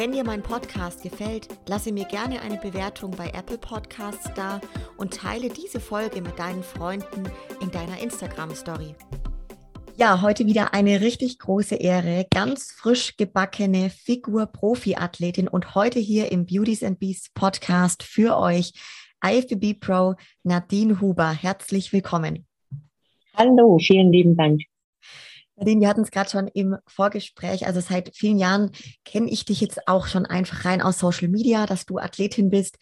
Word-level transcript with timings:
Wenn 0.00 0.12
dir 0.12 0.24
mein 0.24 0.42
Podcast 0.42 1.02
gefällt, 1.02 1.48
lasse 1.68 1.92
mir 1.92 2.06
gerne 2.06 2.40
eine 2.40 2.56
Bewertung 2.56 3.10
bei 3.10 3.26
Apple 3.34 3.58
Podcasts 3.58 4.30
da 4.34 4.58
und 4.96 5.12
teile 5.12 5.50
diese 5.50 5.78
Folge 5.78 6.22
mit 6.22 6.38
deinen 6.38 6.62
Freunden 6.62 7.24
in 7.60 7.70
deiner 7.70 8.00
Instagram 8.00 8.54
Story. 8.54 8.94
Ja, 9.98 10.22
heute 10.22 10.46
wieder 10.46 10.72
eine 10.72 11.02
richtig 11.02 11.38
große 11.38 11.74
Ehre. 11.74 12.24
Ganz 12.32 12.72
frisch 12.72 13.18
gebackene 13.18 13.90
Figur-Profi-Athletin 13.90 15.48
und 15.48 15.74
heute 15.74 15.98
hier 15.98 16.32
im 16.32 16.46
Beauties 16.46 16.82
and 16.82 16.98
Beasts 16.98 17.28
Podcast 17.34 18.02
für 18.02 18.38
euch 18.38 18.72
IFBB 19.22 19.80
Pro 19.80 20.14
Nadine 20.44 21.02
Huber. 21.02 21.30
Herzlich 21.30 21.92
willkommen. 21.92 22.46
Hallo, 23.34 23.76
vielen 23.78 24.10
lieben 24.10 24.34
Dank. 24.34 24.62
Nadine, 25.60 25.82
wir 25.82 25.88
hatten 25.88 26.00
es 26.00 26.10
gerade 26.10 26.30
schon 26.30 26.48
im 26.48 26.76
Vorgespräch. 26.86 27.66
Also 27.66 27.80
seit 27.80 28.16
vielen 28.16 28.38
Jahren 28.38 28.70
kenne 29.04 29.30
ich 29.30 29.44
dich 29.44 29.60
jetzt 29.60 29.86
auch 29.86 30.06
schon 30.06 30.24
einfach 30.24 30.64
rein 30.64 30.80
aus 30.80 30.98
Social 30.98 31.28
Media, 31.28 31.66
dass 31.66 31.84
du 31.84 31.98
Athletin 31.98 32.48
bist 32.48 32.78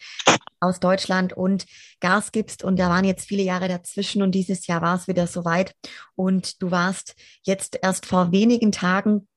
aus 0.61 0.79
Deutschland 0.79 1.33
und 1.33 1.65
Gas 1.99 2.31
gibst. 2.31 2.63
Und 2.63 2.79
da 2.79 2.89
waren 2.89 3.03
jetzt 3.03 3.27
viele 3.27 3.43
Jahre 3.43 3.67
dazwischen 3.67 4.21
und 4.21 4.31
dieses 4.31 4.65
Jahr 4.65 4.81
war 4.81 4.95
es 4.95 5.09
wieder 5.09 5.27
soweit. 5.27 5.75
Und 6.15 6.61
du 6.61 6.71
warst 6.71 7.15
jetzt 7.43 7.77
erst 7.81 8.05
vor 8.05 8.31
wenigen 8.31 8.71
Tagen 8.71 9.27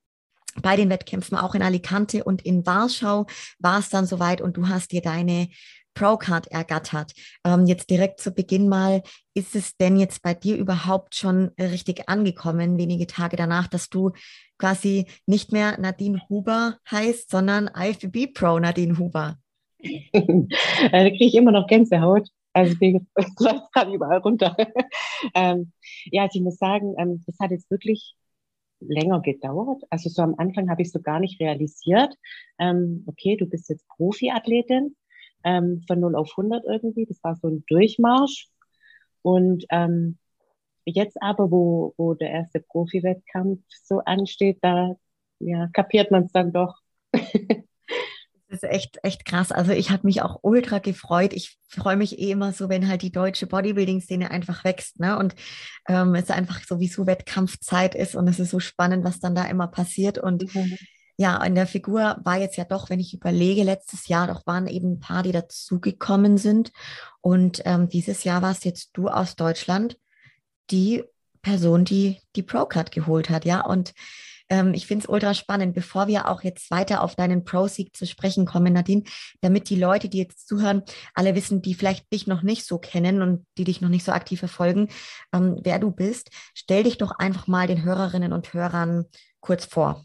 bei 0.61 0.77
den 0.77 0.91
Wettkämpfen 0.91 1.37
auch 1.37 1.57
in 1.57 1.63
Alicante 1.63 2.23
und 2.23 2.43
in 2.43 2.65
Warschau 2.65 3.27
war 3.59 3.79
es 3.81 3.89
dann 3.89 4.07
soweit 4.07 4.41
und 4.41 4.57
du 4.57 4.69
hast 4.69 4.93
dir 4.93 5.01
deine 5.01 5.49
Procard 5.95 6.47
ergattert. 6.49 7.13
Ähm, 7.45 7.67
jetzt 7.67 7.91
direkt 7.91 8.21
zu 8.21 8.33
Beginn 8.33 8.69
mal, 8.69 9.03
ist 9.35 9.55
es 9.55 9.77
denn 9.77 9.97
jetzt 9.97 10.23
bei 10.23 10.35
dir 10.35 10.57
überhaupt 10.57 11.15
schon 11.15 11.51
richtig 11.59 12.09
angekommen, 12.09 12.79
wenige 12.79 13.07
Tage 13.07 13.37
danach, 13.37 13.69
dass 13.69 13.89
du 13.89 14.13
quasi 14.59 15.07
nicht 15.27 15.53
mehr 15.53 15.79
Nadine 15.81 16.21
Huber 16.29 16.79
heißt, 16.91 17.31
sondern 17.31 17.71
IFBB 17.75 18.33
Pro 18.33 18.59
Nadine 18.59 18.99
Huber? 18.99 19.39
da 19.83 21.11
kriege 21.11 21.25
ich 21.25 21.35
immer 21.35 21.53
noch 21.53 21.67
Gänsehaut. 21.67 22.29
Also 22.53 22.77
es 22.81 22.81
läuft 23.41 23.73
gerade 23.73 23.93
überall 23.93 24.19
runter. 24.19 24.57
ähm, 25.35 25.73
ja, 26.11 26.23
also 26.23 26.39
ich 26.39 26.45
muss 26.45 26.59
sagen, 26.59 26.95
ähm, 26.99 27.23
das 27.27 27.37
hat 27.41 27.51
jetzt 27.51 27.71
wirklich 27.71 28.15
länger 28.81 29.21
gedauert. 29.21 29.83
Also 29.91 30.11
so 30.11 30.23
am 30.23 30.35
Anfang 30.39 30.69
habe 30.69 30.83
ich 30.83 30.93
so 30.93 31.01
gar 31.01 31.21
nicht 31.21 31.41
realisiert. 31.41 32.15
Ähm, 32.59 33.05
okay, 33.07 33.37
du 33.37 33.47
bist 33.47 33.69
jetzt 33.69 33.87
Profiathletin 33.89 34.97
ähm, 35.45 35.83
von 35.87 36.01
0 36.01 36.15
auf 36.17 36.31
100 36.37 36.65
irgendwie. 36.65 37.07
Das 37.07 37.23
war 37.23 37.37
so 37.37 37.49
ein 37.49 37.65
Durchmarsch. 37.69 38.49
Und 39.23 39.65
ähm, 39.71 40.19
jetzt 40.85 41.21
aber, 41.23 41.51
wo, 41.51 41.95
wo 41.97 42.15
der 42.15 42.31
erste 42.31 42.61
Profi-Wettkampf 42.61 43.61
so 43.85 44.01
ansteht, 44.01 44.59
da 44.63 44.95
ja, 45.39 45.69
kapiert 45.73 46.11
man 46.11 46.25
es 46.25 46.33
dann 46.33 46.53
doch. 46.53 46.77
Das 48.49 48.63
ist 48.63 48.69
echt, 48.69 48.99
echt 49.03 49.25
krass. 49.25 49.51
Also 49.51 49.73
ich 49.73 49.91
habe 49.91 50.07
mich 50.07 50.21
auch 50.21 50.41
ultra 50.43 50.79
gefreut. 50.79 51.33
Ich 51.33 51.59
freue 51.69 51.97
mich 51.97 52.19
eh 52.19 52.33
immer 52.33 52.53
so, 52.53 52.69
wenn 52.69 52.87
halt 52.87 53.01
die 53.01 53.11
deutsche 53.11 53.47
Bodybuilding-Szene 53.47 54.31
einfach 54.31 54.63
wächst, 54.63 55.01
ne? 55.01 55.19
Und 55.19 55.35
ähm, 55.89 56.15
es 56.15 56.31
einfach 56.31 56.63
sowieso 56.63 57.07
Wettkampfzeit 57.07 57.95
ist 57.95 58.15
und 58.15 58.29
es 58.29 58.39
ist 58.39 58.51
so 58.51 58.61
spannend, 58.61 59.05
was 59.05 59.21
dann 59.21 59.35
da 59.35 59.47
immer 59.47 59.69
passiert. 59.69 60.19
Und 60.19 60.55
mhm 60.55 60.77
ja, 61.23 61.41
in 61.45 61.55
der 61.55 61.69
Figur 61.69 62.19
war 62.25 62.37
jetzt 62.39 62.57
ja 62.57 62.65
doch, 62.65 62.91
wenn 62.91 62.99
ich 62.99 63.15
überlege, 63.15 63.63
letztes 63.63 64.09
Jahr 64.09 64.27
doch 64.27 64.45
waren 64.45 64.67
eben 64.67 64.95
ein 64.95 64.99
paar, 64.99 65.23
die 65.23 65.31
dazugekommen 65.31 66.37
sind. 66.37 66.73
Und 67.21 67.63
ähm, 67.65 67.89
dieses 67.89 68.25
Jahr 68.25 68.43
warst 68.43 68.65
jetzt 68.65 68.91
du 68.95 69.07
aus 69.07 69.37
Deutschland 69.37 69.97
die 70.73 71.05
Person, 71.41 71.85
die 71.85 72.19
die 72.35 72.43
Pro-Card 72.43 72.91
geholt 72.91 73.31
hat, 73.31 73.45
ja. 73.45 73.65
Und 73.65 73.95
ähm, 74.49 74.75
ich 74.75 74.89
finde 74.89 75.05
es 75.05 75.09
ultra 75.09 75.33
spannend, 75.33 75.75
bevor 75.75 76.09
wir 76.09 76.29
auch 76.29 76.43
jetzt 76.43 76.73
weiter 76.73 77.05
auf 77.05 77.15
deinen 77.15 77.45
Pro-Sieg 77.45 77.97
zu 77.97 78.05
sprechen 78.05 78.45
kommen, 78.45 78.73
Nadine, 78.73 79.05
damit 79.43 79.71
die 79.71 79.79
Leute, 79.79 80.09
die 80.09 80.19
jetzt 80.19 80.49
zuhören, 80.49 80.83
alle 81.15 81.37
wissen, 81.37 81.63
die 81.63 81.75
vielleicht 81.75 82.13
dich 82.13 82.27
noch 82.27 82.43
nicht 82.43 82.67
so 82.67 82.79
kennen 82.79 83.23
und 83.23 83.47
die 83.59 83.65
dich 83.65 83.81
noch 83.81 83.91
nicht 83.91 84.05
so 84.05 84.11
aktiv 84.11 84.41
verfolgen, 84.41 84.89
ähm, 85.33 85.61
wer 85.63 85.79
du 85.79 85.93
bist, 85.93 86.31
stell 86.53 86.83
dich 86.83 86.99
doch 86.99 87.13
einfach 87.13 87.47
mal 87.47 87.69
den 87.69 87.85
Hörerinnen 87.85 88.33
und 88.33 88.53
Hörern 88.53 89.05
kurz 89.41 89.67
vor. 89.67 90.05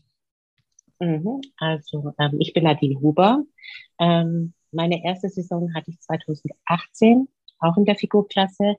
Mhm. 0.99 1.41
Also 1.57 2.13
ähm, 2.19 2.37
ich 2.39 2.53
bin 2.53 2.63
Nadine 2.63 2.99
Huber. 2.99 3.43
Ähm, 3.99 4.53
meine 4.71 5.03
erste 5.03 5.29
Saison 5.29 5.73
hatte 5.73 5.91
ich 5.91 5.99
2018, 5.99 7.27
auch 7.59 7.77
in 7.77 7.85
der 7.85 7.95
Figurklasse. 7.95 8.75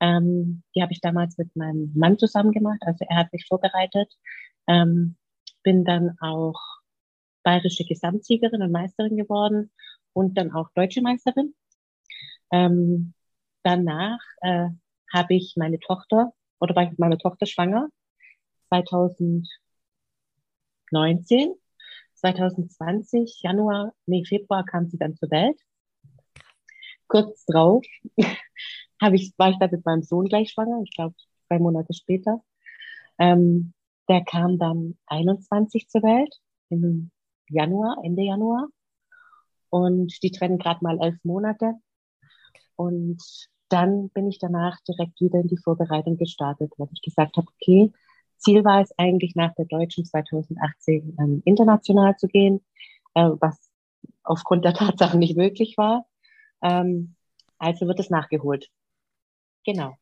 Ähm, 0.00 0.62
die 0.74 0.82
habe 0.82 0.92
ich 0.92 1.00
damals 1.00 1.36
mit 1.38 1.54
meinem 1.54 1.92
Mann 1.94 2.18
zusammen 2.18 2.52
gemacht. 2.52 2.80
Also 2.82 3.04
er 3.08 3.16
hat 3.18 3.32
mich 3.32 3.46
vorbereitet. 3.46 4.12
Ähm, 4.66 5.16
bin 5.62 5.84
dann 5.84 6.16
auch 6.20 6.58
bayerische 7.42 7.84
Gesamtsiegerin 7.84 8.62
und 8.62 8.72
Meisterin 8.72 9.16
geworden 9.16 9.70
und 10.12 10.36
dann 10.38 10.52
auch 10.52 10.70
deutsche 10.74 11.02
Meisterin. 11.02 11.54
Ähm, 12.50 13.14
danach 13.62 14.20
äh, 14.40 14.68
habe 15.12 15.34
ich 15.34 15.54
meine 15.56 15.78
Tochter 15.78 16.32
oder 16.60 16.74
war 16.74 16.84
ich 16.84 16.90
mit 16.90 16.98
meiner 16.98 17.18
Tochter 17.18 17.46
schwanger 17.46 17.88
2000 18.68 19.48
2019. 20.90 21.54
2020, 22.20 23.40
Januar, 23.42 23.94
nee, 24.06 24.24
Februar 24.26 24.64
kam 24.64 24.86
sie 24.88 24.98
dann 24.98 25.16
zur 25.16 25.30
Welt. 25.30 25.58
Kurz 27.08 27.44
drauf 27.46 27.84
war 29.00 29.12
ich 29.12 29.32
dann 29.36 29.70
mit 29.70 29.84
meinem 29.86 30.02
Sohn 30.02 30.26
gleich 30.26 30.50
schwanger, 30.50 30.82
ich 30.84 30.94
glaube 30.94 31.14
zwei 31.46 31.58
Monate 31.58 31.94
später. 31.94 32.42
Ähm, 33.18 33.72
der 34.08 34.24
kam 34.24 34.58
dann 34.58 34.98
21 35.06 35.88
zur 35.88 36.02
Welt 36.02 36.34
im 36.68 37.10
Januar, 37.48 37.96
Ende 38.04 38.22
Januar. 38.22 38.68
Und 39.70 40.22
die 40.22 40.30
trennen 40.30 40.58
gerade 40.58 40.82
mal 40.82 41.00
elf 41.00 41.16
Monate. 41.22 41.74
Und 42.76 43.22
dann 43.68 44.10
bin 44.10 44.28
ich 44.28 44.38
danach 44.38 44.78
direkt 44.80 45.20
wieder 45.20 45.40
in 45.40 45.48
die 45.48 45.58
Vorbereitung 45.58 46.16
gestartet, 46.16 46.72
weil 46.76 46.88
ich 46.92 47.02
gesagt 47.02 47.36
habe, 47.36 47.46
okay, 47.60 47.92
Ziel 48.40 48.64
war 48.64 48.80
es 48.82 48.90
eigentlich 48.98 49.34
nach 49.36 49.54
der 49.54 49.66
Deutschen 49.66 50.04
2018 50.04 51.16
ähm, 51.18 51.42
international 51.44 52.16
zu 52.16 52.26
gehen, 52.26 52.64
äh, 53.14 53.30
was 53.40 53.70
aufgrund 54.24 54.64
der 54.64 54.74
Tatsache 54.74 55.18
nicht 55.18 55.36
möglich 55.36 55.76
war. 55.76 56.06
Ähm, 56.62 57.14
also 57.58 57.86
wird 57.86 58.00
es 58.00 58.10
nachgeholt. 58.10 58.68
Genau. 59.64 59.96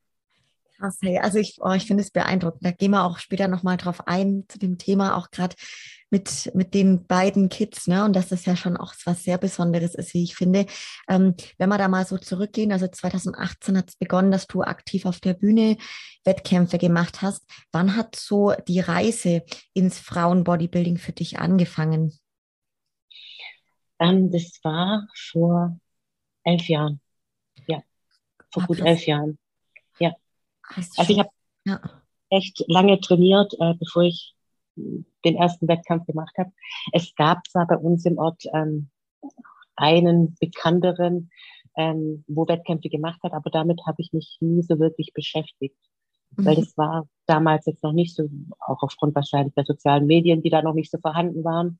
Krass, 0.78 0.98
hey, 1.02 1.18
also 1.18 1.38
ich, 1.38 1.56
oh, 1.60 1.72
ich 1.72 1.86
finde 1.86 2.04
es 2.04 2.12
beeindruckend. 2.12 2.64
Da 2.64 2.70
gehen 2.70 2.92
wir 2.92 3.04
auch 3.04 3.18
später 3.18 3.48
nochmal 3.48 3.76
drauf 3.76 4.06
ein, 4.06 4.44
zu 4.48 4.60
dem 4.60 4.78
Thema, 4.78 5.16
auch 5.16 5.32
gerade 5.32 5.56
mit, 6.10 6.52
mit 6.54 6.72
den 6.72 7.04
beiden 7.06 7.48
Kids, 7.48 7.88
ne? 7.88 8.04
Und 8.04 8.14
dass 8.14 8.28
das 8.28 8.44
ja 8.44 8.54
schon 8.54 8.76
auch 8.76 8.94
was 9.04 9.24
sehr 9.24 9.38
Besonderes 9.38 9.96
ist, 9.96 10.14
wie 10.14 10.22
ich 10.22 10.36
finde. 10.36 10.66
Ähm, 11.08 11.34
wenn 11.58 11.68
wir 11.68 11.78
da 11.78 11.88
mal 11.88 12.06
so 12.06 12.16
zurückgehen, 12.16 12.70
also 12.70 12.86
2018 12.86 13.76
hat 13.76 13.88
es 13.88 13.96
begonnen, 13.96 14.30
dass 14.30 14.46
du 14.46 14.62
aktiv 14.62 15.04
auf 15.04 15.18
der 15.18 15.34
Bühne 15.34 15.76
Wettkämpfe 16.24 16.78
gemacht 16.78 17.22
hast. 17.22 17.44
Wann 17.72 17.96
hat 17.96 18.14
so 18.14 18.52
die 18.68 18.80
Reise 18.80 19.42
ins 19.74 19.98
Frauenbodybuilding 19.98 20.96
für 20.96 21.12
dich 21.12 21.40
angefangen? 21.40 22.16
Ähm, 23.98 24.30
das 24.30 24.60
war 24.62 25.08
vor 25.14 25.78
elf 26.44 26.68
Jahren. 26.68 27.00
Ja, 27.66 27.82
vor 28.52 28.62
Ach, 28.62 28.68
gut 28.68 28.80
elf 28.80 29.04
Jahren. 29.04 29.38
Also 30.76 31.12
ich 31.12 31.19
habe 31.19 31.31
ja. 31.64 31.81
echt 32.31 32.64
lange 32.69 33.00
trainiert, 33.00 33.54
äh, 33.60 33.75
bevor 33.75 34.02
ich 34.02 34.34
den 35.25 35.37
ersten 35.37 35.69
Wettkampf 35.69 36.06
gemacht 36.06 36.37
habe. 36.38 36.52
Es 36.93 37.14
gab 37.16 37.46
zwar 37.48 37.66
bei 37.66 37.76
uns 37.76 38.04
im 38.04 38.19
Ort 38.19 38.44
ähm, 38.52 38.90
einen 39.76 40.37
bekannteren, 40.40 41.31
ähm, 41.76 42.25
wo 42.26 42.46
Wettkämpfe 42.46 42.88
gemacht 42.88 43.20
hat, 43.22 43.32
aber 43.32 43.50
damit 43.50 43.81
habe 43.87 44.00
ich 44.02 44.12
mich 44.12 44.37
nie 44.40 44.62
so 44.62 44.78
wirklich 44.78 45.12
beschäftigt. 45.12 45.76
Mhm. 46.37 46.44
Weil 46.44 46.56
das 46.56 46.76
war 46.76 47.08
damals 47.26 47.66
jetzt 47.66 47.82
noch 47.82 47.93
nicht 47.93 48.14
so, 48.14 48.28
auch 48.60 48.82
aufgrund 48.82 49.14
wahrscheinlich 49.14 49.54
der 49.54 49.64
sozialen 49.64 50.06
Medien, 50.06 50.43
die 50.43 50.50
da 50.50 50.62
noch 50.62 50.75
nicht 50.75 50.90
so 50.90 50.98
vorhanden 50.98 51.44
waren 51.44 51.78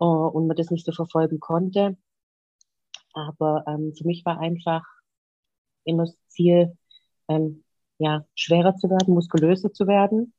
uh, 0.00 0.28
und 0.28 0.46
man 0.46 0.56
das 0.56 0.70
nicht 0.70 0.84
so 0.84 0.92
verfolgen 0.92 1.40
konnte. 1.40 1.96
Aber 3.14 3.64
ähm, 3.66 3.94
für 3.96 4.06
mich 4.06 4.24
war 4.26 4.38
einfach 4.40 4.84
immer 5.84 6.04
das 6.04 6.16
Ziel, 6.28 6.76
ähm, 7.28 7.64
ja, 7.98 8.24
schwerer 8.34 8.76
zu 8.76 8.90
werden, 8.90 9.14
muskulöser 9.14 9.72
zu 9.72 9.86
werden, 9.86 10.32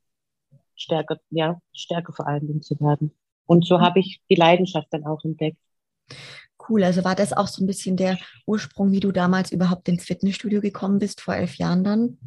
stärker, 0.76 1.20
ja, 1.30 1.60
stärker 1.74 2.14
vor 2.14 2.28
allen 2.28 2.48
Dingen 2.48 2.62
zu 2.62 2.80
werden. 2.80 3.12
Und 3.46 3.66
so 3.66 3.80
habe 3.82 4.00
ich 4.00 4.22
die 4.30 4.36
Leidenschaft 4.36 4.88
dann 4.92 5.06
auch 5.06 5.24
entdeckt. 5.24 5.58
cool. 6.70 6.84
Also 6.84 7.04
war 7.04 7.16
das 7.16 7.34
auch 7.34 7.48
so 7.48 7.64
ein 7.64 7.68
bisschen 7.68 7.98
der 7.98 8.18
Ursprung, 8.46 8.92
wie 8.92 9.00
du 9.00 9.12
damals 9.12 9.52
überhaupt 9.52 9.88
ins 9.88 10.06
Fitnessstudio 10.06 10.62
gekommen 10.62 11.00
bist, 11.00 11.22
vor 11.22 11.36
elf 11.36 11.56
Jahren 11.56 11.84
dann? 11.84 12.18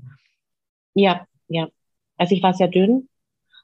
Ja, 0.94 1.27
ja. 1.49 1.69
Also 2.17 2.35
ich 2.35 2.43
war 2.43 2.55
sehr 2.55 2.69
dünn 2.69 3.09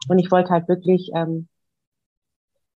und 0.09 0.19
ich 0.19 0.31
wollte 0.31 0.51
halt 0.51 0.69
wirklich 0.69 1.11
ähm, 1.15 1.49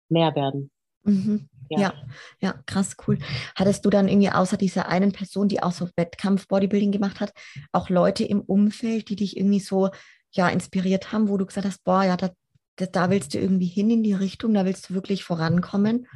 mehr 0.09 0.33
werden. 0.35 0.71
Mhm. 1.03 1.49
Ja. 1.69 1.79
ja. 1.79 1.93
ja, 2.41 2.53
krass, 2.65 2.95
cool. 3.07 3.17
Hattest 3.55 3.85
du 3.85 3.89
dann 3.89 4.07
irgendwie 4.07 4.29
außer 4.29 4.57
dieser 4.57 4.87
einen 4.87 5.11
Person, 5.11 5.47
die 5.47 5.61
auch 5.61 5.71
so 5.71 5.89
Wettkampf-Bodybuilding 5.95 6.91
gemacht 6.91 7.19
hat, 7.19 7.33
auch 7.71 7.89
Leute 7.89 8.23
im 8.23 8.41
Umfeld, 8.41 9.09
die 9.09 9.15
dich 9.15 9.37
irgendwie 9.37 9.59
so 9.59 9.89
ja 10.31 10.49
inspiriert 10.49 11.11
haben, 11.11 11.29
wo 11.29 11.37
du 11.37 11.45
gesagt 11.45 11.67
hast, 11.67 11.83
boah, 11.83 12.03
ja, 12.03 12.17
da, 12.17 12.29
da 12.75 13.09
willst 13.09 13.33
du 13.33 13.39
irgendwie 13.39 13.65
hin 13.65 13.89
in 13.89 14.03
die 14.03 14.13
Richtung, 14.13 14.53
da 14.53 14.65
willst 14.65 14.89
du 14.89 14.93
wirklich 14.93 15.23
vorankommen? 15.23 16.07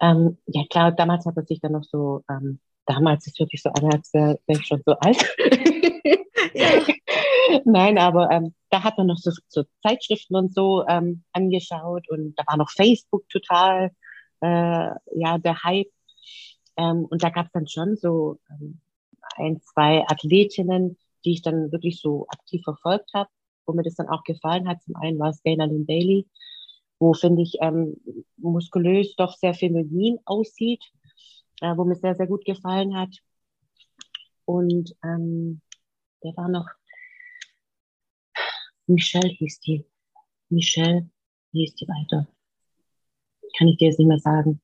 Ähm, 0.00 0.38
ja, 0.46 0.64
klar, 0.68 0.92
damals 0.92 1.26
hat 1.26 1.36
man 1.36 1.46
sich 1.46 1.60
dann 1.60 1.72
noch 1.72 1.84
so, 1.84 2.24
ähm, 2.28 2.60
damals 2.86 3.26
ist 3.26 3.38
wirklich 3.38 3.62
so 3.62 3.70
an, 3.70 3.92
als 3.92 4.12
wäre 4.12 4.38
wär 4.46 4.56
ich 4.56 4.66
schon 4.66 4.82
so 4.84 4.92
alt. 4.94 5.18
ja. 6.54 6.82
Nein, 7.64 7.98
aber 7.98 8.30
ähm, 8.30 8.54
da 8.70 8.82
hat 8.82 8.98
man 8.98 9.06
noch 9.06 9.18
so, 9.18 9.30
so 9.48 9.64
Zeitschriften 9.82 10.36
und 10.36 10.54
so 10.54 10.84
ähm, 10.86 11.24
angeschaut 11.32 12.08
und 12.08 12.34
da 12.36 12.44
war 12.46 12.56
noch 12.56 12.70
Facebook 12.70 13.28
total, 13.28 13.90
äh, 14.40 14.90
ja, 15.14 15.38
der 15.38 15.62
Hype. 15.62 15.90
Ähm, 16.76 17.04
und 17.04 17.22
da 17.22 17.30
gab 17.30 17.46
es 17.46 17.52
dann 17.52 17.68
schon 17.68 17.96
so 17.96 18.38
ähm, 18.50 18.80
ein, 19.36 19.60
zwei 19.62 20.04
Athletinnen, 20.08 20.96
die 21.24 21.32
ich 21.32 21.42
dann 21.42 21.72
wirklich 21.72 22.00
so 22.00 22.26
aktiv 22.28 22.62
verfolgt 22.64 23.10
habe, 23.14 23.30
wo 23.66 23.72
mir 23.72 23.82
das 23.82 23.94
dann 23.94 24.08
auch 24.08 24.24
gefallen 24.24 24.68
hat. 24.68 24.82
Zum 24.82 24.96
einen 24.96 25.18
war 25.18 25.30
es 25.30 25.42
Dana 25.42 25.64
Lynn 25.64 25.86
Bailey, 25.86 26.26
wo, 26.98 27.14
finde 27.14 27.42
ich, 27.42 27.58
ähm, 27.60 27.96
muskulös 28.36 29.14
doch 29.16 29.36
sehr 29.36 29.54
feminin 29.54 30.18
aussieht, 30.24 30.84
äh, 31.60 31.76
wo 31.76 31.84
mir 31.84 31.96
sehr, 31.96 32.14
sehr 32.14 32.26
gut 32.26 32.44
gefallen 32.44 32.96
hat. 32.96 33.14
Und 34.44 34.94
ähm, 35.04 35.60
der 36.22 36.36
war 36.36 36.48
noch, 36.48 36.66
Michelle 38.86 39.28
hieß 39.28 39.60
die. 39.60 39.84
Michelle 40.48 41.08
hieß 41.52 41.74
die 41.76 41.86
weiter. 41.86 42.26
Kann 43.56 43.68
ich 43.68 43.76
dir 43.76 43.88
jetzt 43.88 43.98
nicht 43.98 44.08
mehr 44.08 44.18
sagen. 44.18 44.60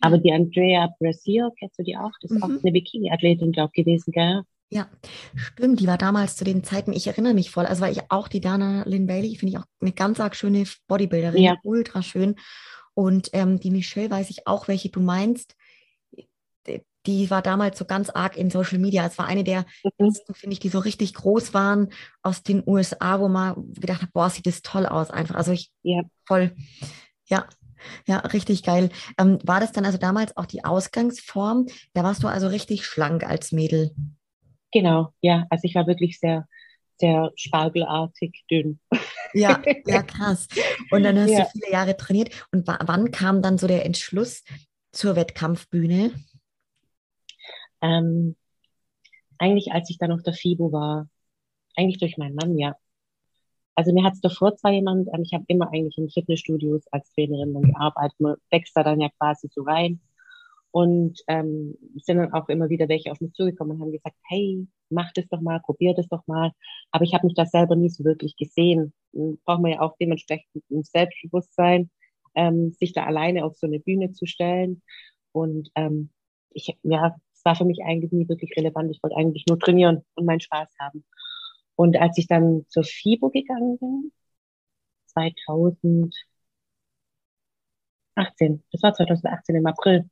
Aber 0.00 0.18
die 0.18 0.32
Andrea 0.32 0.94
Brasil, 0.98 1.50
kennst 1.58 1.78
du 1.78 1.82
die 1.82 1.96
auch? 1.96 2.12
Das 2.20 2.30
ist 2.30 2.36
mhm. 2.36 2.42
auch 2.42 2.48
eine 2.48 2.72
Bikini-Athletin, 2.72 3.52
glaube 3.52 3.72
ich, 3.74 3.84
gewesen, 3.84 4.12
gell? 4.12 4.42
Ja, 4.70 4.86
stimmt. 5.34 5.80
Die 5.80 5.86
war 5.86 5.98
damals 5.98 6.36
zu 6.36 6.44
den 6.44 6.62
Zeiten, 6.62 6.92
ich 6.92 7.06
erinnere 7.06 7.34
mich 7.34 7.50
voll, 7.50 7.64
also 7.64 7.80
war 7.80 7.90
ich 7.90 8.10
auch 8.10 8.28
die 8.28 8.40
Dana 8.40 8.84
Lynn 8.86 9.06
Bailey, 9.06 9.34
finde 9.34 9.54
ich 9.54 9.58
auch 9.58 9.64
eine 9.80 9.92
ganz 9.92 10.20
arg 10.20 10.36
schöne 10.36 10.64
Bodybuilderin, 10.88 11.42
ja. 11.42 11.56
ultra 11.62 12.02
schön. 12.02 12.36
Und 12.94 13.30
ähm, 13.32 13.58
die 13.60 13.70
Michelle 13.70 14.10
weiß 14.10 14.28
ich 14.30 14.46
auch, 14.46 14.68
welche 14.68 14.90
du 14.90 15.00
meinst. 15.00 15.56
Die 17.06 17.30
war 17.30 17.40
damals 17.40 17.78
so 17.78 17.86
ganz 17.86 18.10
arg 18.10 18.36
in 18.36 18.50
Social 18.50 18.78
Media. 18.78 19.06
Es 19.06 19.16
war 19.16 19.26
eine 19.26 19.44
der 19.44 19.64
mhm. 19.84 20.06
ersten, 20.06 20.34
finde 20.34 20.52
ich, 20.52 20.60
die 20.60 20.68
so 20.68 20.80
richtig 20.80 21.14
groß 21.14 21.54
waren 21.54 21.88
aus 22.22 22.42
den 22.42 22.62
USA, 22.66 23.20
wo 23.20 23.28
man 23.28 23.72
gedacht 23.72 24.02
hat, 24.02 24.12
boah, 24.12 24.28
sieht 24.28 24.46
das 24.46 24.60
toll 24.60 24.84
aus 24.84 25.10
einfach. 25.10 25.36
Also 25.36 25.52
ich 25.52 25.70
ja. 25.82 26.02
voll, 26.26 26.54
ja, 27.26 27.46
ja, 28.06 28.18
richtig 28.18 28.62
geil. 28.62 28.90
Ähm, 29.18 29.38
war 29.44 29.60
das 29.60 29.72
dann 29.72 29.84
also 29.84 29.98
damals 29.98 30.36
auch 30.36 30.46
die 30.46 30.64
Ausgangsform? 30.64 31.66
Da 31.94 32.04
warst 32.04 32.22
du 32.22 32.28
also 32.28 32.48
richtig 32.48 32.84
schlank 32.84 33.24
als 33.24 33.52
Mädel. 33.52 33.94
Genau, 34.72 35.12
ja. 35.20 35.46
Also 35.50 35.64
ich 35.64 35.74
war 35.74 35.86
wirklich 35.86 36.18
sehr, 36.18 36.46
sehr 36.98 37.30
spargelartig 37.36 38.44
dünn. 38.50 38.80
Ja, 39.32 39.62
ja, 39.86 40.02
krass. 40.02 40.48
Und 40.90 41.04
dann 41.04 41.18
hast 41.18 41.30
ja. 41.30 41.44
du 41.44 41.50
viele 41.50 41.72
Jahre 41.72 41.96
trainiert. 41.96 42.30
Und 42.52 42.66
wann 42.66 43.10
kam 43.10 43.42
dann 43.42 43.58
so 43.58 43.66
der 43.66 43.84
Entschluss 43.84 44.44
zur 44.92 45.16
Wettkampfbühne? 45.16 46.12
Ähm, 47.80 48.36
eigentlich, 49.38 49.72
als 49.72 49.90
ich 49.90 49.98
dann 49.98 50.12
auf 50.12 50.22
der 50.22 50.34
FIBO 50.34 50.72
war. 50.72 51.08
Eigentlich 51.76 51.98
durch 51.98 52.16
meinen 52.16 52.34
Mann, 52.34 52.58
ja. 52.58 52.74
Also 53.78 53.92
mir 53.92 54.02
hat 54.02 54.14
es 54.14 54.20
davor 54.20 54.56
zwar 54.56 54.72
jemand, 54.72 55.08
ähm, 55.14 55.22
ich 55.22 55.32
habe 55.32 55.44
immer 55.46 55.68
eigentlich 55.72 55.96
in 55.98 56.10
Fitnessstudios 56.10 56.88
als 56.90 57.12
Trainerin 57.12 57.54
dann 57.54 57.62
gearbeitet, 57.62 58.18
man 58.18 58.34
wächst 58.50 58.76
da 58.76 58.82
dann 58.82 59.00
ja 59.00 59.08
quasi 59.20 59.48
so 59.52 59.62
rein. 59.62 60.00
Und 60.72 61.20
ähm, 61.28 61.76
sind 62.02 62.16
dann 62.16 62.32
auch 62.32 62.48
immer 62.48 62.68
wieder 62.70 62.88
welche 62.88 63.12
auf 63.12 63.20
mich 63.20 63.34
zugekommen 63.34 63.76
und 63.76 63.80
haben 63.80 63.92
gesagt, 63.92 64.16
hey, 64.28 64.66
mach 64.90 65.12
das 65.12 65.28
doch 65.28 65.40
mal, 65.40 65.60
probier 65.60 65.94
das 65.94 66.08
doch 66.08 66.26
mal. 66.26 66.50
Aber 66.90 67.04
ich 67.04 67.14
habe 67.14 67.26
mich 67.26 67.36
da 67.36 67.46
selber 67.46 67.76
nie 67.76 67.88
so 67.88 68.04
wirklich 68.04 68.36
gesehen. 68.36 68.92
Braucht 69.12 69.62
man 69.62 69.70
ja 69.70 69.80
auch 69.80 69.94
dementsprechend 70.00 70.48
ein 70.72 70.82
Selbstbewusstsein, 70.82 71.88
ähm, 72.34 72.72
sich 72.72 72.92
da 72.92 73.04
alleine 73.04 73.44
auf 73.44 73.56
so 73.56 73.68
eine 73.68 73.78
Bühne 73.78 74.10
zu 74.12 74.26
stellen. 74.26 74.82
Und 75.30 75.70
ähm, 75.76 76.10
ich, 76.50 76.76
ja, 76.82 77.16
es 77.32 77.44
war 77.44 77.54
für 77.54 77.64
mich 77.64 77.78
eigentlich 77.84 78.10
nie 78.10 78.28
wirklich 78.28 78.56
relevant. 78.56 78.90
Ich 78.90 79.02
wollte 79.04 79.16
eigentlich 79.16 79.44
nur 79.48 79.58
trainieren 79.60 80.04
und 80.16 80.26
meinen 80.26 80.40
Spaß 80.40 80.68
haben. 80.80 81.04
Und 81.78 81.96
als 81.96 82.18
ich 82.18 82.26
dann 82.26 82.66
zur 82.68 82.82
FIBO 82.82 83.30
gegangen 83.30 83.78
bin, 83.78 84.12
2018, 85.06 86.10
das 88.72 88.82
war 88.82 88.94
2018 88.94 89.54
im 89.54 89.66
April, 89.66 90.10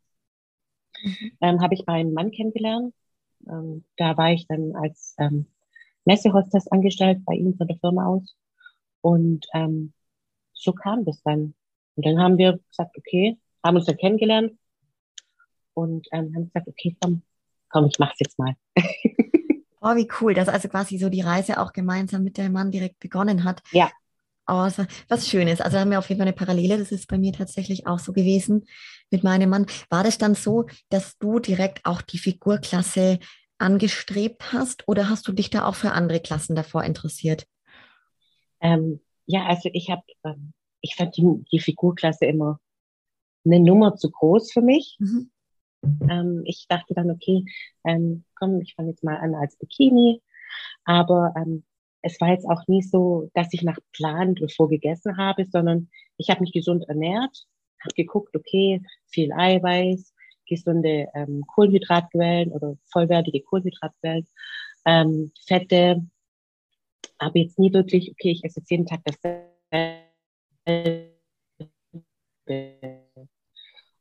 mhm. 1.03 1.33
ähm, 1.41 1.61
habe 1.61 1.75
ich 1.75 1.85
meinen 1.85 2.13
Mann 2.13 2.31
kennengelernt. 2.31 2.95
Ähm, 3.49 3.85
da 3.97 4.17
war 4.17 4.31
ich 4.31 4.47
dann 4.47 4.77
als 4.77 5.17
ähm, 5.19 5.47
Messehostess 6.05 6.69
angestellt 6.69 7.25
bei 7.25 7.35
ihm 7.35 7.57
von 7.57 7.67
der 7.67 7.79
Firma 7.79 8.07
aus. 8.07 8.37
Und 9.01 9.45
ähm, 9.53 9.93
so 10.53 10.73
kam 10.73 11.05
das 11.05 11.21
dann. 11.25 11.55
Und 11.97 12.07
dann 12.07 12.21
haben 12.21 12.39
wir 12.39 12.61
gesagt, 12.69 12.97
okay, 12.97 13.39
haben 13.65 13.77
uns 13.77 13.87
dann 13.87 13.97
kennengelernt 13.97 14.57
und 15.75 16.07
ähm, 16.13 16.33
haben 16.33 16.45
gesagt, 16.45 16.69
okay, 16.69 16.97
komm, 17.01 17.23
komm, 17.71 17.87
ich 17.87 17.99
mach's 17.99 18.21
jetzt 18.21 18.39
mal. 18.39 18.55
oh, 19.87 19.97
wie 19.97 20.09
cool, 20.21 20.35
dass 20.35 20.49
also 20.49 20.69
quasi 20.69 20.99
so 20.99 21.09
die 21.09 21.21
Reise 21.21 21.61
auch 21.61 21.73
gemeinsam 21.73 22.23
mit 22.23 22.39
dem 22.39 22.53
Mann 22.53 22.71
direkt 22.71 22.99
begonnen 22.99 23.45
hat. 23.45 23.63
Ja. 23.71 23.91
Oh, 24.49 24.69
was 25.09 25.29
Schönes. 25.29 25.61
Also 25.61 25.79
haben 25.79 25.91
wir 25.91 25.99
auf 25.99 26.09
jeden 26.09 26.21
Fall 26.21 26.29
eine 26.29 26.37
Parallele. 26.37 26.79
Das 26.79 26.93
ist 26.93 27.09
bei 27.09 27.19
mir 27.19 27.33
tatsächlich 27.33 27.87
auch 27.87 27.99
so 27.99 28.13
gewesen 28.13 28.65
mit 29.11 29.25
meinem 29.25 29.51
Mann. 29.51 29.67
War 29.91 30.05
das 30.05 30.19
dann 30.19 30.35
so, 30.35 30.67
dass 30.89 31.19
du 31.19 31.41
direkt 31.41 31.85
auch 31.85 32.01
die 32.03 32.19
Figurklasse 32.19 33.19
angestrebt 33.59 34.53
hast 34.53 34.87
oder 34.87 35.09
hast 35.09 35.27
du 35.27 35.33
dich 35.33 35.51
da 35.51 35.65
auch 35.67 35.75
für 35.75 35.93
andere 35.93 36.21
Klassen 36.21 36.55
davor 36.55 36.85
interessiert? 36.85 37.47
Ähm, 38.61 39.01
ja, 39.27 39.47
also 39.47 39.69
ich 39.73 39.91
habe, 39.91 40.03
ähm, 40.25 40.53
ich 40.81 40.95
fand 40.95 41.17
die, 41.17 41.45
die, 41.51 41.59
Figurklasse 41.59 42.27
immer 42.27 42.61
eine 43.45 43.61
Nummer 43.61 43.97
zu 43.97 44.11
groß 44.11 44.53
für 44.53 44.63
mich. 44.63 44.97
Mhm. 45.01 45.31
Ähm, 45.83 46.43
ich 46.45 46.67
dachte 46.69 46.95
dann, 46.95 47.11
okay, 47.11 47.45
ähm, 47.85 48.25
komm, 48.35 48.61
ich 48.61 48.75
fange 48.75 48.91
jetzt 48.91 49.05
mal 49.05 49.17
an 49.17 49.35
als 49.35 49.57
Bikini. 49.57 50.23
Aber 50.85 51.35
ähm, 51.37 51.65
es 52.03 52.21
war 52.21 52.31
jetzt 52.31 52.47
auch 52.49 52.67
nie 52.69 52.83
so, 52.83 53.31
dass 53.35 53.53
ich 53.53 53.63
nach 53.63 53.79
Plan 53.93 54.35
bevor 54.35 54.69
gegessen 54.69 55.17
habe, 55.17 55.45
sondern 55.47 55.89
ich 56.19 56.31
habe 56.31 56.41
mich 56.41 56.53
gesund 56.53 56.85
ernährt, 56.89 57.47
habe 57.81 57.95
geguckt, 57.95 58.35
okay, 58.37 58.83
viel 59.07 59.33
Eiweiß, 59.33 60.15
gesunde 60.49 61.09
ähm, 61.15 61.45
Kohlenhydratquellen 61.49 62.53
oder 62.53 62.77
vollwertige 62.93 63.43
Kohlenhydratquellen, 63.43 64.27
ähm, 64.87 65.33
Fette, 65.47 66.07
aber 67.19 67.39
jetzt 67.39 67.59
nie 67.59 67.73
wirklich, 67.73 68.11
okay, 68.11 68.31
ich 68.33 68.45
esse 68.45 68.61
jetzt 68.61 68.71
jeden 68.71 68.87
Tag 68.87 69.01
dasselbe. 69.05 69.47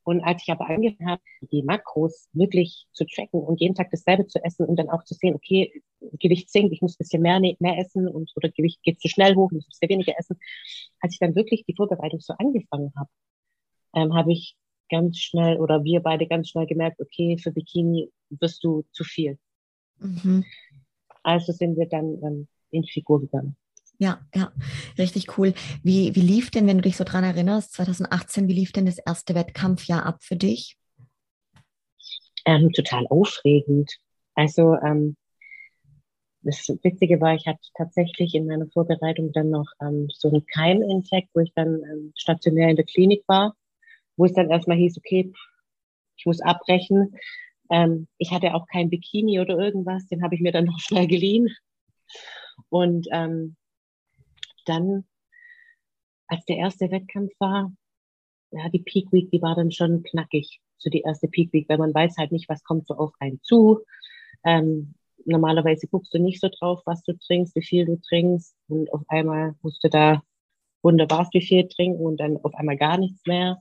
Und 0.06 0.22
als 0.22 0.44
ich 0.44 0.52
aber 0.52 0.70
angefangen 0.70 1.10
habe, 1.10 1.22
die 1.52 1.64
Makros 1.64 2.30
wirklich 2.32 2.86
zu 2.94 3.06
tracken 3.06 3.42
und 3.42 3.60
jeden 3.60 3.74
Tag 3.74 3.90
dasselbe 3.90 4.28
zu 4.28 4.40
essen 4.44 4.68
und 4.68 4.76
dann 4.78 4.90
auch 4.90 5.04
zu 5.04 5.16
sehen, 5.16 5.34
okay, 5.34 5.82
Gewicht 6.20 6.52
sinkt, 6.52 6.72
ich 6.74 6.82
muss 6.82 6.94
ein 6.94 7.00
bisschen 7.00 7.24
mehr, 7.24 7.40
mehr 7.40 7.78
essen 7.80 8.08
und 8.08 8.32
oder 8.36 8.50
Gewicht 8.50 8.84
geht 8.84 9.02
zu 9.02 9.08
schnell 9.08 9.34
hoch, 9.34 9.50
ich 9.52 9.56
muss 9.56 9.66
ein 9.66 9.70
bisschen 9.70 9.90
weniger 9.90 10.14
essen. 10.20 10.38
Als 11.00 11.14
ich 11.14 11.20
dann 11.20 11.36
wirklich 11.36 11.66
die 11.66 11.74
Vorbereitung 11.76 12.20
so 12.20 12.36
angefangen 12.38 12.94
habe, 12.96 13.10
ähm, 13.96 14.14
habe 14.14 14.32
ich 14.32 14.56
ganz 14.92 15.18
schnell 15.18 15.58
oder 15.58 15.84
wir 15.84 16.02
beide 16.02 16.28
ganz 16.28 16.50
schnell 16.50 16.68
gemerkt, 16.68 17.02
okay, 17.02 17.40
für 17.40 17.52
Bikini 17.52 18.12
wirst 18.30 18.64
du 18.64 18.84
zu 18.92 19.04
viel. 19.04 19.40
Mhm. 19.98 20.46
Also 21.24 21.52
sind 21.52 21.78
wir 21.78 21.88
dann 21.88 22.22
ähm, 22.24 22.48
in 22.70 22.84
Figur 22.84 23.22
gegangen. 23.22 23.58
Ja, 23.98 24.20
ja, 24.34 24.52
richtig 24.98 25.38
cool. 25.38 25.54
Wie, 25.84 26.16
wie 26.16 26.22
lief 26.22 26.52
denn, 26.52 26.68
wenn 26.68 26.78
du 26.78 26.84
dich 26.84 26.98
so 26.98 27.04
dran 27.04 27.24
erinnerst, 27.24 27.74
2018, 27.74 28.48
wie 28.48 28.54
lief 28.54 28.72
denn 28.72 28.86
das 28.86 28.98
erste 28.98 29.36
Wettkampfjahr 29.36 30.06
ab 30.06 30.22
für 30.22 30.36
dich? 30.36 30.78
Ähm, 32.46 32.72
total 32.74 33.08
aufregend. 33.08 33.98
Also 34.36 34.75
ähm, 34.75 35.16
das 36.42 36.68
Witzige 36.84 37.20
war, 37.22 37.34
ich 37.34 37.48
hatte 37.48 37.68
tatsächlich 37.75 38.36
in 38.36 38.46
meiner 38.46 38.68
Vorbereitung 38.68 39.32
dann 39.32 39.50
noch 39.50 39.66
ähm, 39.82 40.08
so 40.12 40.30
einen 40.30 40.46
Keiminfekt, 40.46 41.30
wo 41.34 41.40
ich 41.40 41.52
dann 41.56 41.82
ähm, 41.84 42.14
stationär 42.16 42.70
in 42.70 42.75
der 42.75 42.86
Klinik 42.86 43.24
war, 43.28 43.56
wo 44.16 44.25
es 44.25 44.34
dann 44.34 44.52
erstmal 44.52 44.78
hieß, 44.78 44.98
okay, 44.98 45.34
ich 46.18 46.25
muss 46.25 46.42
abbrechen. 46.42 47.16
Ähm, 47.72 48.08
ich 48.18 48.32
hatte 48.32 48.54
auch 48.54 48.68
kein 48.68 48.90
Bikini 48.90 49.40
oder 49.40 49.58
irgendwas, 49.58 50.06
den 50.08 50.22
habe 50.22 50.36
ich 50.36 50.42
mir 50.42 50.52
dann 50.52 50.66
noch 50.66 50.80
schnell 50.82 51.08
geliehen. 51.08 51.50
Und 52.70 53.08
ähm, 53.12 53.56
dann, 54.66 55.06
als 56.28 56.46
der 56.46 56.58
erste 56.58 56.92
Wettkampf 56.92 57.32
war, 57.40 57.72
ja, 58.52 58.70
die 58.70 58.80
Peak 58.80 59.12
Week, 59.12 59.30
die 59.32 59.42
war 59.42 59.56
dann 59.56 59.72
schon 59.72 60.04
knackig. 60.04 60.62
so 60.78 60.90
die 60.90 61.02
erste 61.02 61.28
Peak 61.28 61.54
Week, 61.54 61.68
weil 61.70 61.78
man 61.78 61.94
weiß 61.94 62.18
halt 62.18 62.32
nicht, 62.32 62.50
was 62.50 62.64
kommt 62.64 62.88
so 62.88 62.96
auf 62.96 63.12
einen 63.20 63.42
zu. 63.42 63.82
Ähm, 64.44 64.94
normalerweise 65.26 65.88
guckst 65.88 66.14
du 66.14 66.20
nicht 66.20 66.40
so 66.42 66.50
drauf, 66.50 66.82
was 66.86 67.02
du 67.04 67.18
trinkst, 67.18 67.56
wie 67.56 67.64
viel 67.64 67.86
du 67.86 68.00
trinkst 68.00 68.56
und 68.68 68.92
auf 68.94 69.02
einmal 69.08 69.56
musst 69.62 69.84
du 69.84 69.90
da 69.90 70.22
wunderbar 70.84 71.28
wie 71.32 71.42
viel 71.42 71.68
trinken 71.68 72.06
und 72.06 72.18
dann 72.18 72.38
auf 72.44 72.54
einmal 72.54 72.78
gar 72.78 72.98
nichts 72.98 73.26
mehr. 73.26 73.60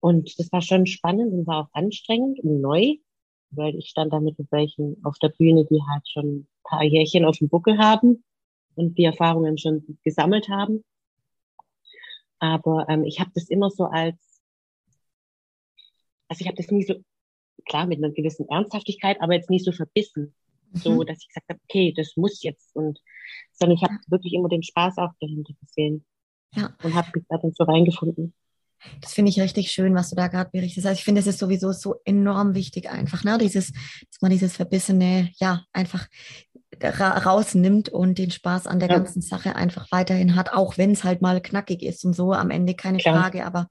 Und 0.00 0.38
das 0.38 0.52
war 0.52 0.62
schon 0.62 0.86
spannend 0.86 1.32
und 1.32 1.46
war 1.46 1.64
auch 1.64 1.68
anstrengend 1.72 2.40
und 2.40 2.60
neu, 2.60 2.96
weil 3.50 3.74
ich 3.76 3.88
stand 3.88 4.12
da 4.12 4.20
mit 4.20 4.36
welchen 4.50 5.02
auf 5.04 5.18
der 5.18 5.30
Bühne, 5.30 5.64
die 5.64 5.80
halt 5.90 6.06
schon 6.08 6.26
ein 6.26 6.48
paar 6.64 6.82
Jährchen 6.82 7.24
auf 7.24 7.38
dem 7.38 7.48
Buckel 7.48 7.78
haben 7.78 8.22
und 8.80 8.96
die 8.96 9.04
Erfahrungen 9.04 9.58
schon 9.58 9.98
gesammelt 10.02 10.48
haben. 10.48 10.84
Aber 12.38 12.86
ähm, 12.88 13.04
ich 13.04 13.20
habe 13.20 13.30
das 13.34 13.48
immer 13.48 13.70
so 13.70 13.84
als, 13.84 14.16
also 16.28 16.40
ich 16.40 16.46
habe 16.46 16.56
das 16.56 16.70
nie 16.70 16.84
so, 16.84 16.94
klar 17.68 17.86
mit 17.86 17.98
einer 18.02 18.12
gewissen 18.12 18.48
Ernsthaftigkeit, 18.48 19.20
aber 19.20 19.34
jetzt 19.34 19.50
nie 19.50 19.58
so 19.58 19.72
verbissen, 19.72 20.34
mhm. 20.72 20.78
so 20.78 21.04
dass 21.04 21.18
ich 21.20 21.28
gesagt 21.28 21.48
habe, 21.50 21.60
okay, 21.68 21.92
das 21.94 22.14
muss 22.16 22.42
jetzt 22.42 22.74
und 22.74 22.98
sondern 23.52 23.76
ich 23.76 23.82
habe 23.82 23.94
wirklich 24.08 24.32
immer 24.32 24.48
den 24.48 24.62
Spaß 24.62 24.96
auch 24.98 25.12
dahinter 25.20 25.52
gesehen 25.60 26.04
ja. 26.54 26.74
und 26.82 26.94
habe 26.94 27.10
mich 27.14 27.24
da 27.28 27.36
dann 27.36 27.52
so 27.52 27.64
reingefunden. 27.64 28.34
Das 29.02 29.12
finde 29.12 29.30
ich 29.30 29.38
richtig 29.38 29.70
schön, 29.70 29.94
was 29.94 30.08
du 30.08 30.16
da 30.16 30.28
gerade 30.28 30.50
berichtest. 30.50 30.86
Also 30.86 30.98
ich 30.98 31.04
finde, 31.04 31.20
es 31.20 31.26
ist 31.26 31.38
sowieso 31.38 31.72
so 31.72 31.96
enorm 32.04 32.54
wichtig 32.54 32.88
einfach, 32.88 33.24
ne? 33.24 33.36
Dieses, 33.36 33.72
dass 33.72 34.22
man 34.22 34.30
dieses 34.30 34.56
verbissene, 34.56 35.30
ja, 35.38 35.64
einfach 35.74 36.08
ra 36.82 37.18
rausnimmt 37.18 37.88
und 37.88 38.18
den 38.18 38.30
Spaß 38.30 38.66
an 38.66 38.80
der 38.80 38.88
ja. 38.88 38.96
ganzen 38.96 39.22
Sache 39.22 39.56
einfach 39.56 39.86
weiterhin 39.90 40.36
hat, 40.36 40.52
auch 40.52 40.78
wenn 40.78 40.92
es 40.92 41.04
halt 41.04 41.22
mal 41.22 41.40
knackig 41.40 41.82
ist 41.82 42.04
und 42.04 42.14
so. 42.14 42.32
Am 42.32 42.50
Ende 42.50 42.74
keine 42.74 42.98
Klar. 42.98 43.20
Frage, 43.20 43.44
aber 43.44 43.68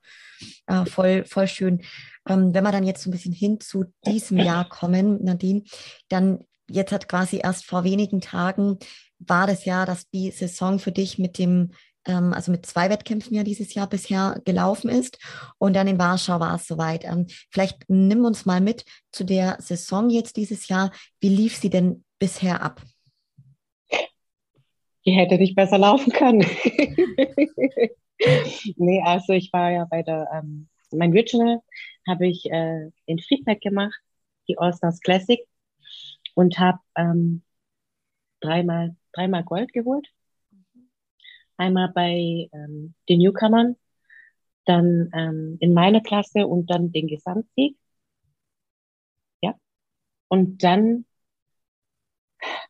äh, 0.67 0.85
voll, 0.85 1.25
voll 1.25 1.47
schön. 1.47 1.81
Ähm, 2.27 2.53
wenn 2.53 2.63
wir 2.63 2.71
dann 2.71 2.85
jetzt 2.85 3.03
so 3.03 3.09
ein 3.09 3.13
bisschen 3.13 3.33
hin 3.33 3.59
zu 3.59 3.85
diesem 4.05 4.37
Jahr 4.39 4.67
kommen, 4.67 5.23
Nadine, 5.23 5.63
dann 6.09 6.39
jetzt 6.69 6.91
hat 6.91 7.07
quasi 7.07 7.39
erst 7.43 7.65
vor 7.65 7.83
wenigen 7.83 8.21
Tagen 8.21 8.77
war 9.19 9.47
das 9.47 9.65
ja, 9.65 9.85
dass 9.85 10.09
die 10.09 10.31
Saison 10.31 10.79
für 10.79 10.93
dich 10.93 11.19
mit 11.19 11.37
dem 11.37 11.71
ähm, 12.05 12.33
also 12.33 12.51
mit 12.51 12.65
zwei 12.65 12.89
Wettkämpfen 12.89 13.35
ja 13.35 13.43
dieses 13.43 13.73
Jahr 13.73 13.87
bisher 13.87 14.41
gelaufen 14.45 14.89
ist. 14.89 15.19
Und 15.57 15.75
dann 15.75 15.87
in 15.87 15.99
Warschau 15.99 16.39
war 16.39 16.55
es 16.55 16.67
soweit. 16.67 17.05
Ähm, 17.05 17.27
vielleicht 17.51 17.83
nimm 17.87 18.25
uns 18.25 18.45
mal 18.45 18.61
mit 18.61 18.85
zu 19.11 19.23
der 19.23 19.57
Saison 19.59 20.09
jetzt 20.09 20.37
dieses 20.37 20.67
Jahr. 20.67 20.91
Wie 21.19 21.29
lief 21.29 21.57
sie 21.57 21.69
denn 21.69 22.03
bisher 22.17 22.61
ab? 22.61 22.81
Die 25.09 25.15
hätte 25.15 25.39
nicht 25.39 25.55
besser 25.55 25.79
laufen 25.79 26.13
können. 26.13 26.41
nee, 28.75 29.01
also 29.03 29.33
ich 29.33 29.51
war 29.51 29.71
ja 29.71 29.85
bei 29.89 30.03
der, 30.03 30.29
ähm, 30.31 30.69
mein 30.91 31.11
Regional 31.11 31.61
habe 32.07 32.27
ich 32.27 32.45
äh, 32.51 32.91
in 33.07 33.17
Friedberg 33.17 33.59
gemacht, 33.59 33.99
die 34.47 34.59
All-Stars 34.59 34.99
Classic 34.99 35.39
und 36.35 36.59
habe 36.59 36.77
ähm, 36.95 37.41
dreimal, 38.39 38.95
dreimal 39.13 39.43
Gold 39.43 39.73
geholt 39.73 40.07
einmal 41.59 41.89
bei 41.93 42.49
ähm, 42.53 42.95
den 43.09 43.19
Newcomern, 43.19 43.75
dann 44.65 45.09
ähm, 45.13 45.57
in 45.59 45.73
meiner 45.73 46.01
Klasse 46.01 46.47
und 46.47 46.69
dann 46.69 46.91
den 46.91 47.07
Gesamtsieg. 47.07 47.77
Ja. 49.41 49.55
Und 50.29 50.63
dann, 50.63 51.05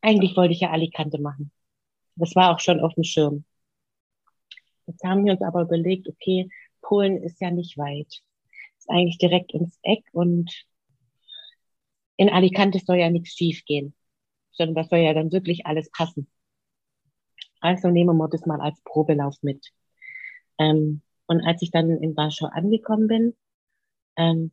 eigentlich 0.01 0.36
wollte 0.36 0.53
ich 0.53 0.62
ja 0.62 0.72
Alicante 0.72 1.19
machen. 1.19 1.51
Das 2.19 2.35
war 2.35 2.53
auch 2.53 2.59
schon 2.59 2.79
auf 2.81 2.93
dem 2.95 3.03
Schirm. 3.03 3.45
Jetzt 4.88 5.03
haben 5.03 5.25
wir 5.25 5.33
uns 5.33 5.41
aber 5.41 5.61
überlegt, 5.61 6.07
okay, 6.07 6.49
Polen 6.81 7.23
ist 7.23 7.39
ja 7.41 7.51
nicht 7.51 7.77
weit. 7.77 8.21
Ist 8.77 8.89
eigentlich 8.89 9.17
direkt 9.17 9.53
ums 9.53 9.77
Eck 9.83 10.03
und 10.11 10.51
in 12.17 12.29
Alicante 12.29 12.79
soll 12.79 12.97
ja 12.97 13.09
nichts 13.09 13.35
schief 13.35 13.63
gehen, 13.65 13.95
sondern 14.51 14.75
das 14.75 14.89
soll 14.89 14.99
ja 14.99 15.13
dann 15.13 15.31
wirklich 15.31 15.65
alles 15.65 15.89
passen. 15.91 16.29
Also 17.61 17.89
nehmen 17.89 18.17
wir 18.17 18.27
das 18.27 18.45
mal 18.45 18.59
als 18.59 18.81
Probelauf 18.83 19.35
mit. 19.41 19.71
Ähm, 20.57 21.01
und 21.27 21.41
als 21.41 21.61
ich 21.61 21.71
dann 21.71 21.89
in 21.89 22.17
Warschau 22.17 22.47
angekommen 22.47 23.07
bin, 23.07 23.38
ähm, 24.17 24.51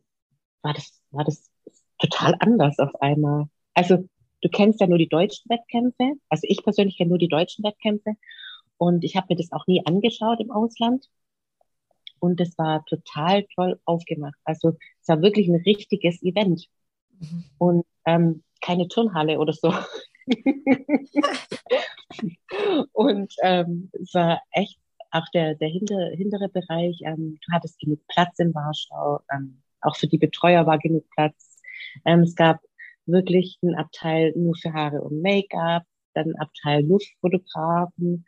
war 0.61 0.73
das, 0.73 1.01
war 1.11 1.25
das 1.25 1.49
total 1.97 2.35
anders 2.39 2.79
auf 2.79 2.95
einmal. 3.01 3.49
Also 3.73 4.07
du 4.41 4.49
kennst 4.49 4.81
ja 4.81 4.87
nur 4.87 4.97
die 4.97 5.09
deutschen 5.09 5.49
Wettkämpfe. 5.49 6.13
Also 6.29 6.41
ich 6.43 6.63
persönlich 6.63 6.97
kenne 6.97 7.09
nur 7.09 7.17
die 7.17 7.27
deutschen 7.27 7.63
Wettkämpfe. 7.63 8.15
Und 8.77 9.03
ich 9.03 9.15
habe 9.15 9.27
mir 9.29 9.37
das 9.37 9.51
auch 9.51 9.65
nie 9.67 9.85
angeschaut 9.85 10.39
im 10.39 10.51
Ausland. 10.51 11.09
Und 12.19 12.39
das 12.39 12.57
war 12.57 12.85
total 12.85 13.45
toll 13.55 13.79
aufgemacht. 13.85 14.37
Also 14.43 14.77
es 15.01 15.07
war 15.07 15.21
wirklich 15.21 15.47
ein 15.47 15.61
richtiges 15.65 16.21
Event. 16.23 16.67
Mhm. 17.19 17.43
Und 17.57 17.85
ähm, 18.05 18.43
keine 18.61 18.87
Turnhalle 18.87 19.39
oder 19.39 19.53
so. 19.53 19.73
und 22.93 23.33
ähm, 23.43 23.89
es 23.93 24.13
war 24.13 24.41
echt 24.51 24.79
auch 25.11 25.27
der, 25.33 25.55
der 25.55 25.69
hinter, 25.69 26.11
hintere 26.15 26.49
Bereich. 26.49 26.99
Ähm, 27.03 27.39
du 27.45 27.53
hattest 27.53 27.79
genug 27.79 27.99
Platz 28.07 28.39
in 28.39 28.53
Warschau. 28.53 29.21
Ähm, 29.33 29.61
auch 29.81 29.95
für 29.95 30.07
die 30.07 30.17
Betreuer 30.17 30.65
war 30.65 30.79
genug 30.79 31.05
Platz. 31.11 31.61
Ähm, 32.05 32.21
es 32.21 32.35
gab 32.35 32.59
wirklich 33.07 33.57
einen 33.61 33.75
Abteil 33.75 34.33
nur 34.35 34.55
für 34.55 34.73
Haare 34.73 35.01
und 35.01 35.21
Make-up, 35.21 35.83
dann 36.13 36.25
einen 36.25 36.39
Abteil 36.39 36.83
nur 36.83 36.99
für 36.99 37.13
Fotografen, 37.21 38.25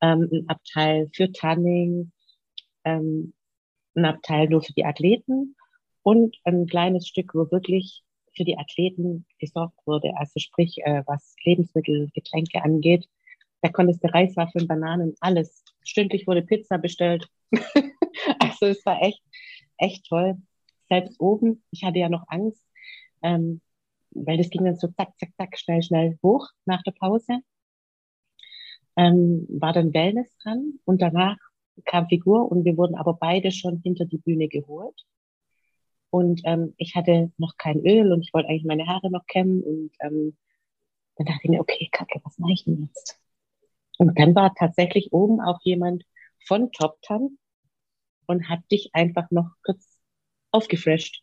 ähm, 0.00 0.28
ein 0.32 0.48
Abteil 0.48 1.08
für 1.14 1.32
Tanning, 1.32 2.12
ähm, 2.84 3.34
ein 3.94 4.04
Abteil 4.04 4.48
nur 4.48 4.62
für 4.62 4.72
die 4.72 4.84
Athleten 4.84 5.56
und 6.02 6.36
ein 6.44 6.66
kleines 6.66 7.06
Stück, 7.06 7.34
wo 7.34 7.50
wirklich 7.50 8.02
für 8.36 8.44
die 8.44 8.58
Athleten 8.58 9.26
gesorgt 9.38 9.78
wurde. 9.86 10.12
Also 10.16 10.38
sprich, 10.38 10.78
äh, 10.84 11.02
was 11.06 11.34
Lebensmittel, 11.44 12.10
Getränke 12.14 12.62
angeht. 12.62 13.06
Da 13.62 13.68
konntest 13.68 14.02
du 14.02 14.08
Reiswaffeln, 14.08 14.66
Bananen, 14.66 15.14
alles. 15.20 15.64
Stündlich 15.84 16.26
wurde 16.26 16.42
Pizza 16.42 16.78
bestellt. 16.78 17.28
also 18.38 18.66
es 18.66 18.84
war 18.86 19.02
echt, 19.02 19.22
echt 19.76 20.06
toll. 20.06 20.36
Selbst 20.88 21.20
oben, 21.20 21.62
ich 21.70 21.84
hatte 21.84 21.98
ja 21.98 22.08
noch 22.08 22.24
Angst, 22.28 22.64
ähm, 23.22 23.60
weil 24.12 24.38
das 24.38 24.50
ging 24.50 24.64
dann 24.64 24.76
so 24.76 24.88
zack, 24.88 25.18
zack, 25.18 25.30
zack, 25.36 25.58
schnell, 25.58 25.82
schnell 25.82 26.18
hoch 26.22 26.48
nach 26.64 26.82
der 26.82 26.92
Pause. 26.92 27.40
Ähm, 28.96 29.46
war 29.48 29.72
dann 29.72 29.94
Wellness 29.94 30.36
dran 30.38 30.80
und 30.84 31.00
danach 31.00 31.36
kam 31.84 32.08
Figur 32.08 32.50
und 32.50 32.64
wir 32.64 32.76
wurden 32.76 32.96
aber 32.96 33.14
beide 33.14 33.52
schon 33.52 33.80
hinter 33.82 34.04
die 34.04 34.18
Bühne 34.18 34.48
geholt. 34.48 35.06
Und 36.10 36.40
ähm, 36.44 36.74
ich 36.76 36.96
hatte 36.96 37.32
noch 37.38 37.56
kein 37.56 37.80
Öl 37.86 38.12
und 38.12 38.22
ich 38.22 38.34
wollte 38.34 38.48
eigentlich 38.48 38.64
meine 38.64 38.86
Haare 38.86 39.10
noch 39.10 39.26
kämmen. 39.26 39.62
Und 39.62 39.92
ähm, 40.00 40.36
dann 41.16 41.26
dachte 41.26 41.40
ich 41.44 41.50
mir, 41.50 41.60
okay, 41.60 41.88
Kacke, 41.92 42.20
was 42.24 42.38
mache 42.38 42.52
ich 42.52 42.64
denn 42.64 42.82
jetzt? 42.82 43.20
Und 43.98 44.18
dann 44.18 44.34
war 44.34 44.54
tatsächlich 44.54 45.12
oben 45.12 45.40
auch 45.40 45.60
jemand 45.62 46.04
von 46.46 46.72
Top 46.72 47.00
Tan 47.02 47.38
und 48.26 48.48
hat 48.48 48.60
dich 48.72 48.90
einfach 48.94 49.30
noch 49.30 49.50
kurz 49.62 49.98
aufgefresht. 50.50 51.22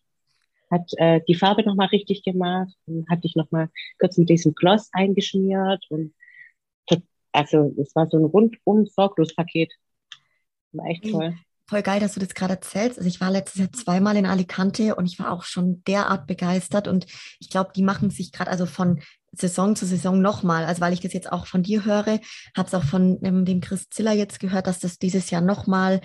Hat 0.70 0.92
äh, 0.98 1.22
die 1.28 1.36
Farbe 1.36 1.64
nochmal 1.64 1.88
richtig 1.88 2.24
gemacht 2.24 2.74
und 2.86 3.08
hat 3.10 3.24
dich 3.24 3.36
nochmal 3.36 3.70
kurz 4.00 4.18
mit 4.18 4.30
diesem 4.30 4.54
Gloss 4.54 4.90
eingeschmiert. 4.92 5.86
Und 5.90 6.14
also 7.32 7.74
es 7.80 7.96
war 7.96 8.10
so 8.10 8.18
ein 8.18 8.26
rundum 8.26 8.86
sorglos 8.88 9.36
Paket. 9.36 9.72
War 10.72 10.88
echt 10.88 11.10
toll 11.10 11.36
voll 11.68 11.82
geil, 11.82 12.00
dass 12.00 12.14
du 12.14 12.20
das 12.20 12.34
gerade 12.34 12.54
erzählst. 12.54 12.98
Also 12.98 13.08
ich 13.08 13.20
war 13.20 13.30
letztes 13.30 13.60
Jahr 13.60 13.72
zweimal 13.72 14.16
in 14.16 14.26
Alicante 14.26 14.96
und 14.96 15.06
ich 15.06 15.20
war 15.20 15.32
auch 15.32 15.44
schon 15.44 15.84
derart 15.86 16.26
begeistert 16.26 16.88
und 16.88 17.06
ich 17.40 17.50
glaube, 17.50 17.72
die 17.76 17.84
machen 17.84 18.10
sich 18.10 18.32
gerade 18.32 18.50
also 18.50 18.66
von 18.66 19.02
Saison 19.34 19.76
zu 19.76 19.86
Saison 19.86 20.22
nochmal. 20.22 20.66
Also 20.66 20.82
weil 20.82 20.94
ich 20.94 21.02
das 21.02 21.14
jetzt 21.14 21.32
auch 21.32 21.46
von 21.46 21.64
dir 21.64 21.84
höre, 21.84 22.20
habe 22.56 22.68
es 22.68 22.74
auch 22.74 22.84
von 22.84 23.20
ähm, 23.22 23.44
dem 23.44 23.60
Chris 23.60 23.90
Ziller 23.90 24.14
jetzt 24.14 24.40
gehört, 24.40 24.68
dass 24.68 24.80
das 24.80 24.98
dieses 24.98 25.30
Jahr 25.30 25.42
nochmal 25.42 26.02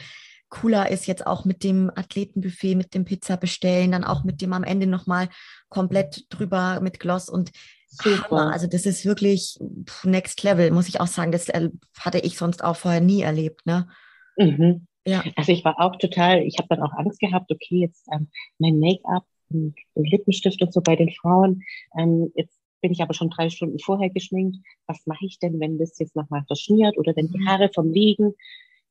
cooler 0.52 0.90
ist, 0.90 1.06
jetzt 1.06 1.26
auch 1.26 1.44
mit 1.44 1.64
dem 1.64 1.90
Athletenbuffet, 1.94 2.74
mit 2.74 2.94
dem 2.94 3.04
Pizza 3.04 3.38
bestellen, 3.38 3.92
dann 3.92 4.04
auch 4.04 4.22
mit 4.22 4.42
dem 4.42 4.52
am 4.52 4.64
Ende 4.64 4.86
nochmal 4.86 5.30
komplett 5.70 6.26
drüber 6.28 6.80
mit 6.80 7.00
Gloss 7.00 7.28
und 7.28 7.50
Super. 7.94 8.50
Also 8.50 8.66
das 8.66 8.86
ist 8.86 9.04
wirklich 9.04 9.58
next 10.02 10.42
level, 10.42 10.70
muss 10.70 10.88
ich 10.88 10.98
auch 11.00 11.06
sagen. 11.06 11.30
Das 11.30 11.50
äh, 11.50 11.68
hatte 12.00 12.20
ich 12.20 12.38
sonst 12.38 12.64
auch 12.64 12.76
vorher 12.76 13.02
nie 13.02 13.20
erlebt. 13.20 13.66
Ne? 13.66 13.86
Mhm. 14.38 14.86
Ja. 15.06 15.22
Also 15.36 15.52
ich 15.52 15.62
war 15.62 15.78
auch 15.78 15.96
total, 15.96 16.40
ich 16.42 16.56
habe 16.56 16.68
dann 16.68 16.80
auch 16.80 16.94
Angst 16.94 17.20
gehabt, 17.20 17.52
okay, 17.52 17.80
jetzt 17.80 18.08
ähm, 18.10 18.28
mein 18.58 18.78
Make-up 18.78 19.26
und 19.50 19.74
Lippenstift 19.94 20.62
und 20.62 20.72
so 20.72 20.80
bei 20.80 20.96
den 20.96 21.12
Frauen, 21.12 21.62
ähm, 21.98 22.32
jetzt 22.34 22.58
bin 22.80 22.92
ich 22.92 23.02
aber 23.02 23.12
schon 23.12 23.28
drei 23.28 23.50
Stunden 23.50 23.78
vorher 23.78 24.08
geschminkt. 24.08 24.56
Was 24.86 25.06
mache 25.06 25.26
ich 25.26 25.38
denn, 25.38 25.60
wenn 25.60 25.78
das 25.78 25.98
jetzt 25.98 26.16
nochmal 26.16 26.44
verschmiert 26.46 26.96
oder 26.96 27.14
wenn 27.14 27.28
die 27.28 27.40
mhm. 27.40 27.48
Haare 27.48 27.70
vom 27.74 27.92
Liegen? 27.92 28.34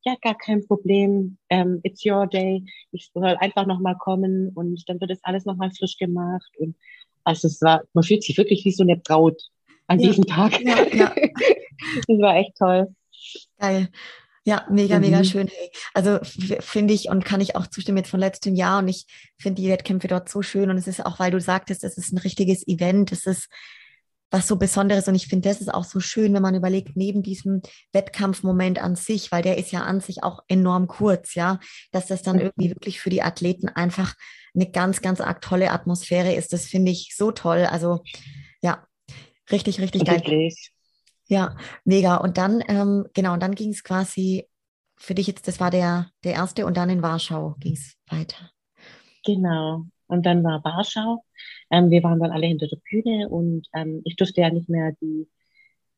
Ja, 0.04 0.16
gar 0.22 0.36
kein 0.36 0.66
Problem. 0.66 1.38
Ähm, 1.50 1.80
it's 1.84 2.04
your 2.06 2.28
day. 2.28 2.64
Ich 2.92 3.12
soll 3.14 3.36
einfach 3.40 3.68
nochmal 3.68 3.96
kommen 3.98 4.50
und 4.56 4.84
dann 4.88 5.00
wird 5.00 5.12
das 5.12 5.24
alles 5.24 5.46
nochmal 5.46 5.72
frisch 5.78 5.98
gemacht. 5.98 6.50
Und 6.58 6.76
also 7.24 7.48
es 7.48 7.62
war, 7.62 7.84
man 7.94 8.04
fühlt 8.04 8.24
sich 8.24 8.38
wirklich 8.38 8.66
wie 8.66 8.72
so 8.72 8.84
eine 8.84 8.98
Braut 8.98 9.42
an 9.88 10.00
ja. 10.00 10.08
diesem 10.08 10.26
Tag. 10.26 10.60
Ja, 10.62 10.84
ja. 10.88 11.14
das 12.08 12.18
war 12.20 12.36
echt 12.36 12.56
toll. 12.58 12.88
Geil. 13.60 13.90
Ja, 14.44 14.66
mega, 14.72 14.96
mhm. 14.96 15.02
mega 15.02 15.24
schön. 15.24 15.48
Hey. 15.48 15.70
Also 15.94 16.20
finde 16.24 16.96
ich 16.96 17.10
und 17.10 17.24
kann 17.24 17.42
ich 17.42 17.56
auch 17.56 17.68
zustimmen 17.68 18.00
jetzt 18.00 18.10
von 18.10 18.20
letztem 18.20 18.56
Jahr 18.56 18.80
und 18.80 18.88
ich 18.88 19.06
finde 19.38 19.62
die 19.62 19.70
Wettkämpfe 19.70 20.08
dort 20.08 20.30
so 20.30 20.42
schön 20.42 20.72
und 20.72 20.78
es 20.78 20.88
ist 20.88 21.06
auch, 21.06 21.20
weil 21.20 21.30
du 21.30 21.40
sagtest, 21.40 21.84
es 21.84 21.98
ist 21.98 22.12
ein 22.12 22.18
richtiges 22.18 22.68
Event, 22.68 23.12
es 23.12 23.28
ist 23.28 23.50
was 24.32 24.48
so 24.48 24.56
Besonderes 24.56 25.08
und 25.08 25.16
ich 25.16 25.28
finde, 25.28 25.50
das 25.50 25.60
ist 25.60 25.72
auch 25.72 25.84
so 25.84 26.00
schön, 26.00 26.34
wenn 26.34 26.42
man 26.42 26.56
überlegt, 26.56 26.96
neben 26.96 27.22
diesem 27.22 27.62
Wettkampfmoment 27.92 28.82
an 28.82 28.96
sich, 28.96 29.32
weil 29.32 29.44
der 29.44 29.58
ist 29.58 29.72
ja 29.72 29.82
an 29.82 30.00
sich 30.00 30.24
auch 30.24 30.40
enorm 30.48 30.88
kurz, 30.88 31.36
ja, 31.36 31.60
dass 31.92 32.08
das 32.08 32.24
dann 32.24 32.38
mhm. 32.38 32.44
irgendwie 32.44 32.70
wirklich 32.70 33.02
für 33.02 33.10
die 33.10 33.22
Athleten 33.22 33.68
einfach 33.68 34.16
eine 34.56 34.72
ganz, 34.72 35.02
ganz 35.02 35.22
arg 35.22 35.42
tolle 35.42 35.72
Atmosphäre 35.72 36.34
ist. 36.34 36.54
Das 36.54 36.66
finde 36.66 36.92
ich 36.92 37.14
so 37.16 37.32
toll. 37.32 37.68
Also 37.70 38.04
ja, 38.62 38.88
richtig, 39.52 39.80
richtig 39.80 40.06
geil. 40.06 40.18
Wirklich. 40.18 40.72
Ja, 41.28 41.56
mega. 41.86 42.18
Und 42.18 42.38
dann, 42.38 42.64
ähm, 42.68 43.06
genau, 43.14 43.34
und 43.34 43.42
dann 43.42 43.56
ging 43.56 43.72
es 43.72 43.84
quasi 43.84 44.48
für 44.98 45.16
dich 45.16 45.28
jetzt, 45.28 45.48
das 45.48 45.60
war 45.60 45.72
der, 45.72 46.12
der 46.24 46.34
erste 46.34 46.66
und 46.66 46.78
dann 46.78 46.90
in 46.90 47.02
Warschau 47.02 47.56
ging 47.60 47.74
es 47.74 47.96
weiter. 48.08 48.52
Genau. 49.26 49.86
Und 50.08 50.26
dann 50.26 50.44
war 50.44 50.64
Warschau. 50.64 51.24
Ähm, 51.72 51.90
wir 51.90 52.04
waren 52.04 52.20
dann 52.20 52.32
alle 52.32 52.48
hinter 52.48 52.68
der 52.68 52.80
Bühne 52.90 53.30
und 53.30 53.68
ähm, 53.74 54.02
ich 54.04 54.16
durfte 54.16 54.42
ja 54.42 54.50
nicht 54.50 54.70
mehr 54.70 54.94
die, 55.02 55.30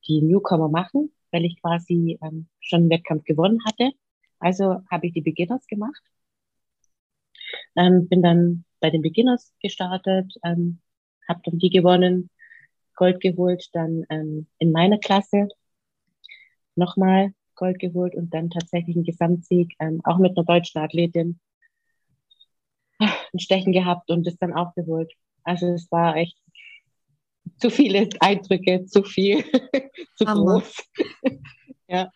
die 0.08 0.22
Newcomer 0.22 0.70
machen, 0.70 1.12
weil 1.32 1.46
ich 1.46 1.60
quasi 1.62 2.20
ähm, 2.22 2.48
schon 2.60 2.82
einen 2.82 2.89
Wettkampf 2.89 3.24
gewonnen 3.25 3.60
hatte. 3.65 3.92
Also 4.39 4.82
habe 4.92 5.08
ich 5.08 5.13
die 5.13 5.22
Beginners 5.22 5.65
gemacht. 5.68 6.01
Ähm, 7.75 8.08
bin 8.08 8.22
dann 8.22 8.65
bei 8.80 8.89
den 8.89 9.01
Beginners 9.01 9.53
gestartet, 9.62 10.34
ähm, 10.44 10.80
habe 11.27 11.42
dann 11.46 11.60
die 11.60 11.70
gewonnen 11.70 12.30
Gold 12.96 13.22
geholt, 13.22 13.70
dann 13.74 14.06
ähm, 14.10 14.48
in 14.60 14.72
meiner 14.72 15.00
Klasse 15.00 15.48
nochmal 16.75 17.34
Gold 17.56 17.80
geholt 17.80 18.15
und 18.15 18.34
dann 18.34 18.50
tatsächlich 18.50 18.96
einen 18.96 19.06
Gesamtsieg, 19.06 19.74
ähm, 19.80 20.01
auch 20.03 20.18
mit 20.18 20.38
einer 20.38 20.46
deutschen 20.46 20.82
Athletin 20.82 21.39
ein 23.00 23.39
Stechen 23.39 23.74
gehabt 23.74 24.10
und 24.12 24.25
das 24.25 24.38
dann 24.38 24.53
auch 24.53 24.74
geholt. 24.75 25.13
Also 25.44 25.68
es 25.68 25.92
war 25.92 26.16
echt 26.16 26.38
zu 27.58 27.70
viele 27.70 28.10
Eindrücke, 28.20 28.86
zu 28.86 29.04
viel, 29.04 29.44
zu 30.18 30.26
Hammer. 30.26 30.60
groß. 30.60 30.76
Ja. 31.94 32.10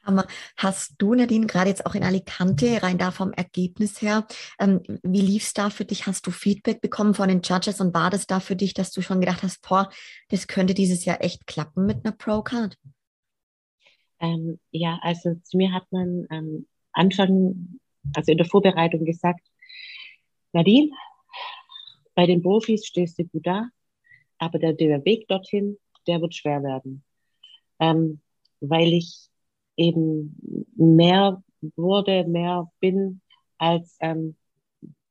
Hast 0.55 0.95
du, 0.97 1.13
Nadine, 1.13 1.45
gerade 1.45 1.69
jetzt 1.69 1.85
auch 1.85 1.93
in 1.93 2.03
Alicante, 2.03 2.81
rein 2.81 2.97
da 2.97 3.11
vom 3.11 3.31
Ergebnis 3.33 4.01
her, 4.01 4.25
ähm, 4.59 4.81
wie 5.03 5.21
lief 5.21 5.43
es 5.43 5.53
da 5.53 5.69
für 5.69 5.85
dich? 5.85 6.07
Hast 6.07 6.25
du 6.25 6.31
Feedback 6.31 6.81
bekommen 6.81 7.13
von 7.13 7.27
den 7.27 7.41
Judges 7.43 7.79
und 7.79 7.93
war 7.93 8.09
das 8.09 8.25
da 8.25 8.39
für 8.39 8.55
dich, 8.55 8.73
dass 8.73 8.91
du 8.91 9.01
schon 9.01 9.19
gedacht 9.19 9.43
hast, 9.43 9.61
boah, 9.61 9.91
das 10.29 10.47
könnte 10.47 10.73
dieses 10.73 11.05
Jahr 11.05 11.23
echt 11.23 11.45
klappen 11.45 11.85
mit 11.85 12.03
einer 12.03 12.15
Pro-Card? 12.15 12.75
Ähm, 14.19 14.59
ja, 14.71 14.99
also 15.03 15.35
zu 15.43 15.57
mir 15.57 15.71
hat 15.73 15.85
man 15.91 16.25
ähm, 16.31 16.65
Anfang, 16.93 17.79
also 18.15 18.31
in 18.31 18.39
der 18.39 18.47
Vorbereitung 18.47 19.05
gesagt, 19.05 19.45
Nadine, 20.53 20.89
bei 22.17 22.25
den 22.25 22.41
Profis 22.41 22.83
stehst 22.87 23.19
du 23.19 23.25
gut 23.25 23.45
da, 23.45 23.69
aber 24.39 24.57
der, 24.57 24.73
der 24.73 25.05
Weg 25.05 25.27
dorthin, 25.27 25.77
der 26.07 26.19
wird 26.19 26.33
schwer 26.33 26.63
werden. 26.63 27.03
Ähm, 27.79 28.21
weil 28.59 28.91
ich 28.91 29.29
eben 29.75 30.35
mehr 30.75 31.43
wurde, 31.75 32.25
mehr 32.27 32.71
bin 32.79 33.21
als 33.59 33.97
ähm, 33.99 34.35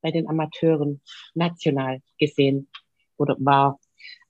bei 0.01 0.11
den 0.11 0.29
Amateuren 0.29 1.01
national 1.35 2.03
gesehen 2.19 2.67
oder 3.19 3.37
war. 3.39 3.79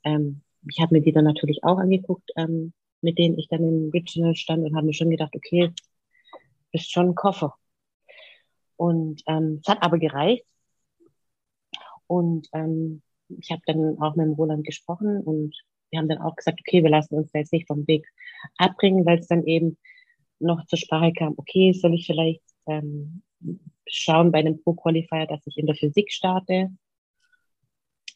Ähm, 0.04 0.42
ich 0.68 0.78
habe 0.78 0.96
mir 0.96 1.00
die 1.00 1.12
dann 1.12 1.24
natürlich 1.24 1.64
auch 1.64 1.78
angeguckt, 1.78 2.30
ähm, 2.36 2.74
mit 3.00 3.16
denen 3.16 3.38
ich 3.38 3.48
dann 3.48 3.62
im 3.62 3.88
Regional 3.88 4.34
stand 4.34 4.66
und 4.66 4.76
habe 4.76 4.84
mir 4.84 4.92
schon 4.92 5.08
gedacht, 5.08 5.34
okay, 5.34 5.72
ist 6.72 6.92
schon 6.92 7.06
ein 7.08 7.14
Koffer. 7.14 7.54
Und 8.76 9.22
ähm, 9.26 9.60
es 9.62 9.68
hat 9.72 9.82
aber 9.82 9.98
gereicht. 9.98 10.44
Und 12.06 12.48
ähm, 12.52 13.02
ich 13.28 13.50
habe 13.50 13.62
dann 13.66 13.98
auch 14.00 14.14
mit 14.16 14.26
dem 14.26 14.34
Roland 14.34 14.64
gesprochen 14.64 15.20
und 15.22 15.54
wir 15.90 15.98
haben 15.98 16.08
dann 16.08 16.18
auch 16.18 16.36
gesagt, 16.36 16.60
okay, 16.60 16.82
wir 16.82 16.90
lassen 16.90 17.14
uns 17.14 17.30
da 17.32 17.38
jetzt 17.38 17.52
nicht 17.52 17.66
vom 17.66 17.86
Weg 17.86 18.06
abbringen, 18.56 19.04
weil 19.06 19.18
es 19.18 19.28
dann 19.28 19.44
eben 19.44 19.76
noch 20.38 20.64
zur 20.66 20.78
Sprache 20.78 21.12
kam, 21.12 21.34
okay, 21.36 21.72
soll 21.72 21.94
ich 21.94 22.06
vielleicht 22.06 22.42
ähm, 22.66 23.22
schauen 23.86 24.32
bei 24.32 24.40
einem 24.40 24.62
Pro-Qualifier, 24.62 25.26
dass 25.26 25.46
ich 25.46 25.56
in 25.56 25.66
der 25.66 25.76
Physik 25.76 26.12
starte 26.12 26.70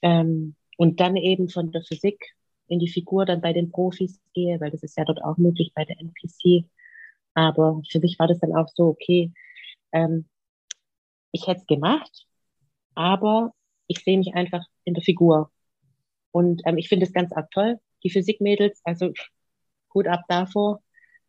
ähm, 0.02 0.56
und 0.76 1.00
dann 1.00 1.16
eben 1.16 1.48
von 1.48 1.70
der 1.72 1.82
Physik 1.82 2.18
in 2.68 2.78
die 2.78 2.88
Figur 2.88 3.24
dann 3.24 3.40
bei 3.40 3.52
den 3.52 3.70
Profis 3.70 4.20
gehe, 4.32 4.60
weil 4.60 4.70
das 4.70 4.82
ist 4.82 4.96
ja 4.96 5.04
dort 5.04 5.22
auch 5.24 5.36
möglich 5.38 5.72
bei 5.74 5.84
der 5.84 5.98
NPC. 6.00 6.68
Aber 7.34 7.82
für 7.90 8.00
mich 8.00 8.18
war 8.18 8.28
das 8.28 8.38
dann 8.38 8.54
auch 8.54 8.68
so, 8.68 8.88
okay, 8.88 9.32
ähm, 9.92 10.28
ich 11.32 11.46
hätte 11.46 11.60
es 11.60 11.66
gemacht, 11.66 12.26
aber 12.94 13.52
ich 13.90 14.04
sehe 14.04 14.18
mich 14.18 14.34
einfach 14.34 14.64
in 14.84 14.94
der 14.94 15.02
Figur. 15.02 15.50
Und 16.30 16.62
ähm, 16.64 16.78
ich 16.78 16.88
finde 16.88 17.06
es 17.06 17.12
ganz 17.12 17.32
arg 17.32 17.50
toll, 17.50 17.80
die 18.04 18.10
Physikmädels, 18.10 18.80
also 18.84 19.12
gut 19.88 20.06
ab 20.06 20.20
davor, 20.28 20.80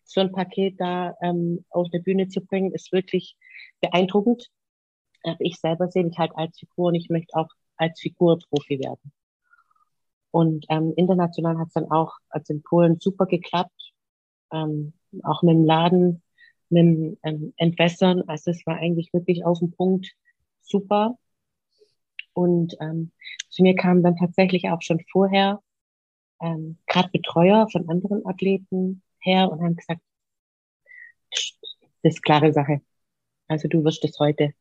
so 0.04 0.22
ein 0.22 0.32
Paket 0.32 0.80
da 0.80 1.16
ähm, 1.24 1.66
auf 1.72 1.90
der 1.90 2.00
Bühne 2.00 2.28
zu 2.28 2.42
bringen, 2.42 2.72
ist 2.72 2.92
wirklich 2.92 3.36
beeindruckend. 3.82 4.52
Aber 5.24 5.38
ich 5.40 5.60
selber 5.60 5.88
sehe 5.88 6.04
mich 6.04 6.20
halt 6.20 6.34
als 6.36 6.60
Figur 6.60 6.90
und 6.90 6.96
ich 6.96 7.10
möchte 7.10 7.36
auch 7.36 7.50
als 7.78 8.00
Figur 8.00 8.38
Profi 8.38 8.80
werden. 8.80 9.12
Und 10.30 10.66
ähm, 10.70 10.94
international 10.96 11.58
hat 11.58 11.68
es 11.70 11.74
dann 11.74 11.90
auch, 11.90 12.14
also 12.30 12.54
in 12.54 12.62
Polen, 12.62 13.00
super 13.00 13.26
geklappt. 13.26 13.92
Ähm, 14.54 14.94
auch 15.24 15.42
mit 15.42 15.56
dem 15.56 15.66
Laden, 15.66 16.22
mit 16.70 16.84
dem 16.84 17.18
ähm, 17.24 17.54
Entwässern. 17.58 18.22
Also 18.28 18.52
es 18.52 18.66
war 18.68 18.76
eigentlich 18.76 19.12
wirklich 19.14 19.46
auf 19.46 19.60
den 19.60 19.72
Punkt 19.72 20.12
super. 20.62 21.18
Und 22.34 22.76
ähm, 22.80 23.12
zu 23.50 23.64
mir 23.64 23.76
kamen 23.76 24.04
dann 24.04 24.16
tatsächlich 24.16 24.70
auch 24.70 24.82
schon 24.82 25.02
vorher 25.12 25.62
ähm, 26.42 26.78
gerade 26.88 27.10
Betreuer 27.10 27.68
von 27.72 27.88
anderen 27.90 28.26
Athleten 28.26 29.04
her 29.20 29.52
und 29.52 29.62
haben 29.62 29.76
gesagt, 29.76 30.02
das 32.04 32.16
ist 32.16 32.24
klare 32.24 32.52
Sache. 32.52 32.82
Also 33.48 33.68
du 33.68 33.84
wirst 33.84 34.04
es 34.06 34.18
heute. 34.20 34.54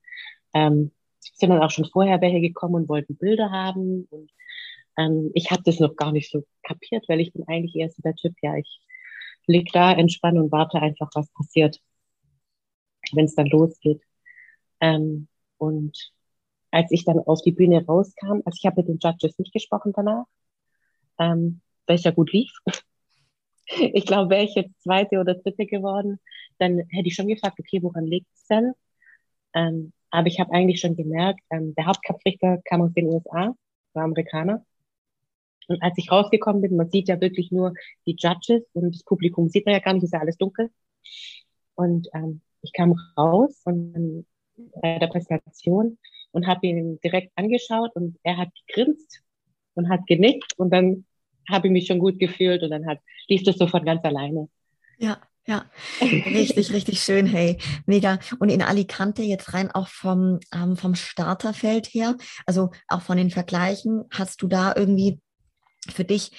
Ähm, 0.54 0.92
sind 1.20 1.50
dann 1.50 1.62
auch 1.62 1.70
schon 1.70 1.87
vorher 1.87 2.20
welche 2.20 2.40
gekommen 2.40 2.74
und 2.74 2.88
wollten 2.88 3.16
Bilder 3.16 3.50
haben. 3.50 4.06
Und 4.11 4.30
ähm, 4.98 5.30
ich 5.35 5.50
habe 5.50 5.62
das 5.64 5.80
noch 5.80 5.96
gar 5.96 6.12
nicht 6.12 6.30
so 6.30 6.44
kapiert, 6.62 7.09
weil 7.09 7.20
ich 7.20 7.33
bin 7.33 7.46
eigentlich 7.48 7.74
eher 7.76 7.90
so 7.90 8.02
der 8.02 8.14
Typ, 8.14 8.35
ja, 8.42 8.56
ich 8.56 8.80
lieg 9.46 9.70
da, 9.72 9.92
entspanne 9.92 10.42
und 10.42 10.52
warte 10.52 10.80
einfach, 10.80 11.11
was 11.14 11.28
passiert, 11.33 11.80
wenn 13.12 13.24
es 13.24 13.35
dann 13.35 13.46
losgeht. 13.46 14.02
Ähm, 14.80 15.28
und 15.59 16.12
als 16.70 16.90
ich 16.90 17.04
dann 17.04 17.18
auf 17.18 17.42
die 17.42 17.52
Bühne 17.52 17.85
rauskam, 17.85 18.42
also 18.44 18.56
ich 18.56 18.66
habe 18.66 18.83
mit 18.83 18.88
den 18.88 18.98
Judges 18.98 19.38
nicht 19.38 19.52
gesprochen 19.52 19.92
danach, 19.94 20.24
ähm, 21.18 21.61
ja 21.88 22.11
gut 22.12 22.33
lief. 22.33 22.52
ich 23.66 24.06
glaube, 24.06 24.30
wäre 24.30 24.44
ich 24.44 24.54
jetzt 24.54 24.80
zweite 24.83 25.18
oder 25.18 25.35
dritte 25.35 25.66
geworden, 25.66 26.20
dann 26.59 26.78
hätte 26.90 27.09
ich 27.09 27.14
schon 27.14 27.26
gefragt, 27.26 27.59
okay, 27.59 27.83
woran 27.83 28.06
liegt 28.06 28.28
es 28.35 28.46
denn? 28.46 28.72
Ähm, 29.54 29.92
aber 30.11 30.28
ich 30.28 30.40
habe 30.40 30.52
eigentlich 30.52 30.80
schon 30.80 30.96
gemerkt, 30.96 31.40
ähm, 31.50 31.74
der 31.74 31.87
Hauptkampfrichter 31.87 32.59
kam 32.64 32.83
aus 32.83 32.92
den 32.94 33.06
USA, 33.06 33.54
war 33.92 34.04
Amerikaner. 34.04 34.64
Und 35.68 35.83
als 35.83 35.96
ich 35.98 36.11
rausgekommen 36.11 36.62
bin, 36.62 36.76
man 36.76 36.90
sieht 36.90 37.09
ja 37.09 37.20
wirklich 37.20 37.52
nur 37.52 37.74
die 38.06 38.16
Judges 38.18 38.62
und 38.72 38.94
das 38.94 39.04
Publikum 39.04 39.48
sieht 39.48 39.66
man 39.66 39.74
ja 39.74 39.80
gar 39.80 39.94
nicht, 39.94 40.02
ist 40.02 40.12
ja 40.12 40.20
alles 40.20 40.37
dunkel. 40.37 40.70
Und 41.74 42.09
ähm, 42.12 42.40
ich 42.62 42.72
kam 42.72 42.94
raus 43.16 43.62
und 43.64 44.26
bei 44.83 44.98
der 44.98 45.06
Präsentation 45.06 45.98
und 46.32 46.46
habe 46.46 46.66
ihn 46.66 47.00
direkt 47.02 47.32
angeschaut 47.36 47.90
und 47.94 48.18
er 48.22 48.36
hat 48.36 48.48
gegrinst 48.66 49.22
und 49.74 49.88
hat 49.88 50.06
genickt 50.06 50.54
und 50.56 50.70
dann 50.70 51.06
habe 51.48 51.68
ich 51.68 51.72
mich 51.72 51.86
schon 51.86 51.98
gut 51.98 52.18
gefühlt 52.18 52.62
und 52.62 52.70
dann 52.70 52.86
hat, 52.86 52.98
lief 53.28 53.42
das 53.42 53.56
so 53.56 53.66
von 53.66 53.84
ganz 53.84 54.04
alleine. 54.04 54.48
Ja, 54.98 55.18
ja, 55.46 55.64
richtig, 56.00 56.72
richtig 56.72 57.02
schön, 57.02 57.26
hey, 57.26 57.58
mega. 57.86 58.18
Und 58.38 58.50
in 58.50 58.62
Alicante 58.62 59.22
jetzt 59.22 59.52
rein 59.54 59.70
auch 59.70 59.88
vom, 59.88 60.38
ähm, 60.54 60.76
vom 60.76 60.94
Starterfeld 60.94 61.86
her, 61.88 62.16
also 62.46 62.70
auch 62.88 63.02
von 63.02 63.16
den 63.16 63.30
Vergleichen, 63.30 64.04
hast 64.10 64.42
du 64.42 64.48
da 64.48 64.74
irgendwie 64.76 65.18
für 65.88 66.04
dich 66.04 66.32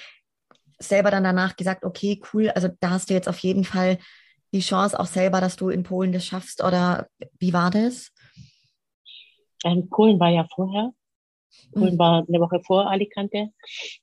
selber 0.78 1.10
dann 1.10 1.24
danach 1.24 1.56
gesagt, 1.56 1.84
okay, 1.84 2.20
cool, 2.32 2.50
also 2.50 2.68
da 2.80 2.90
hast 2.90 3.10
du 3.10 3.14
jetzt 3.14 3.28
auf 3.28 3.38
jeden 3.40 3.64
Fall 3.64 3.98
die 4.54 4.60
Chance 4.60 4.98
auch 4.98 5.06
selber, 5.06 5.40
dass 5.40 5.56
du 5.56 5.68
in 5.68 5.82
Polen 5.82 6.12
das 6.12 6.24
schaffst 6.24 6.62
oder 6.62 7.08
wie 7.38 7.52
war 7.52 7.70
das? 7.70 8.11
Ähm, 9.64 9.88
Polen 9.88 10.18
war 10.20 10.30
ja 10.30 10.46
vorher. 10.54 10.92
Polen 11.72 11.94
mhm. 11.94 11.98
war 11.98 12.24
eine 12.26 12.40
Woche 12.40 12.60
vor 12.60 12.90
Alicante. 12.90 13.50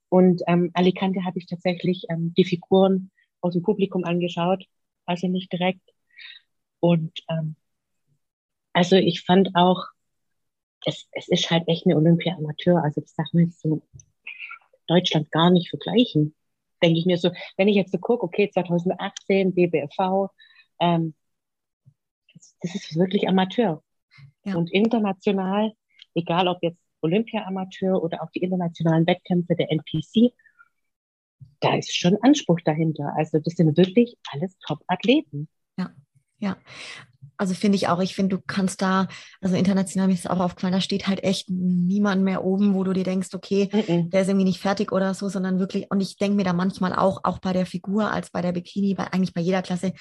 Und 0.09 0.41
ähm, 0.47 0.71
Alicante 0.73 1.23
habe 1.25 1.39
ich 1.39 1.47
tatsächlich 1.47 2.05
ähm, 2.09 2.33
die 2.37 2.45
Figuren 2.45 3.11
aus 3.41 3.53
dem 3.53 3.63
Publikum 3.63 4.03
angeschaut, 4.03 4.65
also 5.05 5.27
nicht 5.27 5.51
direkt. 5.51 5.81
Und 6.79 7.19
ähm, 7.29 7.55
also 8.73 8.95
ich 8.95 9.21
fand 9.21 9.55
auch, 9.55 9.85
es, 10.85 11.07
es 11.11 11.27
ist 11.27 11.51
halt 11.51 11.67
echt 11.67 11.85
eine 11.85 11.97
Olympia-Amateur. 11.97 12.83
Also 12.83 13.01
das 13.01 13.13
darf 13.15 13.27
man 13.33 13.45
jetzt 13.45 13.61
so 13.61 13.81
Deutschland 14.87 15.31
gar 15.31 15.49
nicht 15.49 15.69
vergleichen. 15.69 16.35
Denke 16.81 16.99
ich 16.99 17.05
mir 17.05 17.17
so, 17.17 17.31
wenn 17.57 17.67
ich 17.67 17.75
jetzt 17.75 17.91
so 17.91 17.97
gucke, 17.97 18.23
okay, 18.23 18.49
2018, 18.49 19.53
BBFV, 19.53 20.29
ähm, 20.79 21.13
das, 22.33 22.55
das 22.61 22.75
ist 22.75 22.95
wirklich 22.95 23.27
Amateur. 23.27 23.83
Ja. 24.49 24.55
Und 24.55 24.71
international, 24.71 25.73
egal 26.13 26.47
ob 26.47 26.61
jetzt 26.61 26.79
Olympia-Amateur 27.01 28.01
oder 28.01 28.21
auch 28.23 28.31
die 28.31 28.39
internationalen 28.39 29.07
Wettkämpfe 29.07 29.55
der 29.55 29.71
NPC, 29.71 30.33
da 31.59 31.75
ist 31.75 31.95
schon 31.95 32.17
Anspruch 32.21 32.59
dahinter. 32.63 33.13
Also 33.15 33.39
das 33.39 33.53
sind 33.55 33.77
wirklich 33.77 34.15
alles 34.31 34.57
Top-Athleten. 34.59 35.47
Ja, 35.77 35.91
ja. 36.39 36.57
Also 37.37 37.53
finde 37.53 37.77
ich 37.77 37.87
auch, 37.87 38.01
ich 38.01 38.15
finde, 38.15 38.37
du 38.37 38.43
kannst 38.45 38.81
da, 38.81 39.07
also 39.41 39.55
international 39.55 40.07
mir 40.07 40.13
ist 40.13 40.25
es 40.25 40.27
auch 40.31 40.39
aufgefallen, 40.39 40.73
da 40.73 40.81
steht 40.81 41.07
halt 41.07 41.23
echt 41.23 41.49
niemand 41.49 42.23
mehr 42.23 42.43
oben, 42.43 42.73
wo 42.73 42.83
du 42.83 42.91
dir 42.91 43.03
denkst, 43.03 43.29
okay, 43.33 43.69
-mm. 43.71 44.09
der 44.09 44.21
ist 44.21 44.27
irgendwie 44.27 44.45
nicht 44.45 44.59
fertig 44.59 44.91
oder 44.91 45.13
so, 45.13 45.29
sondern 45.29 45.59
wirklich, 45.59 45.89
und 45.89 46.01
ich 46.01 46.17
denke 46.17 46.35
mir 46.35 46.43
da 46.43 46.53
manchmal 46.53 46.93
auch, 46.93 47.21
auch 47.23 47.39
bei 47.39 47.53
der 47.53 47.65
Figur 47.65 48.11
als 48.11 48.29
bei 48.29 48.41
der 48.41 48.51
Bikini, 48.51 48.93
bei, 48.93 49.05
eigentlich 49.11 49.33
bei 49.33 49.41
jeder 49.41 49.61
Klasse, 49.61 49.93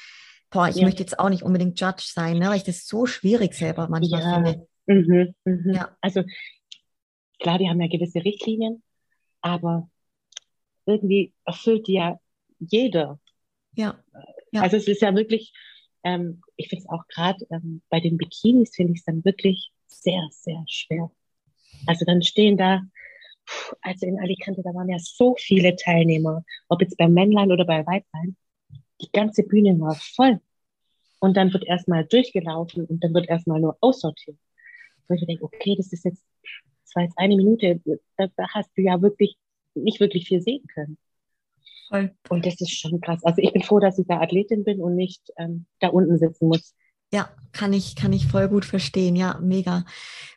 boah, 0.50 0.68
ich 0.68 0.76
ja. 0.76 0.84
möchte 0.84 1.02
jetzt 1.02 1.18
auch 1.18 1.28
nicht 1.28 1.42
unbedingt 1.42 1.80
Judge 1.80 2.04
sein, 2.06 2.38
ne, 2.38 2.48
weil 2.48 2.56
ich 2.56 2.64
das 2.64 2.86
so 2.86 3.06
schwierig 3.06 3.54
selber 3.54 3.88
manchmal 3.88 4.20
ja. 4.20 4.34
finde. 4.34 4.68
Mhm, 4.86 5.34
mhm. 5.44 5.74
Ja. 5.74 5.96
Also 6.00 6.22
klar, 7.38 7.58
die 7.58 7.68
haben 7.68 7.80
ja 7.80 7.88
gewisse 7.88 8.24
Richtlinien, 8.24 8.82
aber 9.40 9.90
irgendwie 10.86 11.34
erfüllt 11.44 11.86
die 11.86 11.94
ja 11.94 12.18
jeder. 12.58 13.20
Ja. 13.74 14.02
ja. 14.52 14.62
Also 14.62 14.76
es 14.76 14.88
ist 14.88 15.02
ja 15.02 15.14
wirklich, 15.14 15.52
ähm, 16.02 16.40
ich 16.56 16.68
finde 16.68 16.84
es 16.84 16.88
auch 16.88 17.06
gerade 17.08 17.46
ähm, 17.50 17.82
bei 17.90 18.00
den 18.00 18.16
Bikinis 18.16 18.74
finde 18.74 18.94
ich 18.94 19.00
es 19.00 19.04
dann 19.04 19.24
wirklich 19.24 19.70
sehr, 19.86 20.26
sehr 20.30 20.64
schwer. 20.66 21.10
Also 21.86 22.04
dann 22.04 22.22
stehen 22.22 22.56
da, 22.56 22.82
also 23.82 24.06
in 24.06 24.18
Alicante, 24.18 24.62
da 24.62 24.74
waren 24.74 24.88
ja 24.88 24.98
so 24.98 25.36
viele 25.38 25.76
Teilnehmer, 25.76 26.44
ob 26.68 26.80
jetzt 26.80 26.96
bei 26.96 27.08
Männlein 27.08 27.52
oder 27.52 27.64
bei 27.64 27.86
Weiblein, 27.86 28.36
die 29.00 29.10
ganze 29.12 29.42
Bühne 29.42 29.78
war 29.80 29.94
voll. 29.94 30.40
Und 31.20 31.36
dann 31.36 31.52
wird 31.52 31.64
erstmal 31.64 32.04
durchgelaufen 32.04 32.84
und 32.84 33.02
dann 33.02 33.12
wird 33.12 33.28
erstmal 33.28 33.60
nur 33.60 33.76
aussortiert. 33.80 34.38
Wo 35.08 35.14
ich 35.14 35.26
denke, 35.26 35.44
okay, 35.44 35.74
das 35.76 35.92
ist 35.92 36.04
jetzt, 36.04 36.22
das 36.84 36.94
war 36.94 37.02
jetzt 37.02 37.18
eine 37.18 37.36
Minute, 37.36 37.80
da, 38.16 38.28
da 38.36 38.48
hast 38.54 38.70
du 38.76 38.82
ja 38.82 39.00
wirklich 39.02 39.36
nicht 39.74 40.00
wirklich 40.00 40.28
viel 40.28 40.40
sehen 40.40 40.64
können. 40.72 40.96
Voll. 41.88 42.14
Und 42.28 42.44
das 42.44 42.60
ist 42.60 42.78
schon 42.78 43.00
krass. 43.00 43.24
Also 43.24 43.40
ich 43.40 43.52
bin 43.52 43.62
froh, 43.62 43.80
dass 43.80 43.98
ich 43.98 44.06
da 44.06 44.20
Athletin 44.20 44.64
bin 44.64 44.80
und 44.80 44.94
nicht 44.94 45.22
ähm, 45.38 45.66
da 45.80 45.88
unten 45.88 46.18
sitzen 46.18 46.48
muss. 46.48 46.74
Ja, 47.12 47.30
kann 47.52 47.72
ich, 47.72 47.96
kann 47.96 48.12
ich 48.12 48.26
voll 48.26 48.48
gut 48.48 48.66
verstehen. 48.66 49.16
Ja, 49.16 49.38
mega. 49.40 49.84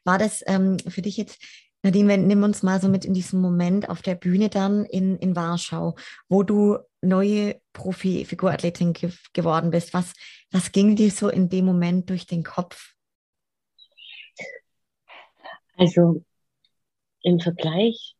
War 0.05 0.17
das 0.17 0.43
ähm, 0.47 0.77
für 0.79 1.01
dich 1.01 1.17
jetzt, 1.17 1.41
Nadine, 1.83 2.17
nimm 2.17 2.43
uns 2.43 2.63
mal 2.63 2.79
so 2.79 2.87
mit 2.87 3.03
in 3.03 3.13
diesen 3.13 3.41
Moment 3.41 3.89
auf 3.89 4.01
der 4.01 4.15
Bühne 4.15 4.49
dann 4.49 4.85
in, 4.85 5.17
in 5.17 5.35
Warschau, 5.35 5.95
wo 6.29 6.43
du 6.43 6.77
neue 7.01 7.59
Profi-Figurathletin 7.73 8.93
ge 8.93 9.11
geworden 9.33 9.71
bist. 9.71 9.93
Was, 9.93 10.13
was 10.51 10.71
ging 10.71 10.95
dir 10.95 11.11
so 11.11 11.29
in 11.29 11.49
dem 11.49 11.65
Moment 11.65 12.09
durch 12.09 12.25
den 12.25 12.43
Kopf? 12.43 12.93
Also 15.77 16.23
im 17.23 17.39
Vergleich, 17.39 18.15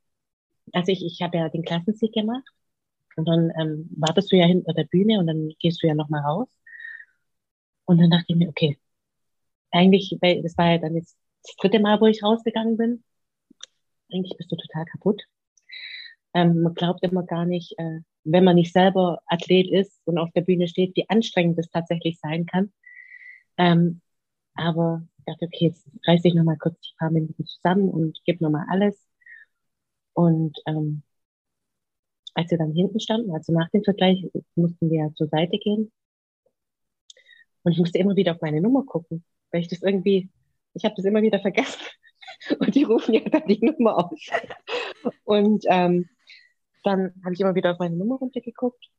also 0.74 0.92
ich, 0.92 1.06
ich 1.06 1.22
habe 1.22 1.38
ja 1.38 1.50
den 1.50 1.64
Klassensieg 1.64 2.14
gemacht 2.14 2.48
und 3.16 3.26
dann 3.26 3.52
ähm, 3.60 3.90
wartest 3.98 4.32
du 4.32 4.38
ja 4.38 4.46
hinter 4.46 4.74
der 4.74 4.86
Bühne 4.86 5.20
und 5.20 5.28
dann 5.28 5.54
gehst 5.60 5.84
du 5.84 5.88
ja 5.88 5.96
nochmal 5.96 6.24
raus. 6.24 6.50
Und 7.86 8.00
dann 8.00 8.10
dachte 8.10 8.26
ich 8.30 8.36
mir, 8.36 8.50
okay, 8.50 8.80
eigentlich, 9.72 10.18
das 10.22 10.58
war 10.58 10.72
ja 10.72 10.78
dann 10.78 10.96
jetzt 10.96 11.18
das 11.44 11.56
dritte 11.58 11.80
Mal, 11.80 12.00
wo 12.00 12.06
ich 12.06 12.24
rausgegangen 12.24 12.78
bin. 12.78 13.04
Eigentlich 14.12 14.38
bist 14.38 14.52
du 14.52 14.56
total 14.56 14.86
kaputt. 14.86 15.22
Ähm, 16.34 16.62
man 16.62 16.74
glaubt 16.74 17.04
immer 17.04 17.24
gar 17.24 17.46
nicht, 17.46 17.78
äh, 17.78 18.00
wenn 18.24 18.44
man 18.44 18.56
nicht 18.56 18.74
selber 18.74 19.22
Athlet 19.26 19.70
ist 19.70 20.02
und 20.06 20.18
auf 20.18 20.32
der 20.32 20.42
Bühne 20.42 20.68
steht, 20.68 20.96
wie 20.96 21.10
anstrengend 21.10 21.58
das 21.58 21.70
tatsächlich 21.70 22.20
sein 22.20 22.46
kann. 22.46 22.72
Ähm, 23.58 24.02
aber 24.56 25.04
ich 25.18 25.26
dachte, 25.26 25.46
okay, 25.46 25.68
jetzt 25.68 25.90
reiße 26.08 26.28
ich 26.28 26.34
nochmal 26.34 26.58
kurz 26.58 26.80
die 26.82 26.96
paar 26.98 27.12
Minuten 27.12 27.46
zusammen 27.46 27.90
und 27.90 28.20
gebe 28.26 28.44
nochmal 28.44 28.66
alles. 28.70 29.08
Und 30.14 30.58
ähm, 30.66 31.04
als 32.34 32.52
wir 32.52 32.58
dann 32.58 32.74
hinten 32.74 33.00
standen, 33.00 33.32
also 33.32 33.54
nach 33.54 33.70
dem 33.70 33.84
Vergleich, 33.84 34.26
mussten 34.56 34.90
wir 34.90 35.12
zur 35.16 35.28
Seite 35.28 35.58
gehen. 35.58 35.92
Und 37.64 37.74
ich 37.74 37.78
musste 37.78 38.00
immer 38.00 38.16
wieder 38.16 38.34
auf 38.34 38.42
meine 38.42 38.62
Nummer 38.62 38.84
gucken, 38.86 39.24
weil 39.52 39.62
ich 39.62 39.68
das 39.68 39.82
irgendwie, 39.82 40.30
ich 40.74 40.86
habe 40.86 40.96
das 40.96 41.06
immer 41.06 41.22
wieder 41.22 41.40
vergessen. 41.40 41.82
Und 42.60 42.74
die 42.76 42.84
rufen 42.84 43.14
ja 43.14 43.22
dann 43.22 43.48
die 43.48 43.64
Nummer 43.64 44.12
aus. 44.12 44.30
Und 45.26 45.66
ähm, 45.70 46.10
dann 46.84 47.14
habe 47.24 47.34
ich 47.34 47.40
immer 47.40 47.56
wieder 47.56 47.72
auf 47.72 47.80
meine 47.80 47.96
Nummer 47.96 48.16
runtergeguckt 48.16 48.90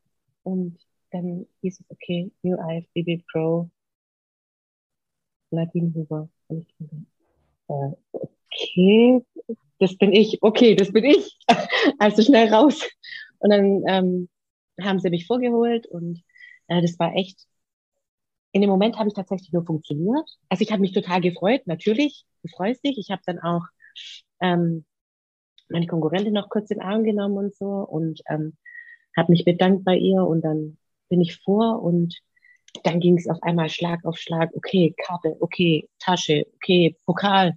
und 0.42 0.78
dann 1.10 1.46
hieß 1.60 1.80
es, 1.80 1.86
okay, 1.90 2.30
New 2.42 2.56
IFBB 2.56 3.24
Pro, 3.30 3.70
Nadine 5.50 5.92
Huber. 5.94 6.28
Und 6.48 6.60
ich 6.60 6.74
dachte, 6.78 7.06
äh, 7.68 7.96
okay, 8.12 9.24
das 9.78 9.96
bin 9.96 10.12
ich, 10.12 10.42
okay, 10.42 10.74
das 10.74 10.92
bin 10.92 11.04
ich. 11.04 11.38
Also 11.98 12.22
schnell 12.22 12.52
raus. 12.52 12.80
Und 13.40 13.50
dann 13.50 13.82
ähm, 13.88 14.28
haben 14.80 15.00
sie 15.00 15.10
mich 15.10 15.26
vorgeholt 15.26 15.86
und 15.86 16.22
äh, 16.68 16.80
das 16.80 16.96
war 16.98 17.14
echt, 17.16 17.46
in 18.52 18.60
dem 18.60 18.70
Moment 18.70 18.98
habe 18.98 19.08
ich 19.08 19.14
tatsächlich 19.14 19.52
nur 19.52 19.64
funktioniert. 19.64 20.28
Also 20.48 20.62
ich 20.62 20.70
habe 20.70 20.80
mich 20.80 20.92
total 20.92 21.20
gefreut, 21.20 21.62
natürlich, 21.66 22.24
du 22.42 22.48
freust 22.48 22.84
dich. 22.84 22.98
Ich 22.98 23.10
habe 23.10 23.22
dann 23.26 23.40
auch 23.40 23.62
ähm, 24.40 24.84
meine 25.72 25.87
Konkurrentin 25.87 26.32
noch 26.32 26.48
kurz 26.48 26.70
in 26.70 26.78
den 26.78 26.87
Arm 26.87 27.04
genommen 27.04 27.37
und 27.37 27.54
so 27.54 27.66
und 27.66 28.20
ähm, 28.28 28.56
habe 29.16 29.32
mich 29.32 29.44
bedankt 29.44 29.85
bei 29.85 29.96
ihr 29.96 30.22
und 30.22 30.42
dann 30.42 30.78
bin 31.08 31.20
ich 31.20 31.37
vor 31.37 31.82
und 31.82 32.18
dann 32.85 33.00
ging 33.00 33.18
es 33.18 33.28
auf 33.28 33.42
einmal 33.42 33.68
Schlag 33.68 34.04
auf 34.04 34.16
Schlag, 34.16 34.50
okay, 34.54 34.94
Karte, 35.04 35.37
okay, 35.40 35.88
Tasche, 35.98 36.46
okay, 36.54 36.96
Pokal 37.04 37.54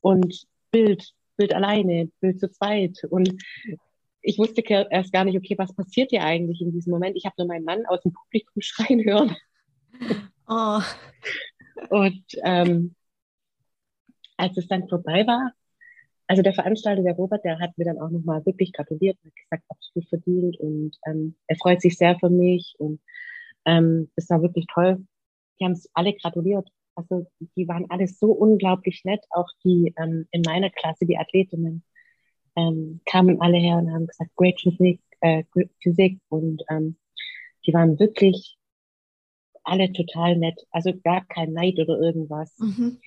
und 0.00 0.46
Bild, 0.70 1.12
Bild 1.36 1.54
alleine, 1.54 2.10
Bild 2.20 2.40
zu 2.40 2.50
zweit 2.50 2.98
und 3.08 3.32
ich 4.22 4.38
wusste 4.38 4.62
erst 4.62 5.12
gar 5.12 5.24
nicht, 5.24 5.36
okay, 5.36 5.56
was 5.58 5.74
passiert 5.74 6.10
hier 6.10 6.22
eigentlich 6.22 6.60
in 6.60 6.72
diesem 6.72 6.92
Moment? 6.92 7.16
Ich 7.16 7.24
habe 7.24 7.34
nur 7.38 7.48
meinen 7.48 7.64
Mann 7.64 7.86
aus 7.86 8.00
dem 8.02 8.12
Publikum 8.12 8.60
schreien 8.62 9.04
hören. 9.04 9.36
Oh. 10.48 10.80
Und 11.90 12.24
ähm, 12.44 12.94
als 14.36 14.56
es 14.56 14.68
dann 14.68 14.88
vorbei 14.88 15.26
war, 15.26 15.52
also 16.32 16.40
der 16.40 16.54
Veranstalter, 16.54 17.02
der 17.02 17.12
Robert, 17.12 17.44
der 17.44 17.58
hat 17.58 17.76
mir 17.76 17.84
dann 17.84 17.98
auch 17.98 18.08
nochmal 18.08 18.46
wirklich 18.46 18.72
gratuliert 18.72 19.18
und 19.22 19.28
hat 19.28 19.36
gesagt, 19.36 19.64
absolut 19.68 20.08
verdient 20.08 20.58
und 20.60 20.96
ähm, 21.06 21.34
er 21.46 21.56
freut 21.56 21.82
sich 21.82 21.98
sehr 21.98 22.18
für 22.18 22.30
mich 22.30 22.74
und 22.78 23.00
ähm, 23.66 24.10
es 24.16 24.30
war 24.30 24.40
wirklich 24.40 24.64
toll. 24.72 25.06
Die 25.60 25.66
haben 25.66 25.72
es 25.72 25.90
alle 25.92 26.14
gratuliert. 26.14 26.66
Also 26.94 27.26
die 27.54 27.68
waren 27.68 27.84
alle 27.90 28.06
so 28.06 28.32
unglaublich 28.32 29.04
nett, 29.04 29.22
auch 29.28 29.48
die 29.62 29.92
ähm, 29.98 30.26
in 30.30 30.40
meiner 30.40 30.70
Klasse, 30.70 31.04
die 31.04 31.18
Athletinnen, 31.18 31.84
ähm, 32.56 33.02
kamen 33.04 33.38
alle 33.42 33.58
her 33.58 33.76
und 33.76 33.92
haben 33.92 34.06
gesagt, 34.06 34.30
great 34.34 34.58
Physik, 34.58 35.02
äh, 35.20 35.44
great 35.50 35.70
Physik 35.82 36.18
und 36.30 36.62
ähm, 36.70 36.96
die 37.66 37.74
waren 37.74 37.98
wirklich 37.98 38.56
alle 39.64 39.92
total 39.92 40.38
nett, 40.38 40.66
also 40.70 40.94
gar 41.04 41.26
kein 41.26 41.52
Neid 41.52 41.78
oder 41.78 41.98
irgendwas. 41.98 42.58
Mhm. 42.58 43.00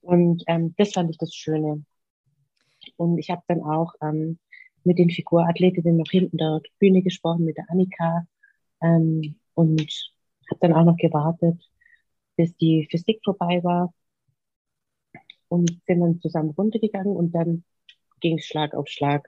Und 0.00 0.44
ähm, 0.46 0.76
das 0.78 0.92
fand 0.92 1.10
ich 1.10 1.18
das 1.18 1.34
Schöne. 1.34 1.84
Und 2.96 3.18
ich 3.18 3.30
habe 3.30 3.42
dann 3.48 3.62
auch 3.62 3.94
ähm, 4.02 4.38
mit 4.84 4.98
den 4.98 5.10
Figurathletinnen 5.10 5.96
noch 5.96 6.10
hinten 6.10 6.38
der 6.38 6.60
Bühne 6.78 7.02
gesprochen, 7.02 7.44
mit 7.44 7.56
der 7.56 7.70
Annika. 7.70 8.26
Ähm, 8.82 9.36
und 9.54 9.80
habe 10.50 10.60
dann 10.60 10.74
auch 10.74 10.84
noch 10.84 10.96
gewartet, 10.96 11.60
bis 12.36 12.56
die 12.56 12.86
Physik 12.90 13.20
vorbei 13.24 13.62
war. 13.64 13.92
Und 15.48 15.70
sind 15.86 16.00
dann 16.00 16.20
zusammen 16.20 16.50
runtergegangen 16.50 17.14
und 17.14 17.32
dann 17.32 17.64
ging 18.20 18.38
Schlag 18.38 18.74
auf 18.74 18.88
Schlag. 18.88 19.26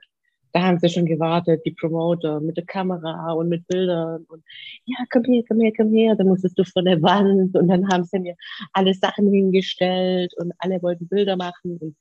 Da 0.51 0.63
haben 0.63 0.79
sie 0.79 0.89
schon 0.89 1.05
gewartet, 1.05 1.61
die 1.65 1.71
Promoter 1.71 2.39
mit 2.39 2.57
der 2.57 2.65
Kamera 2.65 3.33
und 3.33 3.49
mit 3.49 3.67
Bildern 3.67 4.25
und 4.29 4.43
ja, 4.85 4.97
komm 5.11 5.23
her, 5.25 5.43
komm 5.47 5.59
her, 5.59 5.71
komm 5.77 5.93
her. 5.93 6.15
Dann 6.15 6.27
musstest 6.27 6.57
du 6.57 6.63
von 6.65 6.85
der 6.85 7.01
Wand 7.01 7.55
und 7.55 7.67
dann 7.67 7.87
haben 7.87 8.03
sie 8.03 8.19
mir 8.19 8.35
alle 8.73 8.93
Sachen 8.93 9.31
hingestellt 9.31 10.33
und 10.37 10.51
alle 10.57 10.81
wollten 10.81 11.07
Bilder 11.07 11.35
machen. 11.35 11.77
Und 11.77 11.95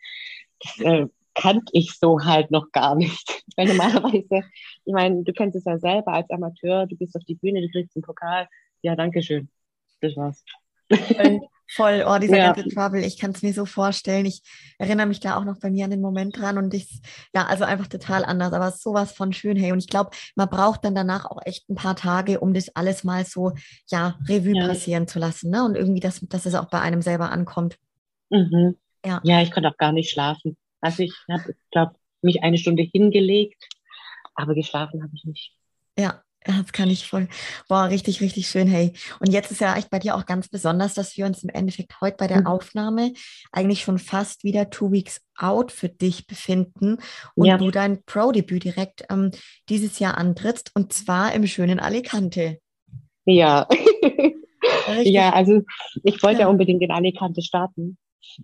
das 0.60 0.78
äh, 0.80 1.06
kannte 1.40 1.70
ich 1.72 1.98
so 1.98 2.24
halt 2.24 2.50
noch 2.50 2.70
gar 2.72 2.94
nicht. 2.94 3.44
Weil 3.56 3.68
normalerweise, 3.68 4.46
ich 4.84 4.92
meine, 4.92 5.22
du 5.24 5.32
kennst 5.32 5.56
es 5.56 5.64
ja 5.64 5.78
selber 5.78 6.12
als 6.12 6.30
Amateur, 6.30 6.86
du 6.86 6.96
gehst 6.96 7.16
auf 7.16 7.24
die 7.24 7.34
Bühne, 7.34 7.60
du 7.60 7.68
kriegst 7.68 7.96
einen 7.96 8.02
Pokal. 8.02 8.48
Ja, 8.82 8.94
danke 8.96 9.22
schön. 9.22 9.48
Das 10.00 10.16
war's. 10.16 10.44
Voll, 11.70 12.02
oh, 12.06 12.18
dieser 12.18 12.38
ja. 12.38 12.52
ganze 12.52 12.74
Trouble, 12.74 13.04
ich 13.04 13.18
kann 13.18 13.32
es 13.32 13.42
mir 13.42 13.52
so 13.52 13.66
vorstellen. 13.66 14.24
Ich 14.24 14.40
erinnere 14.78 15.06
mich 15.06 15.20
da 15.20 15.36
auch 15.36 15.44
noch 15.44 15.60
bei 15.60 15.70
mir 15.70 15.84
an 15.84 15.90
den 15.90 16.00
Moment 16.00 16.38
dran 16.38 16.56
und 16.56 16.72
ich, 16.72 17.02
ja, 17.34 17.46
also 17.46 17.64
einfach 17.64 17.88
total 17.88 18.24
anders, 18.24 18.54
aber 18.54 18.70
sowas 18.70 19.12
von 19.12 19.34
schön, 19.34 19.58
hey. 19.58 19.72
Und 19.72 19.80
ich 19.80 19.88
glaube, 19.88 20.10
man 20.34 20.48
braucht 20.48 20.84
dann 20.84 20.94
danach 20.94 21.26
auch 21.26 21.40
echt 21.44 21.68
ein 21.68 21.74
paar 21.74 21.94
Tage, 21.94 22.40
um 22.40 22.54
das 22.54 22.74
alles 22.74 23.04
mal 23.04 23.26
so, 23.26 23.52
ja, 23.88 24.18
Revue 24.26 24.56
ja. 24.56 24.66
passieren 24.66 25.06
zu 25.06 25.18
lassen, 25.18 25.50
ne? 25.50 25.62
Und 25.62 25.76
irgendwie, 25.76 26.00
dass, 26.00 26.20
dass 26.20 26.46
es 26.46 26.54
auch 26.54 26.70
bei 26.70 26.80
einem 26.80 27.02
selber 27.02 27.30
ankommt. 27.30 27.76
Mhm. 28.30 28.78
Ja. 29.04 29.20
ja, 29.22 29.42
ich 29.42 29.50
konnte 29.50 29.68
auch 29.68 29.76
gar 29.76 29.92
nicht 29.92 30.10
schlafen. 30.10 30.56
Also 30.80 31.02
ich 31.02 31.14
habe, 31.30 31.54
glaube 31.70 31.94
mich 32.22 32.42
eine 32.42 32.58
Stunde 32.58 32.82
hingelegt, 32.82 33.68
aber 34.34 34.54
geschlafen 34.54 35.02
habe 35.02 35.12
ich 35.14 35.24
nicht. 35.24 35.52
Ja, 35.96 36.22
Das 36.44 36.72
kann 36.72 36.88
ich 36.88 37.06
voll. 37.06 37.28
Boah, 37.68 37.84
richtig, 37.84 38.20
richtig 38.20 38.48
schön, 38.48 38.68
hey. 38.68 38.92
Und 39.20 39.32
jetzt 39.32 39.50
ist 39.50 39.60
ja 39.60 39.76
echt 39.76 39.90
bei 39.90 39.98
dir 39.98 40.16
auch 40.16 40.24
ganz 40.24 40.48
besonders, 40.48 40.94
dass 40.94 41.16
wir 41.16 41.26
uns 41.26 41.42
im 41.42 41.50
Endeffekt 41.50 42.00
heute 42.00 42.16
bei 42.16 42.26
der 42.26 42.40
mhm. 42.40 42.46
Aufnahme 42.46 43.12
eigentlich 43.52 43.82
schon 43.82 43.98
fast 43.98 44.44
wieder 44.44 44.70
two 44.70 44.90
weeks 44.90 45.20
out 45.36 45.72
für 45.72 45.88
dich 45.88 46.26
befinden 46.26 46.98
und 47.34 47.46
ja. 47.46 47.58
du 47.58 47.70
dein 47.70 48.02
Pro-Debüt 48.04 48.64
direkt 48.64 49.04
ähm, 49.10 49.30
dieses 49.68 49.98
Jahr 49.98 50.16
antrittst 50.16 50.70
und 50.74 50.92
zwar 50.92 51.34
im 51.34 51.46
schönen 51.46 51.80
Alicante. 51.80 52.58
Ja. 53.26 53.68
ja, 55.02 55.32
also 55.32 55.62
ich 56.02 56.22
wollte 56.22 56.42
ja. 56.42 56.48
unbedingt 56.48 56.82
in 56.82 56.90
Alicante 56.90 57.42
starten. 57.42 57.98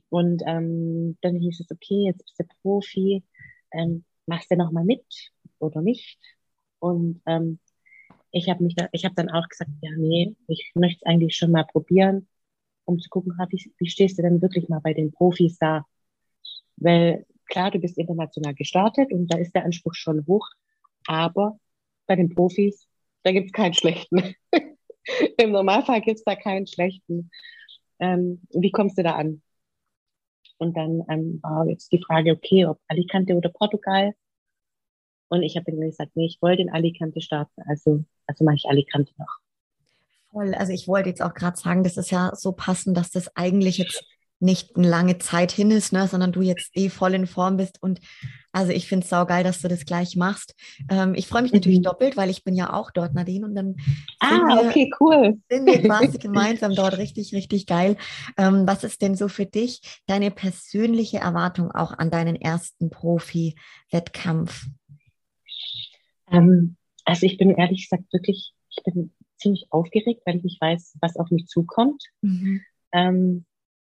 Und 0.09 0.43
ähm, 0.47 1.19
dann 1.21 1.37
hieß 1.37 1.61
es, 1.61 1.71
okay, 1.71 2.07
jetzt 2.07 2.25
bist 2.25 2.41
du 2.41 2.45
Profi, 2.63 3.25
ähm, 3.73 4.05
machst 4.27 4.51
du 4.51 4.57
nochmal 4.57 4.85
mit 4.85 5.05
oder 5.59 5.81
nicht? 5.83 6.19
Und 6.79 7.21
ähm, 7.27 7.59
ich 8.31 8.49
habe 8.49 8.65
mich 8.65 8.75
da, 8.75 8.89
ich 8.93 9.05
habe 9.05 9.15
dann 9.15 9.31
auch 9.31 9.49
gesagt, 9.49 9.71
ja, 9.81 9.91
nee, 9.97 10.35
ich 10.49 10.73
möchte 10.75 10.99
es 11.03 11.07
eigentlich 11.07 11.37
schon 11.37 11.53
mal 11.53 11.65
probieren, 11.65 12.29
um 12.85 12.99
zu 12.99 13.09
gucken, 13.09 13.33
wie, 13.51 13.73
wie 13.79 13.89
stehst 13.89 14.19
du 14.19 14.23
denn 14.23 14.43
wirklich 14.43 14.69
mal 14.69 14.81
bei 14.81 14.93
den 14.93 15.13
Profis 15.13 15.59
da? 15.59 15.87
Weil 16.77 17.27
klar, 17.47 17.71
du 17.71 17.79
bist 17.79 17.97
international 17.99 18.55
gestartet 18.55 19.13
und 19.13 19.29
da 19.33 19.39
ist 19.39 19.55
der 19.55 19.65
Anspruch 19.65 19.95
schon 19.95 20.27
hoch, 20.27 20.49
aber 21.07 21.59
bei 22.07 22.17
den 22.17 22.35
Profis, 22.35 22.89
da 23.23 23.33
gibt's 23.33 23.53
keinen 23.53 23.75
schlechten. 23.75 24.35
Im 25.39 25.53
Normalfall 25.53 26.01
gibt's 26.01 26.25
da 26.25 26.35
keinen 26.35 26.67
schlechten. 26.67 27.31
Ähm, 28.01 28.43
wie 28.51 28.73
kommst 28.73 28.99
du 28.99 29.03
da 29.03 29.13
an? 29.13 29.43
Und 30.59 30.77
dann 30.77 31.03
ähm, 31.09 31.41
war 31.43 31.67
jetzt 31.67 31.93
die 31.93 32.03
Frage, 32.03 32.33
okay, 32.33 32.67
ob 32.67 32.81
Alicante 32.89 33.35
oder 33.35 33.49
Portugal. 33.49 34.15
Und 35.29 35.43
ich 35.43 35.57
habe 35.57 35.71
dann 35.71 35.81
gesagt, 35.81 36.13
nee, 36.15 36.27
ich 36.27 36.39
wollte 36.41 36.63
in 36.63 36.71
Alicante 36.71 37.21
starten, 37.21 37.63
also, 37.67 38.05
also 38.27 38.45
mache 38.45 38.57
ich 38.57 38.67
Alicante 38.67 39.13
noch. 39.19 39.39
Voll. 40.31 40.55
Also 40.55 40.73
ich 40.73 40.89
wollte 40.89 41.09
jetzt 41.09 41.23
auch 41.23 41.35
gerade 41.35 41.57
sagen, 41.57 41.85
das 41.85 41.97
ist 41.97 42.11
ja 42.11 42.33
so 42.35 42.53
passend, 42.53 42.97
dass 42.97 43.11
das 43.11 43.35
eigentlich 43.37 43.79
jetzt 43.79 44.05
nicht 44.45 44.77
eine 44.77 44.89
lange 44.89 45.19
Zeit 45.19 45.51
hin 45.51 45.71
ist, 45.71 45.93
ne, 45.93 46.07
sondern 46.07 46.31
du 46.31 46.43
jetzt 46.43 46.71
eh 46.75 46.91
voll 46.91 47.15
in 47.15 47.27
Form 47.27 47.57
bist. 47.57 47.83
Und 47.83 48.01
also 48.53 48.71
ich 48.71 48.87
finde 48.87 49.05
es 49.05 49.11
saugeil, 49.11 49.43
dass 49.43 49.63
du 49.63 49.69
das 49.69 49.87
gleich 49.87 50.17
machst. 50.17 50.55
Ähm, 50.91 51.15
ich 51.15 51.27
freue 51.27 51.43
mich 51.43 51.53
mhm. 51.53 51.59
natürlich 51.59 51.83
doppelt, 51.83 52.17
weil 52.17 52.31
ich 52.31 52.45
bin 52.45 52.55
ja 52.55 52.73
auch 52.73 52.91
dort, 52.91 53.15
Nadine. 53.15 53.47
Und 53.47 53.55
dann 53.55 53.77
ah, 54.21 54.31
wir, 54.31 54.69
okay, 54.69 54.91
cool. 55.01 55.41
sind 55.49 55.67
wir 55.67 55.83
quasi 55.89 56.19
gemeinsam 56.19 56.75
dort 56.75 56.99
richtig, 56.99 57.35
richtig 57.35 57.67
geil. 57.67 57.97
Ähm, 58.37 58.67
was 58.67 58.85
ist 58.85 59.03
denn 59.03 59.17
so 59.17 59.29
für 59.29 59.47
dich 59.47 59.81
deine 60.07 60.31
persönliche 60.31 61.19
Erwartung 61.19 61.73
auch 61.73 61.93
an 61.93 62.11
deinen 62.11 62.37
ersten 62.37 62.91
Profi-Wettkampf? 62.91 64.67
Ähm, 66.31 66.77
also 67.05 67.27
ich 67.27 67.39
bin 67.39 67.51
ehrlich 67.51 67.89
gesagt 67.89 68.13
wirklich, 68.13 68.53
ich 68.71 68.83
bin 68.85 69.13
ziemlich 69.39 69.67
aufgeregt, 69.71 70.23
weil 70.27 70.37
ich 70.37 70.45
nicht 70.45 70.61
weiß, 70.61 70.97
was 71.01 71.17
auf 71.17 71.31
mich 71.31 71.47
zukommt. 71.47 72.03
Mhm. 72.21 72.63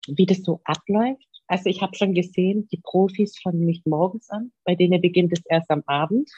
Wie 0.07 0.25
das 0.25 0.43
so 0.43 0.61
abläuft. 0.63 1.27
Also 1.47 1.69
ich 1.69 1.81
habe 1.81 1.95
schon 1.95 2.13
gesehen, 2.13 2.67
die 2.69 2.81
Profis 2.81 3.39
fangen 3.39 3.65
nicht 3.65 3.85
morgens 3.85 4.29
an, 4.29 4.51
bei 4.63 4.75
denen 4.75 5.01
beginnt 5.01 5.31
es 5.33 5.45
erst 5.45 5.69
am 5.69 5.83
Abend. 5.85 6.29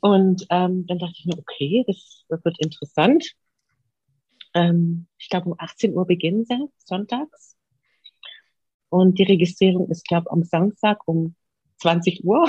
Und 0.00 0.46
ähm, 0.50 0.86
dann 0.86 0.98
dachte 0.98 1.14
ich 1.18 1.26
mir, 1.26 1.38
okay, 1.38 1.84
das, 1.86 2.24
das 2.28 2.44
wird 2.44 2.58
interessant. 2.60 3.32
Ähm, 4.54 5.06
ich 5.18 5.28
glaube, 5.28 5.50
um 5.50 5.54
18 5.58 5.94
Uhr 5.94 6.06
beginnen 6.06 6.44
sie 6.44 6.68
sonntags. 6.76 7.56
Und 8.88 9.18
die 9.18 9.24
Registrierung 9.24 9.90
ist, 9.90 10.06
glaube 10.06 10.26
ich, 10.28 10.32
am 10.32 10.44
Samstag 10.44 11.06
um 11.06 11.34
20 11.78 12.24
Uhr. 12.24 12.48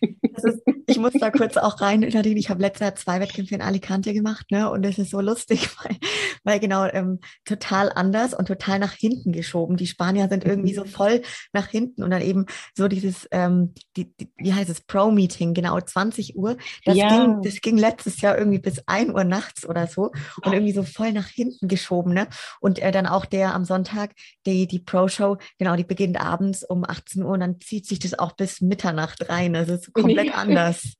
Ist, 0.00 0.62
ich 0.86 0.98
muss 0.98 1.12
da 1.14 1.30
kurz 1.30 1.56
auch 1.56 1.80
rein. 1.80 2.02
Ich 2.02 2.50
habe 2.50 2.60
letztes 2.60 2.80
Jahr 2.80 2.94
zwei 2.94 3.20
Wettkämpfe 3.20 3.54
in 3.54 3.62
Alicante 3.62 4.12
gemacht, 4.12 4.50
ne? 4.50 4.70
Und 4.70 4.84
es 4.84 4.98
ist 4.98 5.10
so 5.10 5.20
lustig, 5.20 5.68
weil, 5.82 5.96
weil 6.42 6.60
genau 6.60 6.84
ähm, 6.86 7.20
total 7.44 7.90
anders 7.92 8.34
und 8.34 8.46
total 8.46 8.78
nach 8.78 8.92
hinten 8.92 9.32
geschoben. 9.32 9.76
Die 9.76 9.86
Spanier 9.86 10.28
sind 10.28 10.44
irgendwie 10.44 10.74
so 10.74 10.82
mhm. 10.82 10.88
voll 10.88 11.22
nach 11.52 11.68
hinten 11.68 12.02
und 12.02 12.10
dann 12.10 12.22
eben 12.22 12.46
so 12.76 12.88
dieses, 12.88 13.28
ähm, 13.30 13.74
die, 13.96 14.14
die, 14.16 14.30
wie 14.36 14.52
heißt 14.52 14.70
es, 14.70 14.82
Pro-Meeting, 14.82 15.54
genau 15.54 15.80
20 15.80 16.36
Uhr. 16.36 16.56
Das, 16.84 16.96
ja. 16.96 17.08
ging, 17.08 17.42
das 17.42 17.60
ging 17.60 17.78
letztes 17.78 18.20
Jahr 18.20 18.36
irgendwie 18.36 18.58
bis 18.58 18.82
1 18.86 19.12
Uhr 19.12 19.24
nachts 19.24 19.66
oder 19.66 19.86
so 19.86 20.12
und 20.42 20.52
irgendwie 20.52 20.72
so 20.72 20.82
voll 20.82 21.12
nach 21.12 21.28
hinten 21.28 21.68
geschoben, 21.68 22.12
ne? 22.12 22.28
Und 22.60 22.80
äh, 22.80 22.92
dann 22.92 23.06
auch 23.06 23.24
der 23.24 23.54
am 23.54 23.64
Sonntag, 23.64 24.12
die, 24.46 24.66
die 24.66 24.80
Pro-Show, 24.80 25.38
genau, 25.58 25.76
die 25.76 25.84
beginnt 25.84 26.20
abends 26.20 26.64
um 26.64 26.84
18 26.84 27.22
Uhr 27.22 27.30
und 27.30 27.40
dann 27.40 27.60
zieht 27.60 27.86
sich 27.86 27.98
das 27.98 28.18
auch 28.18 28.32
bis 28.32 28.60
Mitternacht 28.60 29.28
rein. 29.28 29.56
Also 29.56 29.78
ist 29.88 29.92
komplett 29.94 30.36
anders. 30.36 30.94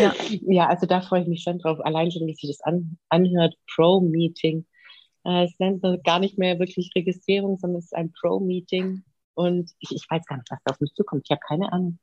Ja. 0.00 0.14
ja, 0.42 0.68
also 0.68 0.86
da 0.86 1.00
freue 1.00 1.22
ich 1.22 1.28
mich 1.28 1.42
schon 1.42 1.58
drauf. 1.58 1.78
Allein 1.80 2.10
schon, 2.10 2.26
wie 2.26 2.34
sich 2.34 2.50
das 2.50 2.60
an, 2.60 2.98
anhört, 3.08 3.54
Pro-Meeting. 3.74 4.66
Äh, 5.24 5.44
es 5.44 5.58
nennt 5.58 5.82
gar 6.04 6.18
nicht 6.18 6.38
mehr 6.38 6.58
wirklich 6.58 6.90
Registrierung, 6.94 7.58
sondern 7.58 7.78
es 7.78 7.86
ist 7.86 7.94
ein 7.94 8.12
Pro-Meeting. 8.12 9.04
Und 9.34 9.70
ich, 9.78 9.92
ich 9.92 10.06
weiß 10.08 10.24
gar 10.26 10.36
nicht, 10.36 10.50
was 10.50 10.58
da 10.64 10.72
auf 10.72 10.80
mich 10.80 10.92
zukommt. 10.94 11.22
Ich 11.24 11.30
habe 11.30 11.40
keine 11.46 11.72
Ahnung. 11.72 11.98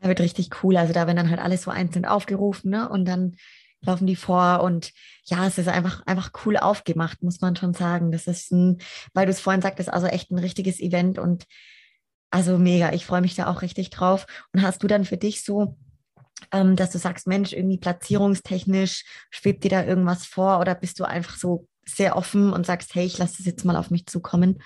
Da 0.00 0.08
wird 0.08 0.20
richtig 0.20 0.62
cool. 0.62 0.76
Also 0.76 0.92
da 0.92 1.06
werden 1.06 1.16
dann 1.16 1.30
halt 1.30 1.40
alles 1.40 1.62
so 1.62 1.70
einzeln 1.70 2.04
aufgerufen, 2.04 2.70
ne? 2.70 2.88
Und 2.88 3.04
dann 3.06 3.36
laufen 3.80 4.06
die 4.06 4.16
vor 4.16 4.62
und 4.62 4.92
ja, 5.24 5.46
es 5.46 5.58
ist 5.58 5.68
einfach, 5.68 6.04
einfach 6.04 6.32
cool 6.44 6.56
aufgemacht, 6.56 7.22
muss 7.22 7.40
man 7.40 7.54
schon 7.54 7.74
sagen. 7.74 8.10
Das 8.10 8.26
ist 8.26 8.50
ein, 8.50 8.78
weil 9.14 9.26
du 9.26 9.30
es 9.30 9.40
vorhin 9.40 9.62
sagtest, 9.62 9.92
also 9.92 10.06
echt 10.06 10.30
ein 10.30 10.38
richtiges 10.38 10.80
Event 10.80 11.18
und 11.18 11.44
also 12.30 12.58
mega, 12.58 12.92
ich 12.92 13.06
freue 13.06 13.20
mich 13.20 13.34
da 13.34 13.50
auch 13.50 13.62
richtig 13.62 13.90
drauf. 13.90 14.26
Und 14.52 14.62
hast 14.62 14.82
du 14.82 14.86
dann 14.86 15.04
für 15.04 15.16
dich 15.16 15.42
so, 15.44 15.76
ähm, 16.52 16.76
dass 16.76 16.90
du 16.90 16.98
sagst, 16.98 17.26
Mensch, 17.26 17.52
irgendwie 17.52 17.78
platzierungstechnisch 17.78 19.04
schwebt 19.30 19.64
dir 19.64 19.70
da 19.70 19.84
irgendwas 19.84 20.26
vor 20.26 20.60
oder 20.60 20.74
bist 20.74 21.00
du 21.00 21.04
einfach 21.04 21.36
so 21.36 21.66
sehr 21.84 22.16
offen 22.16 22.52
und 22.52 22.66
sagst, 22.66 22.94
hey, 22.94 23.06
ich 23.06 23.18
lasse 23.18 23.38
das 23.38 23.46
jetzt 23.46 23.64
mal 23.64 23.76
auf 23.76 23.90
mich 23.90 24.06
zukommen? 24.06 24.62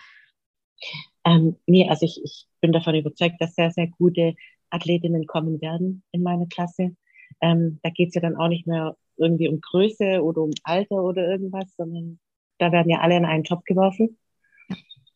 Ähm, 1.25 1.57
nee, 1.67 1.89
also 1.89 2.05
ich, 2.05 2.21
ich 2.25 2.47
bin 2.61 2.73
davon 2.73 2.95
überzeugt, 2.95 3.37
dass 3.41 3.55
sehr, 3.55 3.71
sehr 3.71 3.87
gute 3.87 4.35
Athletinnen 4.71 5.27
kommen 5.27 5.61
werden 5.61 6.03
in 6.11 6.23
meine 6.23 6.49
Klasse. 6.49 6.97
Ähm, 7.41 7.79
da 7.83 7.91
geht's 7.91 8.15
ja 8.15 8.21
dann 8.21 8.37
auch 8.37 8.49
nicht 8.49 8.67
mehr 8.67 8.97
irgendwie 9.17 9.49
um 9.49 9.61
Größe 9.61 10.23
oder 10.23 10.43
um 10.43 10.51
Alter 10.65 11.03
oder 11.03 11.29
irgendwas, 11.29 11.75
sondern 11.77 12.19
da 12.59 12.73
werden 12.73 12.91
ja 12.91 13.01
alle 13.01 13.17
in 13.17 13.25
einen 13.25 13.45
Topf 13.45 13.65
geworfen. 13.65 14.19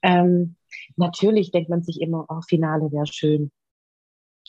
Ähm, 0.02 0.55
natürlich 0.96 1.50
denkt 1.50 1.70
man 1.70 1.82
sich 1.82 2.00
immer, 2.00 2.26
oh, 2.28 2.40
Finale 2.48 2.90
wäre 2.92 3.06
schön. 3.06 3.50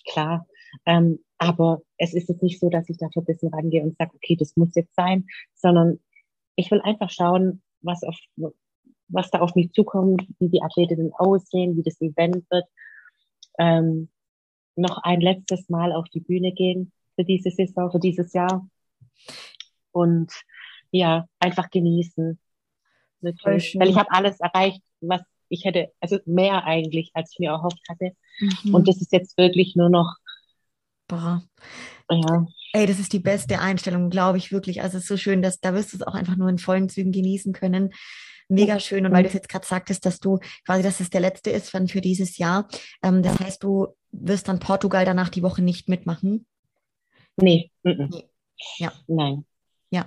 Klar. 0.10 0.48
Ähm, 0.86 1.20
aber 1.38 1.82
es 1.98 2.14
ist 2.14 2.30
jetzt 2.30 2.44
nicht 2.44 2.60
so, 2.60 2.70
dass 2.70 2.90
ich 2.90 2.98
da 2.98 3.08
ein 3.14 3.26
bisschen 3.26 3.54
rangehe 3.54 3.84
und 3.84 3.98
sage, 3.98 4.12
okay, 4.16 4.36
das 4.36 4.56
muss 4.56 4.76
jetzt 4.76 4.96
sein, 4.96 5.28
sondern 5.54 6.00
ich 6.56 6.72
will 6.72 6.82
einfach 6.82 7.10
schauen, 7.10 7.62
was 7.82 8.04
auf, 8.04 8.18
was 9.08 9.30
da 9.30 9.40
auf 9.40 9.56
mich 9.56 9.72
zukommt, 9.72 10.28
wie 10.40 10.50
die 10.50 10.62
Athletinnen 10.62 11.14
aussehen, 11.14 11.78
wie 11.78 11.84
das 11.84 12.02
Event 12.02 12.44
wird. 12.50 12.66
Ähm, 13.60 14.10
noch 14.76 15.00
ein 15.04 15.22
letztes 15.22 15.70
Mal 15.70 15.92
auf 15.92 16.08
die 16.10 16.20
Bühne 16.20 16.54
gehen 16.54 16.92
für 17.16 17.24
diese 17.24 17.50
Saison, 17.52 17.92
für 17.92 18.00
dieses 18.00 18.34
Jahr. 18.34 18.68
Und 19.92 20.32
ja, 20.92 21.28
einfach 21.40 21.70
genießen. 21.70 22.40
Wirklich. 23.22 23.76
Weil 23.80 23.90
ich 23.90 23.98
habe 23.98 24.12
alles 24.12 24.40
erreicht, 24.40 24.82
was 25.02 25.22
ich 25.50 25.66
hätte, 25.66 25.92
also 26.00 26.20
mehr 26.26 26.66
eigentlich, 26.66 27.12
als 27.14 27.32
ich 27.34 27.40
mir 27.40 27.52
erhofft 27.52 27.82
hatte. 27.90 28.12
Mhm. 28.40 28.76
Und 28.76 28.88
das 28.88 28.98
ist 29.02 29.12
jetzt 29.12 29.38
wirklich 29.38 29.76
nur 29.76 29.90
noch. 29.90 30.16
Boah. 31.08 31.44
Ja. 32.10 32.48
Ey, 32.74 32.86
das 32.86 33.00
ist 33.00 33.14
die 33.14 33.20
beste 33.20 33.60
Einstellung, 33.60 34.10
glaube 34.10 34.38
ich 34.38 34.52
wirklich. 34.52 34.82
Also 34.82 34.98
es 34.98 35.04
ist 35.04 35.10
so 35.10 35.18
schön, 35.18 35.42
dass 35.42 35.60
da 35.60 35.74
wirst 35.74 35.94
du 35.94 35.98
es 35.98 36.04
auch 36.04 36.14
einfach 36.14 36.36
nur 36.36 36.50
in 36.50 36.58
vollen 36.58 36.90
Zügen 36.90 37.12
genießen 37.12 37.54
können. 37.54 37.94
Mega 38.50 38.80
schön. 38.80 39.06
Und 39.06 39.12
weil 39.12 39.24
du 39.24 39.30
jetzt 39.30 39.50
gerade 39.50 39.66
sagtest, 39.66 40.06
dass 40.06 40.20
du 40.20 40.40
quasi, 40.66 40.82
dass 40.82 41.00
es 41.00 41.10
der 41.10 41.22
letzte 41.22 41.50
ist 41.50 41.70
für, 41.70 41.86
für 41.88 42.02
dieses 42.02 42.38
Jahr. 42.38 42.68
Ähm, 43.04 43.24
das 43.24 43.40
heißt, 43.40 43.64
du 43.64 43.88
wirst 44.12 44.48
dann 44.48 44.60
Portugal 44.60 45.06
danach 45.06 45.30
die 45.30 45.44
Woche 45.44 45.62
nicht 45.62 45.90
mitmachen? 45.90 46.46
Nee. 47.36 47.72
nee. 47.84 48.10
Ja. 48.78 48.92
Nein. 49.08 49.46
Ja, 49.90 50.06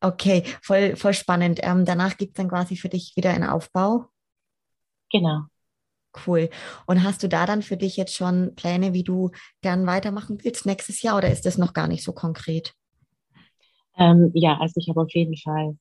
okay, 0.00 0.42
voll, 0.62 0.94
voll 0.94 1.14
spannend. 1.14 1.60
Ähm, 1.62 1.86
danach 1.86 2.18
gibt 2.18 2.32
es 2.32 2.36
dann 2.36 2.50
quasi 2.50 2.76
für 2.76 2.90
dich 2.90 3.14
wieder 3.16 3.30
einen 3.30 3.48
Aufbau. 3.48 4.08
Genau. 5.12 5.42
Cool. 6.26 6.48
Und 6.86 7.02
hast 7.02 7.22
du 7.22 7.28
da 7.28 7.46
dann 7.46 7.62
für 7.62 7.76
dich 7.76 7.96
jetzt 7.96 8.14
schon 8.14 8.54
Pläne, 8.54 8.94
wie 8.94 9.04
du 9.04 9.30
gern 9.60 9.86
weitermachen 9.86 10.38
willst 10.42 10.66
nächstes 10.66 11.02
Jahr 11.02 11.18
oder 11.18 11.30
ist 11.30 11.44
das 11.44 11.58
noch 11.58 11.74
gar 11.74 11.88
nicht 11.88 12.02
so 12.02 12.12
konkret? 12.12 12.72
Ähm, 13.98 14.30
ja, 14.34 14.58
also 14.58 14.74
ich 14.78 14.88
habe 14.88 15.02
auf 15.02 15.12
jeden 15.14 15.36
Fall 15.36 15.76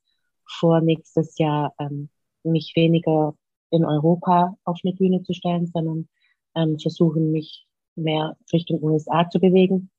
vor, 0.45 0.81
nächstes 0.81 1.37
Jahr 1.37 1.73
ähm, 1.79 2.09
mich 2.43 2.73
weniger 2.75 3.35
in 3.71 3.85
Europa 3.85 4.57
auf 4.63 4.79
eine 4.83 4.93
Bühne 4.93 5.23
zu 5.23 5.33
stellen, 5.33 5.67
sondern 5.67 6.07
ähm, 6.55 6.79
versuchen, 6.79 7.31
mich 7.31 7.67
mehr 7.95 8.37
Richtung 8.53 8.81
USA 8.83 9.29
zu 9.29 9.39
bewegen. 9.39 9.89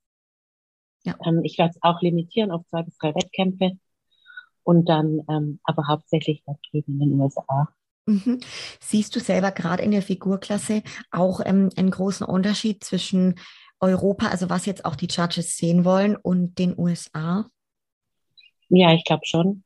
Ja. 1.04 1.16
Ähm, 1.24 1.40
ich 1.44 1.58
werde 1.58 1.72
es 1.74 1.82
auch 1.82 2.00
limitieren 2.02 2.50
auf 2.50 2.66
zwei 2.68 2.82
bis 2.82 2.96
drei 2.98 3.14
Wettkämpfe 3.14 3.72
und 4.62 4.88
dann 4.88 5.22
ähm, 5.28 5.60
aber 5.64 5.86
hauptsächlich 5.88 6.42
da 6.44 6.54
drüben 6.70 7.00
in 7.00 7.10
den 7.10 7.20
USA. 7.20 7.68
Mhm. 8.06 8.40
Siehst 8.80 9.14
du 9.16 9.20
selber 9.20 9.50
gerade 9.50 9.82
in 9.82 9.90
der 9.90 10.02
Figurklasse 10.02 10.82
auch 11.10 11.40
ähm, 11.44 11.70
einen 11.76 11.90
großen 11.90 12.26
Unterschied 12.26 12.84
zwischen 12.84 13.34
Europa, 13.80 14.28
also 14.28 14.48
was 14.48 14.66
jetzt 14.66 14.84
auch 14.84 14.96
die 14.96 15.08
Judges 15.08 15.56
sehen 15.56 15.84
wollen 15.84 16.16
und 16.16 16.58
den 16.58 16.78
USA? 16.78 17.46
Ja, 18.68 18.92
ich 18.94 19.04
glaube 19.04 19.26
schon. 19.26 19.64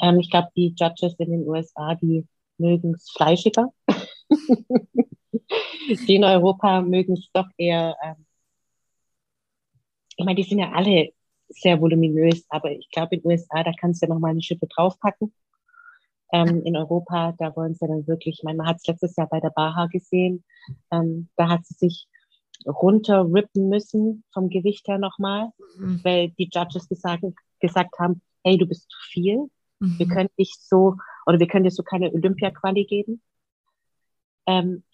Ähm, 0.00 0.20
ich 0.20 0.30
glaube, 0.30 0.48
die 0.56 0.74
Judges 0.76 1.14
in 1.18 1.30
den 1.30 1.46
USA, 1.46 1.94
die 1.94 2.26
mögen 2.58 2.94
es 2.94 3.10
fleischiger. 3.10 3.68
die 5.88 6.14
in 6.14 6.24
Europa 6.24 6.80
mögen 6.80 7.14
es 7.14 7.28
doch 7.32 7.48
eher, 7.56 7.96
ähm, 8.02 8.26
ich 10.16 10.24
meine, 10.24 10.36
die 10.36 10.48
sind 10.48 10.58
ja 10.58 10.72
alle 10.72 11.10
sehr 11.48 11.80
voluminös, 11.80 12.44
aber 12.48 12.70
ich 12.72 12.90
glaube, 12.90 13.16
in 13.16 13.22
den 13.22 13.30
USA, 13.30 13.62
da 13.62 13.72
kannst 13.78 14.02
du 14.02 14.06
ja 14.06 14.14
noch 14.14 14.20
mal 14.20 14.30
eine 14.30 14.42
Schippe 14.42 14.66
draufpacken. 14.66 15.32
Ähm, 16.32 16.62
in 16.64 16.76
Europa, 16.76 17.34
da 17.38 17.54
wollen 17.56 17.74
sie 17.74 17.86
dann 17.86 18.06
wirklich, 18.06 18.38
ich 18.38 18.42
meine, 18.42 18.58
man 18.58 18.66
hat 18.66 18.76
es 18.76 18.86
letztes 18.86 19.16
Jahr 19.16 19.28
bei 19.28 19.40
der 19.40 19.50
Baha 19.50 19.86
gesehen, 19.86 20.44
ähm, 20.90 21.28
da 21.36 21.48
hat 21.48 21.66
sie 21.66 21.74
sich 21.74 22.08
runterrippen 22.66 23.68
müssen 23.68 24.24
vom 24.32 24.48
Gewicht 24.48 24.88
her 24.88 24.98
nochmal, 24.98 25.50
mhm. 25.76 26.00
weil 26.02 26.30
die 26.30 26.48
Judges 26.52 26.88
gesagt, 26.88 27.24
gesagt 27.60 27.98
haben, 27.98 28.22
hey, 28.44 28.56
du 28.56 28.66
bist 28.66 28.90
zu 28.90 28.98
viel, 29.10 29.50
mhm. 29.80 29.98
wir 29.98 30.08
können 30.08 30.30
dich 30.38 30.54
so, 30.58 30.96
oder 31.26 31.38
wir 31.38 31.46
können 31.46 31.64
dir 31.64 31.70
so 31.70 31.82
keine 31.82 32.12
Olympia-Quali 32.12 32.84
geben. 32.84 33.20
Ähm, 34.46 34.84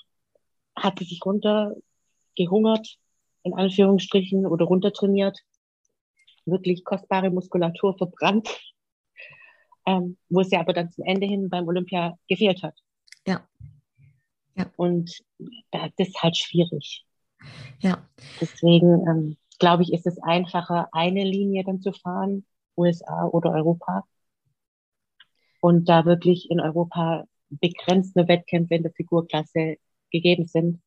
hat 0.76 0.98
sie 0.98 1.04
sich 1.04 1.20
runtergehungert, 1.24 2.98
in 3.42 3.54
Anführungsstrichen, 3.54 4.46
oder 4.46 4.66
runtertrainiert, 4.66 5.38
wirklich 6.44 6.84
kostbare 6.84 7.30
Muskulatur 7.30 7.96
verbrannt, 7.96 8.48
ähm, 9.88 10.18
wo 10.28 10.40
es 10.40 10.50
ja 10.50 10.60
aber 10.60 10.74
dann 10.74 10.92
zum 10.92 11.04
Ende 11.04 11.26
hin 11.26 11.48
beim 11.48 11.66
Olympia 11.66 12.18
gefehlt 12.28 12.62
hat. 12.62 12.74
Ja. 13.26 13.48
ja. 14.54 14.70
Und 14.76 15.18
das 15.70 15.90
ist 15.96 16.22
halt 16.22 16.36
schwierig. 16.36 17.06
Ja. 17.80 18.06
Deswegen 18.40 19.06
ähm, 19.08 19.36
glaube 19.58 19.82
ich, 19.82 19.92
ist 19.92 20.06
es 20.06 20.22
einfacher, 20.22 20.88
eine 20.92 21.24
Linie 21.24 21.64
dann 21.64 21.80
zu 21.80 21.92
fahren, 21.92 22.44
USA 22.76 23.26
oder 23.26 23.52
Europa. 23.52 24.04
Und 25.60 25.88
da 25.88 26.04
wirklich 26.04 26.50
in 26.50 26.60
Europa 26.60 27.24
begrenzte 27.48 28.28
Wettkämpfe 28.28 28.74
in 28.74 28.82
der 28.82 28.92
Figurklasse 28.92 29.76
gegeben 30.10 30.46
sind. 30.46 30.82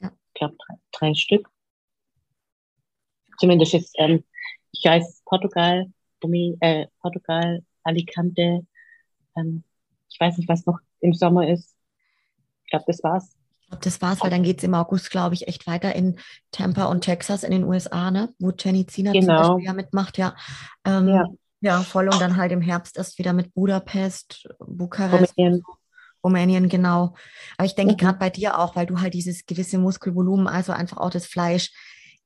Ja. 0.00 0.08
Ich 0.08 0.34
glaube, 0.34 0.56
drei, 0.66 0.74
drei 0.90 1.14
Stück. 1.14 1.48
Zumindest 3.38 3.72
jetzt, 3.72 3.94
ähm, 3.98 4.24
ich 4.72 4.84
weiß, 4.84 5.22
Portugal, 5.24 5.86
äh, 6.60 6.86
Portugal, 7.00 7.62
Alicante, 7.84 8.66
ähm, 9.36 9.64
ich 10.08 10.18
weiß 10.20 10.38
nicht, 10.38 10.48
was 10.48 10.66
noch 10.66 10.78
im 11.00 11.12
Sommer 11.12 11.48
ist. 11.48 11.74
Ich 12.64 12.70
glaube, 12.70 12.84
das 12.86 13.02
war's. 13.02 13.36
Ich 13.60 13.68
glaube, 13.68 13.84
das 13.84 14.02
war's, 14.02 14.20
weil 14.22 14.30
dann 14.30 14.42
geht 14.42 14.58
es 14.58 14.64
im 14.64 14.74
August, 14.74 15.10
glaube 15.10 15.34
ich, 15.34 15.48
echt 15.48 15.66
weiter 15.66 15.94
in 15.94 16.18
Tampa 16.50 16.84
und 16.84 17.02
Texas 17.02 17.44
in 17.44 17.50
den 17.50 17.64
USA, 17.64 18.10
ne? 18.10 18.32
wo 18.38 18.52
Jenny 18.56 18.86
Zina 18.86 19.12
genau. 19.12 19.26
zum 19.26 19.46
Beispiel 19.54 19.66
ja 19.66 19.72
mitmacht, 19.72 20.18
ja. 20.18 20.34
Ähm, 20.84 21.08
ja. 21.08 21.24
Ja, 21.64 21.80
voll. 21.80 22.10
Und 22.10 22.20
dann 22.20 22.36
halt 22.36 22.52
im 22.52 22.60
Herbst 22.60 22.98
erst 22.98 23.18
wieder 23.18 23.32
mit 23.32 23.54
Budapest, 23.54 24.46
Bukarest. 24.58 25.32
Rumänien. 25.38 25.62
Rumänien, 26.22 26.68
genau. 26.68 27.14
Aber 27.56 27.64
ich 27.64 27.74
denke 27.74 27.94
mhm. 27.94 27.96
gerade 27.96 28.18
bei 28.18 28.28
dir 28.28 28.58
auch, 28.58 28.76
weil 28.76 28.84
du 28.84 29.00
halt 29.00 29.14
dieses 29.14 29.46
gewisse 29.46 29.78
Muskelvolumen, 29.78 30.46
also 30.46 30.72
einfach 30.72 30.98
auch 30.98 31.08
das 31.08 31.24
Fleisch 31.24 31.72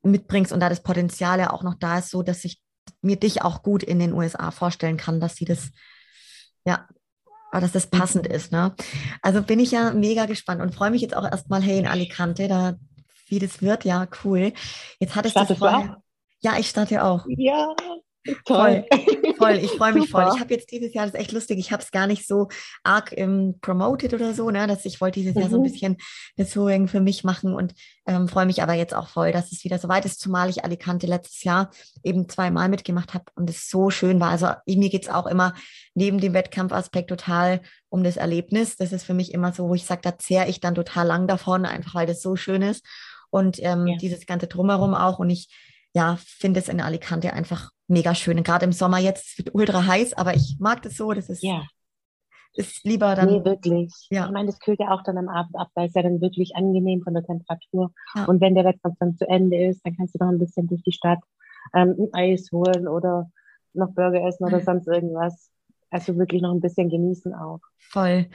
mitbringst 0.02 0.52
und 0.52 0.58
da 0.58 0.68
das 0.68 0.82
Potenzial 0.82 1.38
ja 1.38 1.52
auch 1.52 1.62
noch 1.62 1.76
da 1.76 1.98
ist, 1.98 2.10
so 2.10 2.24
dass 2.24 2.44
ich 2.44 2.60
mir 3.08 3.16
dich 3.16 3.42
auch 3.42 3.62
gut 3.62 3.82
in 3.82 3.98
den 3.98 4.12
USA 4.12 4.50
vorstellen 4.50 4.98
kann, 4.98 5.18
dass 5.18 5.36
sie 5.36 5.46
das, 5.46 5.70
ja, 6.66 6.86
dass 7.52 7.72
das 7.72 7.86
passend 7.86 8.26
ist. 8.26 8.52
Ne? 8.52 8.74
Also 9.22 9.42
bin 9.42 9.58
ich 9.58 9.70
ja 9.70 9.92
mega 9.92 10.26
gespannt 10.26 10.60
und 10.60 10.74
freue 10.74 10.90
mich 10.90 11.00
jetzt 11.00 11.16
auch 11.16 11.24
erstmal, 11.24 11.62
hey, 11.62 11.78
in 11.78 11.86
Alicante, 11.86 12.48
da 12.48 12.74
wie 13.28 13.38
das 13.38 13.62
wird, 13.62 13.84
ja, 13.84 14.06
cool. 14.24 14.52
Jetzt 15.00 15.14
hattest 15.14 15.36
du 15.36 15.54
vorher. 15.54 16.02
Ja, 16.40 16.58
ich 16.58 16.68
starte 16.68 17.02
auch. 17.02 17.24
Ja, 17.28 17.74
Toll. 18.44 18.84
Voll, 18.90 19.34
voll. 19.38 19.52
ich 19.62 19.70
freue 19.72 19.92
mich 19.92 20.10
voll. 20.10 20.30
Ich 20.34 20.40
habe 20.40 20.54
jetzt 20.54 20.70
dieses 20.70 20.94
Jahr, 20.94 21.06
das 21.06 21.14
ist 21.14 21.20
echt 21.20 21.32
lustig, 21.32 21.58
ich 21.58 21.72
habe 21.72 21.82
es 21.82 21.90
gar 21.90 22.06
nicht 22.06 22.26
so 22.26 22.48
arg 22.82 23.12
ähm, 23.16 23.56
promoted 23.60 24.14
oder 24.14 24.34
so, 24.34 24.50
ne? 24.50 24.66
dass 24.66 24.84
ich 24.84 25.00
wollte 25.00 25.20
dieses 25.20 25.34
mhm. 25.34 25.40
Jahr 25.40 25.50
so 25.50 25.56
ein 25.56 25.60
mhm. 25.60 25.70
bisschen 25.70 25.96
das 26.36 26.50
Touring 26.50 26.88
für 26.88 27.00
mich 27.00 27.24
machen 27.24 27.54
und 27.54 27.74
ähm, 28.06 28.28
freue 28.28 28.46
mich 28.46 28.62
aber 28.62 28.74
jetzt 28.74 28.94
auch 28.94 29.08
voll, 29.08 29.32
dass 29.32 29.52
es 29.52 29.64
wieder 29.64 29.78
so 29.78 29.88
weit 29.88 30.04
ist, 30.04 30.20
zumal 30.20 30.50
ich 30.50 30.64
Alicante 30.64 31.06
letztes 31.06 31.44
Jahr 31.44 31.70
eben 32.02 32.28
zweimal 32.28 32.68
mitgemacht 32.68 33.14
habe 33.14 33.24
und 33.34 33.48
es 33.48 33.68
so 33.68 33.90
schön 33.90 34.20
war. 34.20 34.30
Also 34.30 34.48
mir 34.66 34.90
geht 34.90 35.04
es 35.04 35.10
auch 35.10 35.26
immer 35.26 35.54
neben 35.94 36.20
dem 36.20 36.34
Wettkampfaspekt 36.34 37.08
total 37.08 37.60
um 37.88 38.04
das 38.04 38.16
Erlebnis. 38.16 38.76
Das 38.76 38.92
ist 38.92 39.04
für 39.04 39.14
mich 39.14 39.32
immer 39.32 39.52
so, 39.52 39.68
wo 39.68 39.74
ich 39.74 39.84
sage, 39.84 40.00
da 40.02 40.18
zehre 40.18 40.48
ich 40.48 40.60
dann 40.60 40.74
total 40.74 41.06
lang 41.06 41.26
davon, 41.26 41.64
einfach 41.64 41.94
weil 41.94 42.06
das 42.06 42.22
so 42.22 42.36
schön 42.36 42.62
ist 42.62 42.84
und 43.30 43.62
ähm, 43.62 43.86
ja. 43.86 43.96
dieses 43.96 44.26
ganze 44.26 44.46
Drumherum 44.46 44.94
auch 44.94 45.18
und 45.18 45.30
ich 45.30 45.48
ja, 45.98 46.16
finde 46.20 46.60
es 46.60 46.68
in 46.68 46.80
Alicante 46.80 47.32
einfach 47.32 47.72
mega 47.88 48.14
schön. 48.14 48.44
Gerade 48.44 48.64
im 48.64 48.72
Sommer 48.72 48.98
jetzt 48.98 49.36
wird 49.36 49.52
ultra 49.52 49.84
heiß, 49.84 50.14
aber 50.14 50.34
ich 50.34 50.56
mag 50.60 50.80
das 50.82 50.96
so. 50.96 51.12
Das 51.12 51.28
ist, 51.28 51.42
ja. 51.42 51.64
ist 52.52 52.84
lieber 52.84 53.16
dann. 53.16 53.28
Nee, 53.28 53.44
wirklich. 53.44 53.92
Ja. 54.08 54.26
Ich 54.26 54.30
meine, 54.30 54.46
das 54.46 54.60
kühlt 54.60 54.78
ja 54.78 54.92
auch 54.92 55.02
dann 55.02 55.18
am 55.18 55.28
Abend 55.28 55.56
ab, 55.56 55.70
weil 55.74 55.88
es 55.88 55.94
ja 55.94 56.02
dann 56.02 56.20
wirklich 56.20 56.54
angenehm 56.54 57.02
von 57.02 57.14
der 57.14 57.24
Temperatur. 57.24 57.90
Ja. 58.14 58.26
Und 58.26 58.40
wenn 58.40 58.54
der 58.54 58.64
Wettkampf 58.64 58.96
dann 59.00 59.16
zu 59.16 59.28
Ende 59.28 59.60
ist, 59.70 59.84
dann 59.84 59.96
kannst 59.96 60.14
du 60.14 60.18
noch 60.22 60.30
ein 60.30 60.38
bisschen 60.38 60.68
durch 60.68 60.82
die 60.84 60.92
Stadt 60.92 61.18
ähm, 61.74 61.96
ein 61.98 62.08
Eis 62.12 62.48
holen 62.52 62.86
oder 62.86 63.28
noch 63.72 63.90
Burger 63.90 64.24
essen 64.24 64.44
oder 64.44 64.60
sonst 64.60 64.86
irgendwas. 64.86 65.50
Also 65.90 66.16
wirklich 66.18 66.42
noch 66.42 66.52
ein 66.52 66.60
bisschen 66.60 66.90
genießen 66.90 67.34
auch. 67.34 67.60
Voll. 67.90 68.28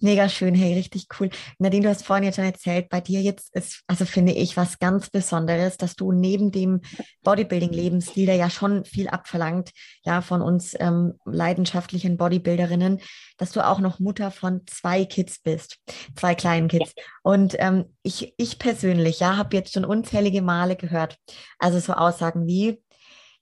Mega 0.00 0.28
schön. 0.28 0.54
Hey, 0.54 0.74
richtig 0.74 1.06
cool. 1.18 1.28
Nadine, 1.58 1.82
du 1.82 1.88
hast 1.88 2.04
vorhin 2.04 2.24
jetzt 2.24 2.36
schon 2.36 2.44
erzählt, 2.44 2.88
bei 2.88 3.00
dir 3.00 3.20
jetzt 3.20 3.52
ist, 3.56 3.82
also 3.88 4.04
finde 4.04 4.32
ich 4.32 4.56
was 4.56 4.78
ganz 4.78 5.10
Besonderes, 5.10 5.76
dass 5.76 5.96
du 5.96 6.12
neben 6.12 6.52
dem 6.52 6.80
Bodybuilding-Lebensstil, 7.24 8.26
der 8.26 8.36
ja 8.36 8.50
schon 8.50 8.84
viel 8.84 9.08
abverlangt, 9.08 9.72
ja, 10.04 10.20
von 10.20 10.42
uns 10.42 10.76
ähm, 10.78 11.14
leidenschaftlichen 11.24 12.16
Bodybuilderinnen, 12.16 13.00
dass 13.36 13.50
du 13.50 13.66
auch 13.66 13.80
noch 13.80 13.98
Mutter 13.98 14.30
von 14.30 14.62
zwei 14.66 15.04
Kids 15.04 15.40
bist, 15.40 15.78
zwei 16.14 16.36
kleinen 16.36 16.68
Kids. 16.68 16.92
Ja. 16.96 17.02
Und 17.24 17.56
ähm, 17.58 17.86
ich, 18.04 18.34
ich 18.36 18.60
persönlich, 18.60 19.18
ja, 19.18 19.36
habe 19.36 19.56
jetzt 19.56 19.72
schon 19.72 19.84
unzählige 19.84 20.42
Male 20.42 20.76
gehört, 20.76 21.16
also 21.58 21.80
so 21.80 21.94
Aussagen 21.94 22.46
wie, 22.46 22.80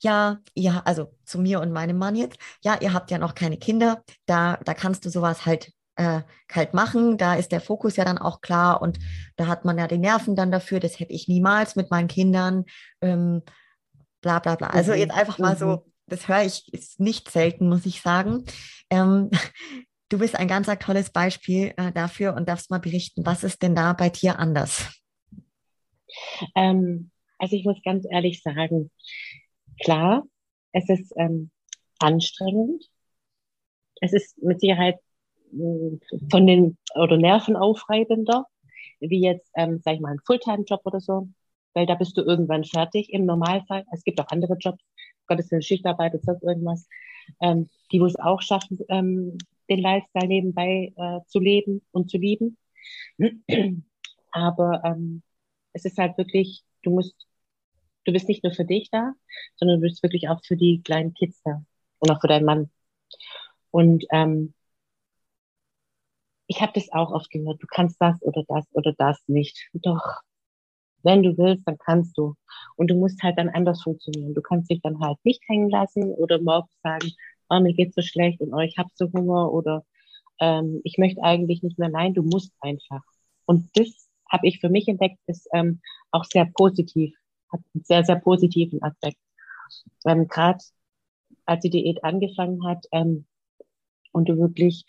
ja, 0.03 0.39
ja, 0.55 0.83
also 0.85 1.15
zu 1.25 1.39
mir 1.39 1.61
und 1.61 1.73
meinem 1.73 1.97
Mann 1.97 2.17
jetzt, 2.17 2.39
ja, 2.63 2.79
ihr 2.81 2.93
habt 2.93 3.11
ja 3.11 3.19
noch 3.19 3.35
keine 3.35 3.57
Kinder, 3.57 4.03
da, 4.27 4.59
da 4.65 4.75
kannst 4.75 5.05
du 5.05 5.11
sowas 5.11 5.47
halt 5.47 5.73
äh, 5.97 6.23
kalt 6.49 6.75
machen, 6.75 7.19
da 7.19 7.35
ist 7.35 7.53
der 7.53 7.61
Fokus 7.61 7.97
ja 7.97 8.05
dann 8.05 8.19
auch 8.19 8.41
klar 8.41 8.83
und 8.83 8.99
da 9.37 9.47
hat 9.47 9.65
man 9.65 9.79
ja 9.79 9.87
die 9.87 9.99
Nerven 9.99 10.35
dann 10.35 10.51
dafür, 10.51 10.81
das 10.81 10.99
hätte 10.99 11.13
ich 11.13 11.29
niemals 11.29 11.77
mit 11.77 11.91
meinen 11.91 12.09
Kindern, 12.09 12.65
ähm, 13.01 13.43
bla 14.21 14.39
bla 14.39 14.57
bla. 14.57 14.69
Also 14.69 14.93
mhm. 14.93 14.99
jetzt 14.99 15.15
einfach 15.15 15.39
mal 15.39 15.57
so, 15.57 15.67
mhm. 15.67 15.93
das 16.07 16.29
höre 16.29 16.45
ich 16.45 16.73
ist 16.73 16.99
nicht 16.99 17.31
selten, 17.31 17.69
muss 17.69 17.87
ich 17.87 18.01
sagen. 18.01 18.45
Ähm, 18.91 19.31
du 20.09 20.19
bist 20.19 20.37
ein 20.37 20.49
ganz 20.49 20.69
tolles 20.81 21.11
Beispiel 21.11 21.75
äh, 21.77 21.93
dafür 21.93 22.35
und 22.35 22.49
darfst 22.49 22.71
mal 22.71 22.81
berichten, 22.81 23.25
was 23.25 23.45
ist 23.45 23.63
denn 23.63 23.75
da 23.75 23.93
bei 23.93 24.09
dir 24.09 24.39
anders? 24.39 24.91
Ähm, 26.55 27.11
also 27.39 27.57
ich 27.57 27.65
muss 27.65 27.83
ganz 27.85 28.07
ehrlich 28.09 28.41
sagen, 28.41 28.91
Klar, 29.83 30.25
es 30.73 30.89
ist 30.89 31.13
ähm, 31.17 31.51
anstrengend. 31.99 32.85
Es 34.01 34.13
ist 34.13 34.41
mit 34.43 34.61
Sicherheit 34.61 34.99
äh, 35.53 35.99
von 36.31 36.47
den 36.47 36.77
oder 36.95 37.17
nervenaufreibender, 37.17 38.47
wie 39.01 39.23
jetzt, 39.23 39.51
ähm, 39.57 39.81
sag 39.85 39.95
ich 39.95 40.01
mal, 40.01 40.13
ein 40.13 40.21
Fulltime-Job 40.25 40.83
oder 40.85 41.01
so, 41.01 41.29
weil 41.75 41.87
da 41.87 41.95
bist 41.97 42.17
du 42.17 42.23
irgendwann 42.23 42.65
fertig. 42.65 43.13
Im 43.13 43.27
Normalfall, 43.27 43.85
es 43.93 44.05
gibt 44.05 44.21
auch 44.21 44.29
andere 44.29 44.57
Jobs, 44.59 44.85
Gottes 45.27 45.51
Willen, 45.51 45.63
Schichtarbeit 45.63 46.15
oder 46.15 46.23
sonst 46.23 46.43
irgendwas, 46.43 46.89
ähm, 47.41 47.69
die 47.91 48.01
wo 48.01 48.07
es 48.07 48.17
auch 48.17 48.41
schaffen, 48.41 48.79
ähm, 48.89 49.37
den 49.69 49.81
Lifestyle 49.81 50.29
nebenbei 50.29 50.93
äh, 50.97 51.21
zu 51.27 51.41
leben 51.41 51.83
und 51.93 52.11
zu 52.11 52.19
lieben. 52.19 52.57
Aber 54.31 54.83
ähm, 54.85 55.23
es 55.73 55.85
ist 55.85 55.99
halt 55.99 56.17
wirklich, 56.19 56.63
du 56.83 56.91
musst 56.91 57.27
du 58.05 58.13
bist 58.13 58.29
nicht 58.29 58.45
nur 58.45 58.53
für 58.53 58.65
dich 58.65 58.91
da, 58.91 59.13
sondern 59.57 59.81
du 59.81 59.87
bist 59.89 60.03
wirklich 60.03 60.29
auch 60.29 60.41
für 60.45 60.57
die 60.57 60.83
kleinen 60.83 61.15
Kids 61.15 61.41
da 61.45 61.65
und 61.99 62.11
auch 62.11 62.21
für 62.21 62.29
deinen 62.29 62.45
Mann. 62.45 62.71
Und 63.71 64.05
ähm, 64.13 64.55
ich 66.47 66.61
habe 66.61 66.73
das 66.75 66.93
auch 66.93 67.13
oft 67.13 67.31
gehört, 67.31 67.63
du 67.63 67.67
kannst 67.67 68.01
das 68.01 68.21
oder 68.23 68.45
das 68.47 68.67
oder 68.73 68.93
das 68.99 69.23
nicht. 69.27 69.69
Doch, 69.73 70.21
wenn 71.03 71.23
du 71.23 71.37
willst, 71.39 71.67
dann 71.67 71.79
kannst 71.79 72.17
du. 72.19 72.35
Und 72.77 72.91
du 72.91 72.95
musst 72.95 73.23
halt 73.23 73.39
dann 73.39 73.49
anders 73.49 73.83
funktionieren. 73.83 74.35
Du 74.35 74.43
kannst 74.43 74.71
dich 74.71 74.81
dann 74.83 75.01
halt 75.01 75.19
nicht 75.25 75.43
hängen 75.49 75.71
lassen 75.71 76.05
oder 76.13 76.41
morgens 76.41 76.73
sagen, 76.83 77.11
oh, 77.49 77.61
mir 77.61 77.75
geht's 77.75 77.95
so 77.95 78.03
schlecht 78.03 78.41
und 78.41 78.53
oh, 78.53 78.61
ich 78.61 78.79
habe 78.79 78.91
so 78.95 79.11
Hunger 79.13 79.53
oder 79.53 79.85
ähm, 80.41 80.81
ich 80.85 80.99
möchte 80.99 81.23
eigentlich 81.23 81.63
nicht 81.63 81.79
mehr. 81.79 81.89
Nein, 81.89 82.15
du 82.15 82.23
musst 82.23 82.53
einfach. 82.61 83.03
Und 83.47 83.71
das 83.75 84.09
habe 84.31 84.47
ich 84.47 84.61
für 84.61 84.71
mich 84.71 84.89
entdeckt, 84.89 85.19
ist 85.27 85.49
ähm, 85.53 85.81
auch 86.11 86.25
sehr 86.25 86.47
positiv 86.55 87.15
hat 87.53 87.61
einen 87.75 87.85
sehr, 87.85 88.05
sehr 88.05 88.17
positiven 88.17 88.83
Aspekt. 88.83 89.19
Ähm, 90.07 90.29
Gerade 90.29 90.59
als 91.47 91.63
die 91.63 91.71
Diät 91.71 92.05
angefangen 92.05 92.67
hat 92.67 92.87
ähm, 92.93 93.27
und 94.13 94.29
du 94.29 94.39
wirklich 94.39 94.85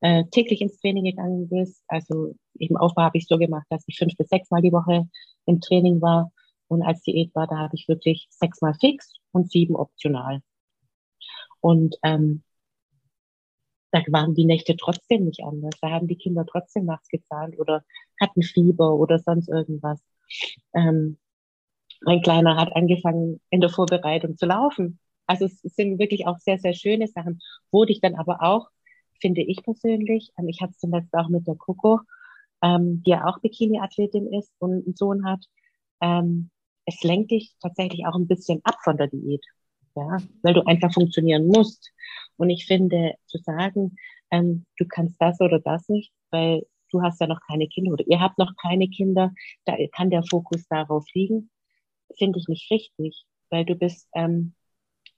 äh, 0.00 0.24
täglich 0.30 0.60
ins 0.60 0.78
Training 0.80 1.04
gegangen 1.04 1.48
bist, 1.48 1.82
also 1.88 2.34
im 2.58 2.76
Aufbau 2.76 3.02
habe 3.02 3.18
ich 3.18 3.26
so 3.26 3.38
gemacht, 3.38 3.66
dass 3.70 3.84
ich 3.86 3.98
fünf 3.98 4.16
bis 4.16 4.28
sechs 4.28 4.50
Mal 4.50 4.62
die 4.62 4.72
Woche 4.72 5.08
im 5.46 5.60
Training 5.60 6.00
war 6.00 6.32
Und 6.68 6.82
als 6.82 7.02
Diät 7.02 7.34
war, 7.34 7.46
da 7.46 7.58
habe 7.58 7.76
ich 7.76 7.88
wirklich 7.88 8.28
sechsmal 8.30 8.74
fix 8.74 9.14
und 9.32 9.50
sieben 9.50 9.76
optional. 9.76 10.42
Und 11.60 11.96
ähm, 12.02 12.42
da 13.90 14.02
waren 14.08 14.34
die 14.34 14.44
Nächte 14.44 14.76
trotzdem 14.76 15.24
nicht 15.24 15.42
anders. 15.44 15.74
Da 15.80 15.90
haben 15.90 16.08
die 16.08 16.16
Kinder 16.16 16.44
trotzdem 16.46 16.84
nachts 16.84 17.08
gezahlt 17.08 17.58
oder 17.58 17.84
hatten 18.20 18.42
Fieber 18.42 18.94
oder 18.94 19.18
sonst 19.18 19.48
irgendwas. 19.48 20.00
Ähm, 20.74 21.18
mein 22.00 22.22
Kleiner 22.22 22.56
hat 22.56 22.74
angefangen 22.74 23.40
in 23.50 23.60
der 23.60 23.70
Vorbereitung 23.70 24.36
zu 24.36 24.46
laufen. 24.46 24.98
Also 25.26 25.46
es 25.46 25.60
sind 25.62 25.98
wirklich 25.98 26.26
auch 26.26 26.38
sehr, 26.38 26.58
sehr 26.58 26.74
schöne 26.74 27.06
Sachen, 27.06 27.40
wo 27.70 27.84
dich 27.84 28.00
dann 28.00 28.14
aber 28.14 28.42
auch, 28.42 28.68
finde 29.20 29.42
ich 29.42 29.62
persönlich, 29.62 30.30
ähm, 30.38 30.48
ich 30.48 30.60
hatte 30.60 30.72
es 30.72 30.78
zuletzt 30.78 31.12
auch 31.14 31.28
mit 31.28 31.46
der 31.46 31.56
Coco, 31.56 32.00
ähm, 32.62 33.02
die 33.04 33.10
ja 33.10 33.26
auch 33.26 33.40
Bikini-Athletin 33.40 34.32
ist 34.32 34.52
und 34.58 34.84
einen 34.84 34.94
Sohn 34.94 35.24
hat, 35.26 35.44
ähm, 36.00 36.50
es 36.86 37.02
lenkt 37.02 37.30
dich 37.32 37.54
tatsächlich 37.60 38.06
auch 38.06 38.14
ein 38.14 38.28
bisschen 38.28 38.60
ab 38.64 38.76
von 38.82 38.96
der 38.96 39.08
Diät 39.08 39.44
ja, 39.98 40.18
weil 40.42 40.54
du 40.54 40.62
einfach 40.66 40.92
funktionieren 40.92 41.46
musst. 41.46 41.92
Und 42.36 42.50
ich 42.50 42.66
finde, 42.66 43.14
zu 43.26 43.38
sagen, 43.38 43.96
ähm, 44.30 44.66
du 44.76 44.86
kannst 44.86 45.20
das 45.20 45.40
oder 45.40 45.60
das 45.60 45.88
nicht, 45.88 46.12
weil 46.30 46.66
du 46.90 47.02
hast 47.02 47.20
ja 47.20 47.26
noch 47.26 47.40
keine 47.46 47.68
Kinder 47.68 47.92
oder 47.92 48.04
ihr 48.06 48.20
habt 48.20 48.38
noch 48.38 48.52
keine 48.60 48.88
Kinder, 48.88 49.32
da 49.64 49.76
kann 49.92 50.10
der 50.10 50.22
Fokus 50.22 50.66
darauf 50.68 51.04
liegen, 51.14 51.50
finde 52.18 52.38
ich 52.38 52.48
nicht 52.48 52.70
richtig, 52.70 53.24
weil 53.50 53.64
du 53.64 53.74
bist 53.74 54.08
ähm, 54.14 54.54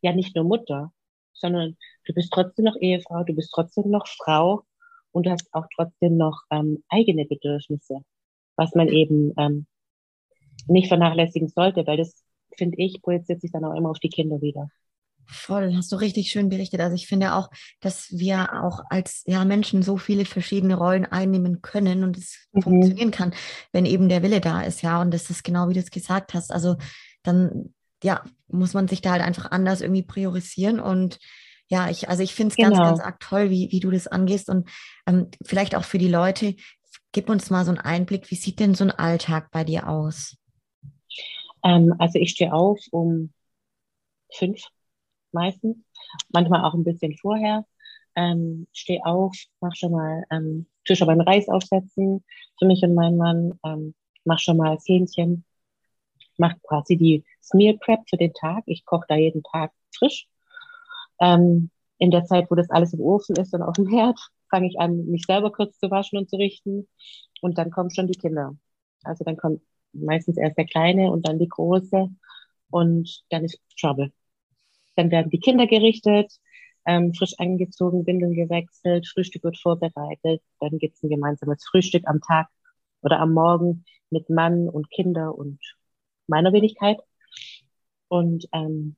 ja 0.03 0.13
nicht 0.13 0.35
nur 0.37 0.45
Mutter, 0.45 0.93
sondern 1.33 1.77
du 2.07 2.15
bist 2.15 2.33
trotzdem 2.33 2.67
noch 2.67 2.77
Ehefrau, 2.81 3.25
du 3.25 3.35
bist 3.35 3.53
trotzdem 3.53 3.91
noch 3.91 4.07
Frau 4.07 4.65
und 5.13 5.27
du 5.27 5.31
hast 5.31 5.53
auch 5.53 5.67
trotzdem 5.75 6.17
noch 6.17 6.43
ähm, 6.51 6.83
eigene 6.89 7.25
Bedürfnisse, 7.25 8.05
was 8.57 8.75
man 8.75 8.89
eben 8.89 9.33
ähm, 9.39 9.67
nicht 10.69 10.89
vernachlässigen 10.89 11.49
sollte, 11.49 11.87
weil 11.87 11.97
das 11.97 12.25
finde 12.57 12.77
ich, 12.79 13.01
projiziert 13.03 13.41
sich 13.41 13.53
dann 13.53 13.65
auch 13.65 13.75
immer 13.75 13.91
auf 13.91 13.99
die 13.99 14.09
Kinder 14.09 14.41
wieder. 14.41 14.69
Voll, 15.33 15.75
hast 15.77 15.93
du 15.93 15.97
richtig 15.97 16.31
schön 16.31 16.49
berichtet. 16.49 16.81
Also 16.81 16.95
ich 16.95 17.07
finde 17.07 17.35
auch, 17.35 17.51
dass 17.81 18.09
wir 18.11 18.65
auch 18.65 18.81
als 18.91 19.23
ja, 19.27 19.45
Menschen 19.45 19.83
so 19.83 19.97
viele 19.97 20.25
verschiedene 20.25 20.75
Rollen 20.75 21.07
einnehmen 21.07 21.63
können 21.63 22.03
und 22.03 22.19
es 22.19 22.49
mhm. 22.53 22.63
funktionieren 22.63 23.11
kann, 23.13 23.33
wenn 23.73 23.87
eben 23.87 24.09
der 24.09 24.23
Wille 24.23 24.41
da 24.41 24.63
ist, 24.63 24.83
ja. 24.83 25.01
Und 25.01 25.15
das 25.15 25.31
ist 25.31 25.45
genau 25.45 25.69
wie 25.69 25.75
du 25.75 25.81
es 25.81 25.91
gesagt 25.91 26.35
hast. 26.35 26.53
Also 26.53 26.77
dann, 27.23 27.75
ja, 28.03 28.25
muss 28.49 28.75
man 28.75 28.89
sich 28.89 29.03
da 29.03 29.13
halt 29.13 29.23
einfach 29.23 29.51
anders 29.53 29.81
irgendwie 29.81 30.03
priorisieren 30.03 30.81
und 30.81 31.19
ja, 31.69 31.89
ich, 31.89 32.09
also 32.09 32.25
ich 32.25 32.35
finde 32.35 32.51
es 32.51 32.57
genau. 32.57 32.71
ganz, 32.71 32.79
ganz 32.79 33.01
arg 33.01 33.21
toll, 33.21 33.51
wie, 33.51 33.71
wie 33.71 33.79
du 33.79 33.93
das 33.93 34.09
angehst 34.09 34.49
und 34.49 34.69
ähm, 35.07 35.29
vielleicht 35.45 35.77
auch 35.77 35.85
für 35.85 35.99
die 35.99 36.09
Leute, 36.09 36.57
gib 37.13 37.29
uns 37.29 37.51
mal 37.51 37.65
so 37.65 37.71
einen 37.71 37.79
Einblick, 37.79 38.31
wie 38.31 38.37
sieht 38.37 38.59
denn 38.59 38.75
so 38.75 38.83
ein 38.83 38.91
Alltag 38.91 39.53
bei 39.53 39.63
dir 39.63 39.89
aus? 39.89 40.37
Ähm, 41.63 41.95
also 42.01 42.19
ich 42.19 42.31
stehe 42.31 42.53
auf 42.53 42.81
um 42.91 43.33
fünf 44.33 44.65
meistens, 45.33 45.77
manchmal 46.31 46.65
auch 46.65 46.75
ein 46.75 46.85
bisschen 46.85 47.17
vorher. 47.17 47.67
Ähm, 48.17 48.67
stehe 48.73 49.05
auf, 49.05 49.37
mach 49.61 49.75
schon 49.77 49.93
mal, 49.93 50.25
ähm, 50.31 50.67
tue 50.85 50.97
schon 50.97 51.07
mal 51.07 51.13
einen 51.13 51.21
Reis 51.23 51.49
aufsetzen 51.49 52.25
für 52.59 52.67
mich 52.67 52.83
und 52.83 52.95
meinen 52.95 53.17
Mann, 53.17 53.59
ähm, 53.65 53.95
mach 54.25 54.41
schon 54.41 54.57
mal 54.57 54.75
das 54.75 54.87
Hähnchen, 54.87 55.45
mach 56.37 56.55
quasi 56.63 56.97
die 56.97 57.25
Smear 57.43 57.75
Prep 57.79 58.01
für 58.09 58.17
den 58.17 58.33
Tag. 58.33 58.65
Ich 58.67 58.85
koche 58.85 59.07
da 59.09 59.17
jeden 59.17 59.43
Tag 59.45 59.73
frisch. 59.97 60.29
Ähm, 61.21 61.71
in 61.99 62.11
der 62.11 62.25
Zeit, 62.25 62.51
wo 62.51 62.55
das 62.55 62.71
alles 62.71 62.95
im 62.95 63.01
Ofen 63.01 63.37
ist 63.37 63.55
und 63.55 63.63
auf 63.63 63.75
dem 63.75 63.87
Herd, 63.87 64.19
fange 64.49 64.67
ich 64.67 64.81
an, 64.81 65.07
mich 65.07 65.25
selber 65.27 65.53
kurz 65.53 65.79
zu 65.79 65.91
waschen 65.91 66.19
und 66.19 66.31
zu 66.31 66.37
richten. 66.37 66.89
Und 67.43 67.59
dann 67.59 67.71
kommen 67.71 67.91
schon 67.91 68.07
die 68.07 68.19
Kinder. 68.19 68.57
Also 69.05 69.25
dann 69.25 69.37
kommt 69.37 69.63
meistens 69.93 70.37
erst 70.37 70.59
der 70.59 70.67
Kleine 70.67 71.11
und 71.11 71.27
dann 71.29 71.39
die 71.39 71.49
Große 71.49 72.09
und 72.71 73.23
dann 73.31 73.45
ist 73.45 73.61
Trouble. 73.79 74.13
Dann 75.01 75.11
werden 75.11 75.31
die 75.31 75.41
Kinder 75.41 75.67
gerichtet, 75.67 76.31
ähm, 76.85 77.15
frisch 77.15 77.33
angezogen, 77.39 78.07
Windeln 78.07 78.35
gewechselt, 78.35 79.09
Frühstück 79.09 79.45
wird 79.45 79.59
vorbereitet, 79.59 80.43
dann 80.61 80.77
gibt 80.77 80.97
es 80.97 81.03
ein 81.03 81.09
gemeinsames 81.09 81.65
Frühstück 81.71 82.07
am 82.07 82.21
Tag 82.21 82.49
oder 83.01 83.19
am 83.19 83.33
Morgen 83.33 83.87
mit 84.11 84.29
Mann 84.29 84.69
und 84.69 84.91
Kinder 84.91 85.35
und 85.35 85.59
meiner 86.27 86.53
Wenigkeit. 86.53 86.99
Und 88.09 88.47
ähm, 88.53 88.95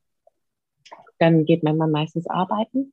dann 1.21 1.45
geht 1.45 1.63
mein 1.63 1.77
Mann 1.77 1.93
meistens 1.93 2.27
arbeiten. 2.27 2.93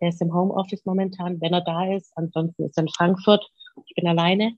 Der 0.00 0.08
ist 0.08 0.20
im 0.20 0.34
Homeoffice 0.34 0.84
momentan, 0.84 1.40
wenn 1.40 1.52
er 1.52 1.60
da 1.60 1.94
ist. 1.94 2.10
Ansonsten 2.16 2.64
ist 2.64 2.76
er 2.76 2.82
in 2.82 2.88
Frankfurt. 2.88 3.48
Ich 3.86 3.94
bin 3.94 4.08
alleine. 4.08 4.56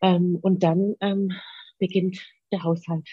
Ähm, 0.00 0.40
und 0.42 0.64
dann 0.64 0.96
ähm, 1.02 1.30
beginnt 1.78 2.18
der 2.50 2.64
Haushalt. 2.64 3.08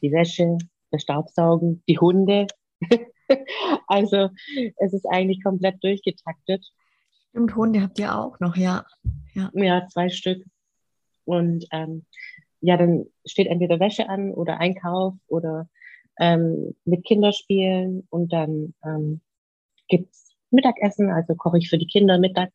Die 0.00 0.12
Wäsche, 0.12 0.58
das 0.92 1.02
Staubsaugen, 1.02 1.82
die 1.88 1.98
Hunde. 1.98 2.46
also 3.86 4.30
es 4.76 4.92
ist 4.92 5.06
eigentlich 5.06 5.42
komplett 5.42 5.82
durchgetaktet. 5.82 6.64
Und 7.32 7.54
Hunde 7.56 7.82
habt 7.82 7.98
ihr 7.98 8.16
auch 8.16 8.38
noch, 8.40 8.56
ja. 8.56 8.84
Ja, 9.34 9.50
ja 9.54 9.86
zwei 9.88 10.08
Stück. 10.08 10.44
Und 11.24 11.66
ähm, 11.72 12.04
ja, 12.60 12.76
dann 12.76 13.06
steht 13.26 13.48
entweder 13.48 13.80
Wäsche 13.80 14.08
an 14.08 14.32
oder 14.32 14.58
Einkauf 14.58 15.14
oder 15.26 15.68
ähm, 16.20 16.74
mit 16.84 17.04
Kinderspielen 17.04 18.06
und 18.10 18.32
dann 18.32 18.74
ähm, 18.84 19.20
gibt's 19.88 20.34
Mittagessen, 20.50 21.10
also 21.10 21.34
koche 21.34 21.58
ich 21.58 21.68
für 21.68 21.78
die 21.78 21.88
Kinder 21.88 22.18
Mittag 22.18 22.52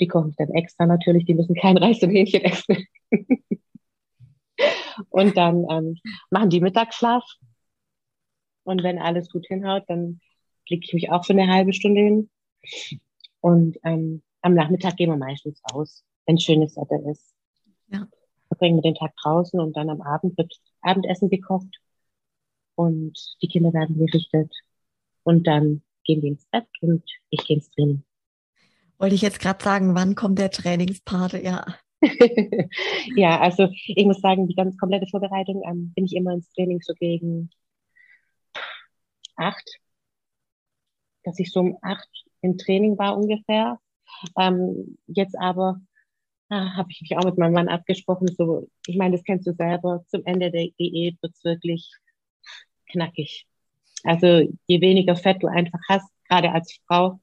die 0.00 0.08
koche 0.08 0.28
ich 0.30 0.36
dann 0.36 0.50
extra 0.50 0.86
natürlich, 0.86 1.24
die 1.24 1.34
müssen 1.34 1.54
kein 1.54 1.76
Reis 1.76 2.02
und 2.02 2.10
Hähnchen 2.10 2.42
essen. 2.42 2.86
und 5.10 5.36
dann 5.36 5.66
ähm, 5.70 5.96
machen 6.30 6.50
die 6.50 6.60
Mittagsschlaf. 6.60 7.24
Und 8.66 8.82
wenn 8.82 8.98
alles 8.98 9.30
gut 9.30 9.46
hinhaut, 9.46 9.84
dann 9.86 10.20
lege 10.68 10.84
ich 10.84 10.92
mich 10.92 11.10
auch 11.10 11.24
für 11.24 11.32
eine 11.32 11.46
halbe 11.46 11.72
Stunde 11.72 12.00
hin. 12.00 12.30
Und 13.40 13.78
ähm, 13.84 14.22
am 14.42 14.54
Nachmittag 14.54 14.96
gehen 14.96 15.10
wir 15.10 15.16
meistens 15.16 15.62
raus, 15.72 16.04
wenn 16.26 16.38
schönes 16.38 16.76
Wetter 16.76 16.98
ist. 17.08 17.32
Ja. 17.88 18.08
Verbringen 18.48 18.78
wir 18.78 18.82
den 18.82 18.96
Tag 18.96 19.14
draußen 19.22 19.60
und 19.60 19.76
dann 19.76 19.88
am 19.88 20.02
Abend 20.02 20.36
wird 20.36 20.52
Abendessen 20.80 21.30
gekocht 21.30 21.80
und 22.74 23.16
die 23.40 23.46
Kinder 23.46 23.72
werden 23.72 23.98
gerichtet. 23.98 24.52
Und 25.22 25.46
dann 25.46 25.82
gehen 26.04 26.22
wir 26.22 26.30
ins 26.30 26.46
Bett 26.46 26.66
und 26.80 27.04
ich 27.30 27.46
gehe 27.46 27.56
ins 27.58 27.70
Training. 27.70 28.02
Wollte 28.98 29.14
ich 29.14 29.22
jetzt 29.22 29.38
gerade 29.38 29.62
sagen, 29.62 29.94
wann 29.94 30.16
kommt 30.16 30.40
der 30.40 30.50
Trainingspart? 30.50 31.34
Ja. 31.44 31.64
ja, 33.16 33.40
also 33.40 33.68
ich 33.86 34.04
muss 34.06 34.20
sagen, 34.20 34.48
die 34.48 34.56
ganz 34.56 34.76
komplette 34.76 35.06
Vorbereitung 35.06 35.62
ähm, 35.68 35.92
bin 35.94 36.04
ich 36.04 36.16
immer 36.16 36.32
ins 36.32 36.50
Training 36.52 36.80
so 36.80 36.94
gegen 36.94 37.50
acht, 39.36 39.68
dass 41.24 41.38
ich 41.38 41.52
so 41.52 41.60
um 41.60 41.78
acht 41.82 42.08
im 42.42 42.58
Training 42.58 42.98
war 42.98 43.16
ungefähr. 43.16 43.78
Ähm, 44.38 44.98
jetzt 45.06 45.36
aber 45.38 45.80
ah, 46.48 46.76
habe 46.76 46.88
ich 46.90 47.00
mich 47.00 47.16
auch 47.16 47.24
mit 47.24 47.38
meinem 47.38 47.54
Mann 47.54 47.68
abgesprochen. 47.68 48.28
So, 48.28 48.68
ich 48.86 48.96
meine, 48.96 49.16
das 49.16 49.24
kennst 49.24 49.46
du 49.46 49.52
selber. 49.52 50.04
Zum 50.08 50.24
Ende 50.24 50.50
der 50.50 50.68
Diät 50.78 51.20
wird's 51.22 51.44
wirklich 51.44 51.92
knackig. 52.90 53.46
Also 54.04 54.48
je 54.66 54.80
weniger 54.80 55.16
Fett 55.16 55.42
du 55.42 55.48
einfach 55.48 55.80
hast, 55.88 56.08
gerade 56.28 56.52
als 56.52 56.78
Frau, 56.86 57.20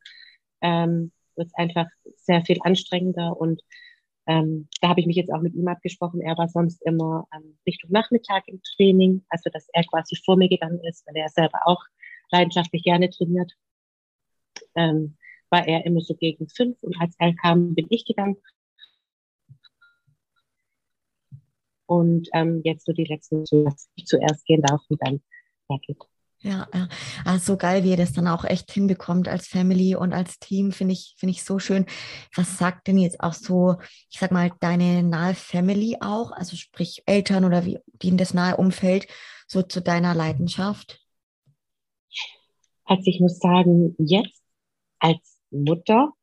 ähm, 0.61 1.11
wird 1.36 1.47
es 1.47 1.53
einfach 1.55 1.88
sehr 2.18 2.43
viel 2.45 2.57
anstrengender 2.64 3.36
und 3.39 3.61
ähm, 4.26 4.70
da 4.80 4.89
habe 4.89 5.01
ich 5.01 5.05
mich 5.05 5.18
jetzt 5.18 5.34
auch 5.34 5.41
mit 5.41 5.53
ihm 5.53 5.68
abgesprochen. 5.68 6.22
Er 6.22 6.38
war 6.38 6.47
sonst 6.47 6.82
immer 6.84 7.28
ähm, 7.36 7.57
Richtung 7.68 7.91
Nachmittag 7.91 8.47
im 8.47 8.61
Training, 8.76 9.26
also 9.30 9.49
dass 9.51 9.68
er 9.74 9.84
quasi 9.84 10.16
vor 10.24 10.38
mir 10.38 10.47
gegangen 10.47 10.80
ist, 10.86 11.05
weil 11.07 11.18
er 11.18 11.30
selber 11.30 11.59
auch 11.66 11.84
leidenschaftlich 12.34 12.84
gerne 12.84 13.09
trainiert. 13.09 13.53
Ähm, 14.75 15.17
war 15.49 15.67
er 15.67 15.86
immer 15.86 16.01
so 16.01 16.15
gegen 16.15 16.49
fünf 16.49 16.81
und 16.81 16.99
als 16.99 17.15
er 17.19 17.34
kam, 17.36 17.75
bin 17.75 17.86
ich 17.89 18.05
gegangen. 18.05 18.38
Und 21.86 22.27
ähm, 22.34 22.61
jetzt 22.63 22.86
so 22.86 22.91
die 22.91 23.05
letzten, 23.05 23.45
dass 23.45 23.88
ich 23.95 24.05
zuerst 24.05 24.45
gehen 24.45 24.63
darf 24.63 24.81
und 24.89 24.99
dann 25.05 25.21
er 25.69 25.79
geht. 25.79 25.99
Ja. 26.39 26.67
Also 27.23 27.53
so 27.53 27.57
geil, 27.57 27.84
wie 27.84 27.91
ihr 27.91 27.97
das 27.97 28.11
dann 28.11 28.27
auch 28.27 28.43
echt 28.43 28.71
hinbekommt 28.71 29.29
als 29.29 29.47
Family 29.47 29.95
und 29.95 30.11
als 30.11 30.39
Team, 30.39 30.73
finde 30.73 30.93
ich, 30.93 31.15
finde 31.17 31.31
ich 31.31 31.43
so 31.43 31.57
schön. 31.59 31.86
Was 32.36 32.57
sagt 32.57 32.88
denn 32.88 32.97
jetzt 32.97 33.21
auch 33.21 33.34
so, 33.34 33.77
ich 34.09 34.19
sag 34.19 34.31
mal, 34.31 34.51
deine 34.59 35.03
nahe 35.03 35.36
Family 35.36 35.97
auch, 36.01 36.31
also 36.31 36.57
sprich 36.57 37.03
Eltern 37.05 37.45
oder 37.45 37.63
wie, 37.65 37.79
in 38.01 38.17
das 38.17 38.34
nahe 38.34 38.57
Umfeld, 38.57 39.07
so 39.47 39.61
zu 39.61 39.81
deiner 39.81 40.13
Leidenschaft? 40.15 41.03
Also 42.86 43.03
ich 43.05 43.19
muss 43.19 43.39
sagen, 43.39 43.95
jetzt 43.97 44.43
als 44.99 45.41
Mutter 45.51 46.13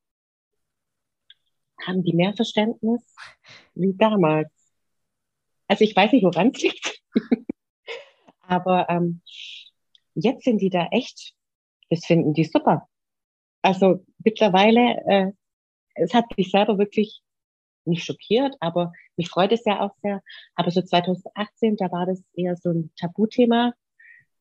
haben 1.86 2.02
die 2.02 2.12
mehr 2.12 2.34
Verständnis 2.34 3.02
wie 3.74 3.94
damals. 3.94 4.50
Also 5.68 5.84
ich 5.84 5.94
weiß 5.94 6.12
nicht, 6.12 6.24
woran 6.24 6.52
es 6.54 6.62
liegt. 6.62 7.02
Aber 8.42 8.88
ähm, 8.90 9.22
jetzt 10.14 10.44
sind 10.44 10.61
die 10.61 10.70
da 10.70 10.88
echt, 10.90 11.34
das 11.88 12.04
finden 12.04 12.34
die 12.34 12.44
super. 12.44 12.88
Also 13.62 14.04
mittlerweile, 14.18 14.96
äh, 15.06 15.32
es 15.94 16.14
hat 16.14 16.24
sich 16.36 16.50
selber 16.50 16.78
wirklich 16.78 17.22
nicht 17.84 18.04
schockiert, 18.04 18.56
aber 18.61 18.92
mich 19.16 19.28
freut 19.28 19.52
es 19.52 19.64
ja 19.64 19.80
auch 19.80 19.94
sehr. 20.02 20.22
Aber 20.54 20.70
so 20.70 20.82
2018, 20.82 21.76
da 21.76 21.90
war 21.90 22.06
das 22.06 22.22
eher 22.34 22.56
so 22.56 22.70
ein 22.70 22.90
Tabuthema, 22.96 23.72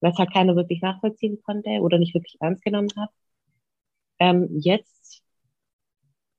was 0.01 0.17
halt 0.17 0.33
keiner 0.33 0.55
wirklich 0.55 0.81
nachvollziehen 0.81 1.41
konnte 1.43 1.69
oder 1.81 1.97
nicht 1.97 2.13
wirklich 2.13 2.37
ernst 2.39 2.63
genommen 2.63 2.89
hat. 2.97 3.09
Ähm, 4.19 4.47
jetzt 4.59 5.23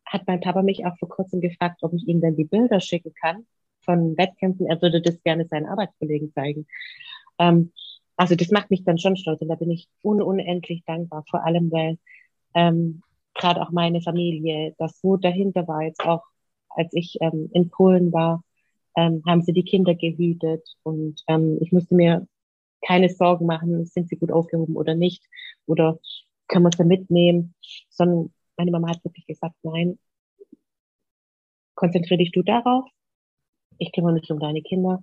hat 0.06 0.26
mein 0.26 0.40
Papa 0.40 0.62
mich 0.62 0.84
auch 0.84 0.96
vor 0.98 1.08
kurzem 1.08 1.40
gefragt, 1.40 1.82
ob 1.82 1.92
ich 1.94 2.06
ihm 2.08 2.20
denn 2.20 2.36
die 2.36 2.44
Bilder 2.44 2.80
schicken 2.80 3.12
kann 3.20 3.46
von 3.84 4.16
Wettkämpfen. 4.16 4.66
Er 4.66 4.80
würde 4.82 5.00
das 5.00 5.22
gerne 5.22 5.46
seinen 5.46 5.66
Arbeitskollegen 5.66 6.32
zeigen. 6.32 6.66
Ähm, 7.38 7.72
also 8.16 8.34
das 8.34 8.50
macht 8.50 8.70
mich 8.70 8.84
dann 8.84 8.98
schon 8.98 9.16
stolz 9.16 9.40
und 9.40 9.48
da 9.48 9.54
bin 9.54 9.70
ich 9.70 9.88
un 10.02 10.20
unendlich 10.20 10.82
dankbar, 10.84 11.24
vor 11.30 11.44
allem 11.44 11.70
weil 11.72 11.98
ähm, 12.54 13.02
gerade 13.34 13.62
auch 13.62 13.70
meine 13.70 14.02
Familie, 14.02 14.74
das 14.78 15.00
so 15.00 15.16
dahinter 15.16 15.66
war 15.66 15.82
jetzt 15.82 16.04
auch, 16.04 16.22
als 16.68 16.92
ich 16.92 17.16
ähm, 17.22 17.48
in 17.54 17.70
Polen 17.70 18.12
war, 18.12 18.42
ähm, 18.96 19.22
haben 19.26 19.42
sie 19.42 19.52
die 19.52 19.64
Kinder 19.64 19.94
gehütet 19.94 20.68
und 20.82 21.22
ähm, 21.28 21.58
ich 21.60 21.72
musste 21.72 21.94
mir 21.94 22.26
keine 22.86 23.08
Sorgen 23.08 23.46
machen, 23.46 23.84
sind 23.86 24.08
sie 24.08 24.16
gut 24.16 24.32
aufgehoben 24.32 24.76
oder 24.76 24.94
nicht 24.94 25.24
oder 25.66 25.98
können 26.48 26.64
wir 26.64 26.72
sie 26.76 26.84
mitnehmen, 26.84 27.54
sondern 27.88 28.32
meine 28.56 28.70
Mama 28.70 28.88
hat 28.88 29.04
wirklich 29.04 29.26
gesagt, 29.26 29.54
nein, 29.62 29.98
konzentriere 31.74 32.18
dich 32.18 32.32
du 32.32 32.42
darauf, 32.42 32.84
ich 33.78 33.92
kümmere 33.92 34.14
mich 34.14 34.30
um 34.30 34.38
deine 34.38 34.62
Kinder 34.62 35.02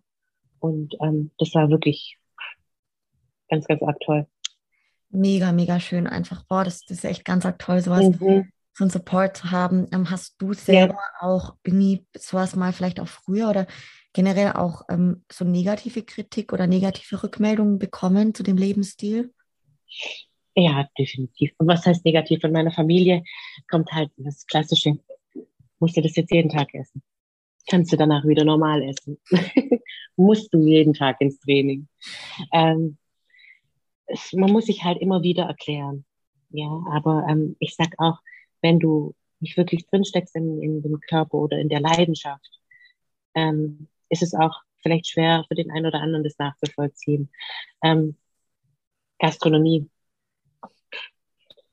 und 0.59 0.95
ähm, 1.01 1.31
das 1.37 1.53
war 1.53 1.69
wirklich 1.69 2.17
ganz, 3.49 3.65
ganz 3.65 3.81
arg 3.81 3.99
toll. 4.01 4.27
Mega, 5.09 5.51
mega 5.51 5.79
schön 5.79 6.05
einfach. 6.05 6.43
Boah, 6.43 6.63
das, 6.63 6.81
das 6.81 6.99
ist 6.99 7.05
echt 7.05 7.25
ganz 7.25 7.45
arg 7.45 7.59
toll, 7.59 7.79
sowas, 7.79 8.09
mhm. 8.19 8.51
so 8.73 8.83
einen 8.83 8.91
Support 8.91 9.37
zu 9.37 9.51
haben. 9.51 9.87
Ähm, 9.93 10.09
hast 10.09 10.35
du 10.41 10.53
selber 10.53 10.95
ja. 10.95 11.27
auch 11.27 11.55
irgendwie 11.63 12.05
sowas 12.15 12.55
mal 12.55 12.73
vielleicht 12.73 12.99
auch 12.99 13.07
früher 13.07 13.49
oder 13.49 13.67
generell 14.17 14.53
auch 14.53 14.81
ähm, 14.89 15.23
so 15.31 15.45
negative 15.45 16.01
Kritik 16.01 16.51
oder 16.51 16.65
negative 16.65 17.21
Rückmeldungen 17.21 17.77
bekommen 17.77 18.33
zu 18.33 18.41
dem 18.41 18.57
Lebensstil? 18.57 19.31
Ja, 20.55 20.87
definitiv. 20.97 21.51
Und 21.59 21.67
was 21.67 21.85
heißt 21.85 22.03
negativ? 22.03 22.41
Von 22.41 22.51
meiner 22.51 22.71
Familie 22.71 23.23
kommt 23.69 23.91
halt 23.91 24.09
das 24.17 24.47
Klassische. 24.47 24.97
Musst 25.77 25.95
du 25.97 26.01
das 26.01 26.15
jetzt 26.15 26.31
jeden 26.31 26.49
Tag 26.49 26.73
essen? 26.73 27.03
Kannst 27.69 27.93
du 27.93 27.97
danach 27.97 28.25
wieder 28.25 28.43
normal 28.43 28.81
essen? 28.81 29.19
Musst 30.15 30.51
du 30.51 30.65
jeden 30.65 30.95
Tag 30.95 31.21
ins 31.21 31.39
Training? 31.41 31.87
Ähm, 32.51 32.97
es, 34.07 34.33
man 34.33 34.51
muss 34.51 34.65
sich 34.65 34.83
halt 34.83 34.99
immer 34.99 35.21
wieder 35.21 35.43
erklären. 35.43 36.05
Ja, 36.49 36.81
aber 36.89 37.27
ähm, 37.29 37.55
ich 37.59 37.75
sag 37.75 37.93
auch, 37.99 38.17
wenn 38.63 38.79
du 38.79 39.13
nicht 39.41 39.57
wirklich 39.57 39.85
drinsteckst 39.85 40.35
in, 40.35 40.63
in 40.63 40.81
dem 40.81 40.99
Körper 41.07 41.37
oder 41.37 41.59
in 41.59 41.69
der 41.69 41.81
Leidenschaft, 41.81 42.59
ähm, 43.35 43.89
ist 44.09 44.23
es 44.23 44.33
auch 44.33 44.61
vielleicht 44.81 45.07
schwer 45.07 45.45
für 45.47 45.55
den 45.55 45.71
einen 45.71 45.85
oder 45.85 46.01
anderen, 46.01 46.23
das 46.23 46.37
nachzuvollziehen. 46.37 47.29
Ähm, 47.83 48.15
Gastronomie 49.19 49.89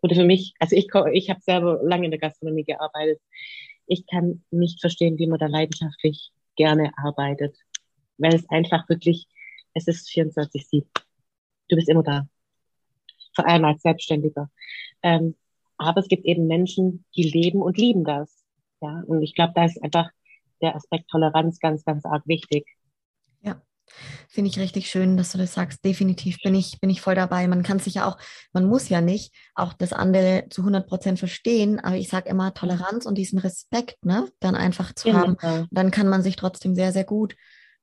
wurde 0.03 0.14
für 0.14 0.24
mich, 0.24 0.55
also 0.59 0.76
ich, 0.76 0.89
ich 1.12 1.30
habe 1.30 1.41
selber 1.41 1.80
lange 1.82 2.07
in 2.07 2.11
der 2.11 2.20
Gastronomie 2.20 2.64
gearbeitet. 2.64 3.20
Ich 3.87 4.07
kann 4.07 4.45
nicht 4.51 4.80
verstehen, 4.80 5.18
wie 5.18 5.26
man 5.26 5.39
da 5.39 5.47
leidenschaftlich 5.47 6.32
gerne 6.57 6.93
arbeitet, 6.97 7.57
weil 8.18 8.35
es 8.35 8.49
einfach 8.51 8.89
wirklich, 8.89 9.28
es 9.74 9.89
ist 9.89 10.09
24-7. 10.09 10.87
Du 11.68 11.76
bist 11.76 11.89
immer 11.89 12.03
da. 12.03 12.26
Vor 13.35 13.47
allem 13.47 13.64
als 13.64 13.82
Selbstständiger. 13.82 14.51
Ähm, 15.03 15.37
aber 15.76 16.01
es 16.01 16.09
gibt 16.09 16.24
eben 16.24 16.47
Menschen, 16.47 17.05
die 17.16 17.24
leben 17.24 17.62
und 17.62 17.78
lieben 17.78 18.05
das. 18.05 18.45
Ja, 18.80 19.03
und 19.07 19.22
ich 19.22 19.35
glaube, 19.35 19.53
da 19.55 19.64
ist 19.64 19.82
einfach 19.82 20.11
der 20.64 20.76
Aspekt 20.76 21.08
Toleranz 21.10 21.58
ganz, 21.60 21.84
ganz 21.84 22.04
arg 22.04 22.22
wichtig. 22.26 22.66
Ja, 23.42 23.60
finde 24.28 24.50
ich 24.50 24.58
richtig 24.58 24.90
schön, 24.90 25.16
dass 25.16 25.32
du 25.32 25.38
das 25.38 25.54
sagst. 25.54 25.84
Definitiv 25.84 26.38
bin 26.42 26.54
ich, 26.54 26.80
bin 26.80 26.90
ich 26.90 27.00
voll 27.00 27.14
dabei. 27.14 27.46
Man 27.46 27.62
kann 27.62 27.78
sich 27.78 27.94
ja 27.94 28.08
auch, 28.08 28.18
man 28.52 28.64
muss 28.64 28.88
ja 28.88 29.00
nicht 29.00 29.34
auch 29.54 29.72
das 29.72 29.92
andere 29.92 30.46
zu 30.50 30.62
100 30.62 30.88
Prozent 30.88 31.18
verstehen, 31.18 31.80
aber 31.80 31.96
ich 31.96 32.08
sage 32.08 32.28
immer 32.28 32.54
Toleranz 32.54 33.06
und 33.06 33.16
diesen 33.16 33.38
Respekt, 33.38 34.04
ne, 34.04 34.28
dann 34.40 34.54
einfach 34.54 34.94
zu 34.94 35.08
genau. 35.08 35.36
haben. 35.38 35.68
Dann 35.70 35.90
kann 35.90 36.08
man 36.08 36.22
sich 36.22 36.36
trotzdem 36.36 36.74
sehr, 36.74 36.92
sehr 36.92 37.04
gut 37.04 37.36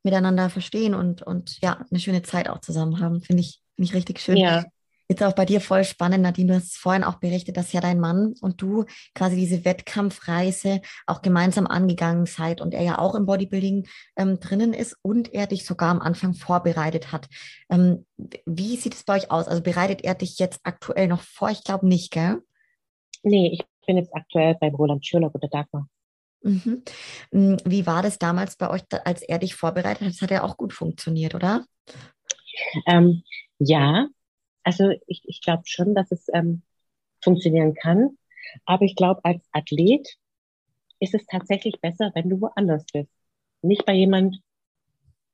miteinander 0.04 0.50
verstehen 0.50 0.96
und, 0.96 1.22
und 1.22 1.60
ja, 1.62 1.86
eine 1.90 2.00
schöne 2.00 2.24
Zeit 2.24 2.50
auch 2.50 2.60
zusammen 2.60 3.00
haben. 3.00 3.22
Finde 3.22 3.42
ich, 3.42 3.62
finde 3.76 3.90
ich 3.90 3.94
richtig 3.96 4.20
schön. 4.20 4.38
Ja. 4.38 4.66
Jetzt 5.12 5.24
auch 5.24 5.34
bei 5.34 5.44
dir 5.44 5.60
voll 5.60 5.84
spannend, 5.84 6.24
Nadine, 6.24 6.54
du 6.54 6.56
hast 6.56 6.78
vorhin 6.78 7.04
auch 7.04 7.16
berichtet, 7.16 7.58
dass 7.58 7.74
ja 7.74 7.82
dein 7.82 8.00
Mann 8.00 8.34
und 8.40 8.62
du 8.62 8.86
quasi 9.14 9.36
diese 9.36 9.66
Wettkampfreise 9.66 10.80
auch 11.06 11.22
gemeinsam 11.22 11.68
angegangen 11.68 12.26
seid 12.28 12.62
und 12.62 12.74
er 12.74 12.82
ja 12.82 12.98
auch 12.98 13.14
im 13.16 13.26
Bodybuilding 13.26 13.90
ähm, 14.16 14.40
drinnen 14.40 14.72
ist 14.72 14.96
und 15.02 15.34
er 15.34 15.48
dich 15.48 15.66
sogar 15.66 15.90
am 15.90 16.00
Anfang 16.00 16.34
vorbereitet 16.34 17.12
hat. 17.12 17.28
Ähm, 17.70 18.06
wie 18.46 18.78
sieht 18.78 18.94
es 18.94 19.04
bei 19.04 19.18
euch 19.18 19.32
aus? 19.32 19.50
Also 19.50 19.62
bereitet 19.62 20.02
er 20.02 20.16
dich 20.16 20.40
jetzt 20.40 20.62
aktuell 20.64 21.10
noch 21.10 21.24
vor? 21.24 21.50
Ich 21.50 21.66
glaube 21.66 21.90
nicht, 21.90 22.14
gell? 22.14 22.42
Nee, 23.22 23.50
ich 23.52 23.66
bin 23.86 23.98
jetzt 23.98 24.16
aktuell 24.16 24.56
beim 24.62 24.74
Roland 24.76 25.06
Schürlock 25.06 25.36
oder 25.36 25.50
Dagmar. 25.50 25.90
Mhm. 26.42 26.84
Hm, 27.34 27.58
wie 27.66 27.86
war 27.86 28.02
das 28.02 28.18
damals 28.18 28.56
bei 28.56 28.70
euch, 28.70 28.84
als 29.04 29.24
er 29.24 29.40
dich 29.40 29.56
vorbereitet 29.56 30.04
hat? 30.04 30.14
Das 30.14 30.22
hat 30.22 30.32
ja 30.32 30.44
auch 30.44 30.56
gut 30.56 30.72
funktioniert, 30.72 31.36
oder? 31.36 31.66
Ähm, 32.88 33.24
ja, 33.60 34.08
also 34.64 34.92
ich, 35.08 35.24
ich 35.26 35.42
glaube 35.42 35.64
schon, 35.66 35.96
dass 35.96 36.12
es 36.12 36.28
ähm, 36.34 36.62
funktionieren 37.24 37.74
kann. 37.74 38.18
Aber 38.66 38.86
ich 38.86 38.96
glaube, 38.96 39.24
als 39.24 39.48
Athlet 39.52 40.18
ist 41.00 41.14
es 41.14 41.26
tatsächlich 41.26 41.80
besser, 41.82 42.12
wenn 42.14 42.30
du 42.30 42.42
woanders 42.42 42.86
bist. 42.92 43.12
Nicht 43.62 43.86
bei 43.86 43.94
jemand, 43.94 44.42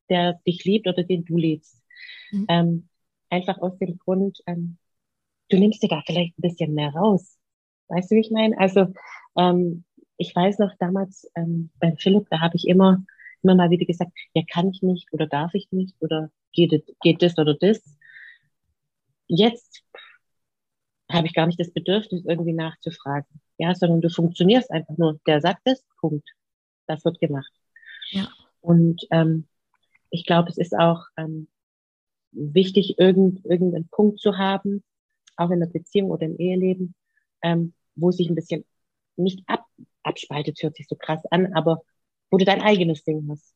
der 0.09 0.39
dich 0.45 0.63
liebt 0.65 0.87
oder 0.87 1.03
den 1.03 1.25
du 1.25 1.37
liebst. 1.37 1.83
Mhm. 2.31 2.45
Ähm, 2.49 2.89
einfach 3.29 3.57
aus 3.59 3.77
dem 3.77 3.97
Grund, 3.97 4.39
ähm, 4.45 4.77
du 5.49 5.57
nimmst 5.57 5.83
dir 5.83 5.89
da 5.89 6.01
vielleicht 6.05 6.37
ein 6.37 6.41
bisschen 6.41 6.73
mehr 6.73 6.91
raus. 6.91 7.37
Weißt 7.89 8.11
du, 8.11 8.15
wie 8.15 8.21
ich 8.21 8.31
meine? 8.31 8.57
Also 8.57 8.87
ähm, 9.37 9.85
ich 10.17 10.35
weiß 10.35 10.59
noch 10.59 10.73
damals 10.79 11.29
ähm, 11.35 11.69
beim 11.79 11.97
Philipp, 11.97 12.27
da 12.29 12.39
habe 12.39 12.55
ich 12.55 12.67
immer, 12.67 13.03
immer 13.43 13.55
mal 13.55 13.69
wieder 13.69 13.85
gesagt, 13.85 14.11
ja, 14.33 14.43
kann 14.49 14.69
ich 14.69 14.81
nicht 14.81 15.11
oder 15.13 15.27
darf 15.27 15.53
ich 15.53 15.71
nicht 15.71 15.95
oder 15.99 16.31
geht, 16.53 16.83
geht 17.01 17.21
das 17.21 17.37
oder 17.37 17.55
das. 17.55 17.81
Jetzt 19.27 19.83
habe 21.11 21.27
ich 21.27 21.33
gar 21.33 21.47
nicht 21.47 21.59
das 21.59 21.71
Bedürfnis, 21.71 22.25
irgendwie 22.25 22.53
nachzufragen. 22.53 23.41
Ja, 23.57 23.73
sondern 23.73 24.01
du 24.01 24.09
funktionierst 24.09 24.71
einfach 24.71 24.97
nur. 24.97 25.19
Der 25.25 25.41
sagt 25.41 25.61
es, 25.65 25.83
Punkt. 25.99 26.29
Das 26.85 27.03
wird 27.05 27.19
gemacht. 27.19 27.51
Ja. 28.09 28.29
Und 28.61 29.05
ähm, 29.11 29.47
ich 30.09 30.25
glaube, 30.25 30.49
es 30.49 30.57
ist 30.57 30.77
auch 30.77 31.05
ähm, 31.17 31.47
wichtig, 32.31 32.97
irgend, 32.97 33.43
irgendeinen 33.45 33.87
Punkt 33.89 34.19
zu 34.19 34.37
haben, 34.37 34.83
auch 35.35 35.49
in 35.49 35.59
der 35.59 35.67
Beziehung 35.67 36.11
oder 36.11 36.25
im 36.25 36.37
Eheleben, 36.37 36.95
ähm, 37.41 37.73
wo 37.95 38.11
sich 38.11 38.29
ein 38.29 38.35
bisschen 38.35 38.65
nicht 39.15 39.43
ab, 39.47 39.65
abspaltet, 40.03 40.61
hört 40.61 40.75
sich 40.75 40.87
so 40.87 40.95
krass 40.95 41.25
an, 41.31 41.53
aber 41.53 41.81
wo 42.29 42.37
du 42.37 42.45
dein 42.45 42.61
eigenes 42.61 43.03
Ding 43.03 43.27
hast. 43.29 43.55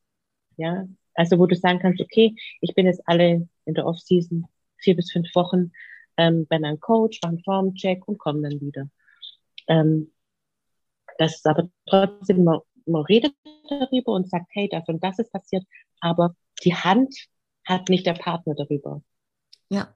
Ja, 0.56 0.86
also 1.14 1.38
wo 1.38 1.46
du 1.46 1.56
sagen 1.56 1.78
kannst, 1.78 2.00
okay, 2.00 2.34
ich 2.60 2.74
bin 2.74 2.86
jetzt 2.86 3.02
alle 3.06 3.48
in 3.64 3.74
der 3.74 3.86
Off-Season 3.86 4.46
vier 4.82 4.96
bis 4.96 5.12
fünf 5.12 5.28
Wochen 5.34 5.72
ähm, 6.16 6.46
bei 6.48 6.58
meinem 6.58 6.80
Coach, 6.80 7.20
mache 7.22 7.30
einen 7.30 7.44
Formcheck 7.44 8.06
und 8.06 8.18
komme 8.18 8.42
dann 8.42 8.60
wieder. 8.60 8.88
Ähm, 9.68 10.12
das 11.18 11.36
ist 11.36 11.46
aber 11.46 11.68
trotzdem, 11.86 12.44
man, 12.44 12.60
man 12.86 13.02
redet 13.02 13.34
darüber 13.68 14.12
und 14.12 14.28
sagt, 14.28 14.46
hey, 14.50 14.68
das 14.68 14.86
und 14.88 15.02
das 15.02 15.18
ist 15.18 15.32
passiert, 15.32 15.64
aber 16.00 16.34
die 16.64 16.74
Hand 16.74 17.14
hat 17.64 17.88
nicht 17.88 18.06
der 18.06 18.14
Partner 18.14 18.54
darüber. 18.54 19.02
Ja. 19.68 19.94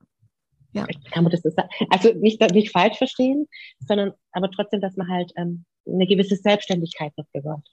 Ja. 0.73 0.87
Kann 1.11 1.25
man 1.25 1.31
das 1.31 1.41
so 1.41 1.51
sagen? 1.51 1.69
Also 1.91 2.13
nicht, 2.13 2.41
nicht 2.53 2.71
falsch 2.71 2.99
verstehen, 2.99 3.49
sondern 3.79 4.13
aber 4.33 4.51
trotzdem, 4.51 4.81
dass 4.81 4.97
man 4.97 5.09
halt 5.09 5.33
ähm, 5.37 5.65
eine 5.87 6.07
gewisse 6.07 6.37
Selbstständigkeit 6.37 7.13
noch 7.17 7.27
bewahrt. 7.33 7.67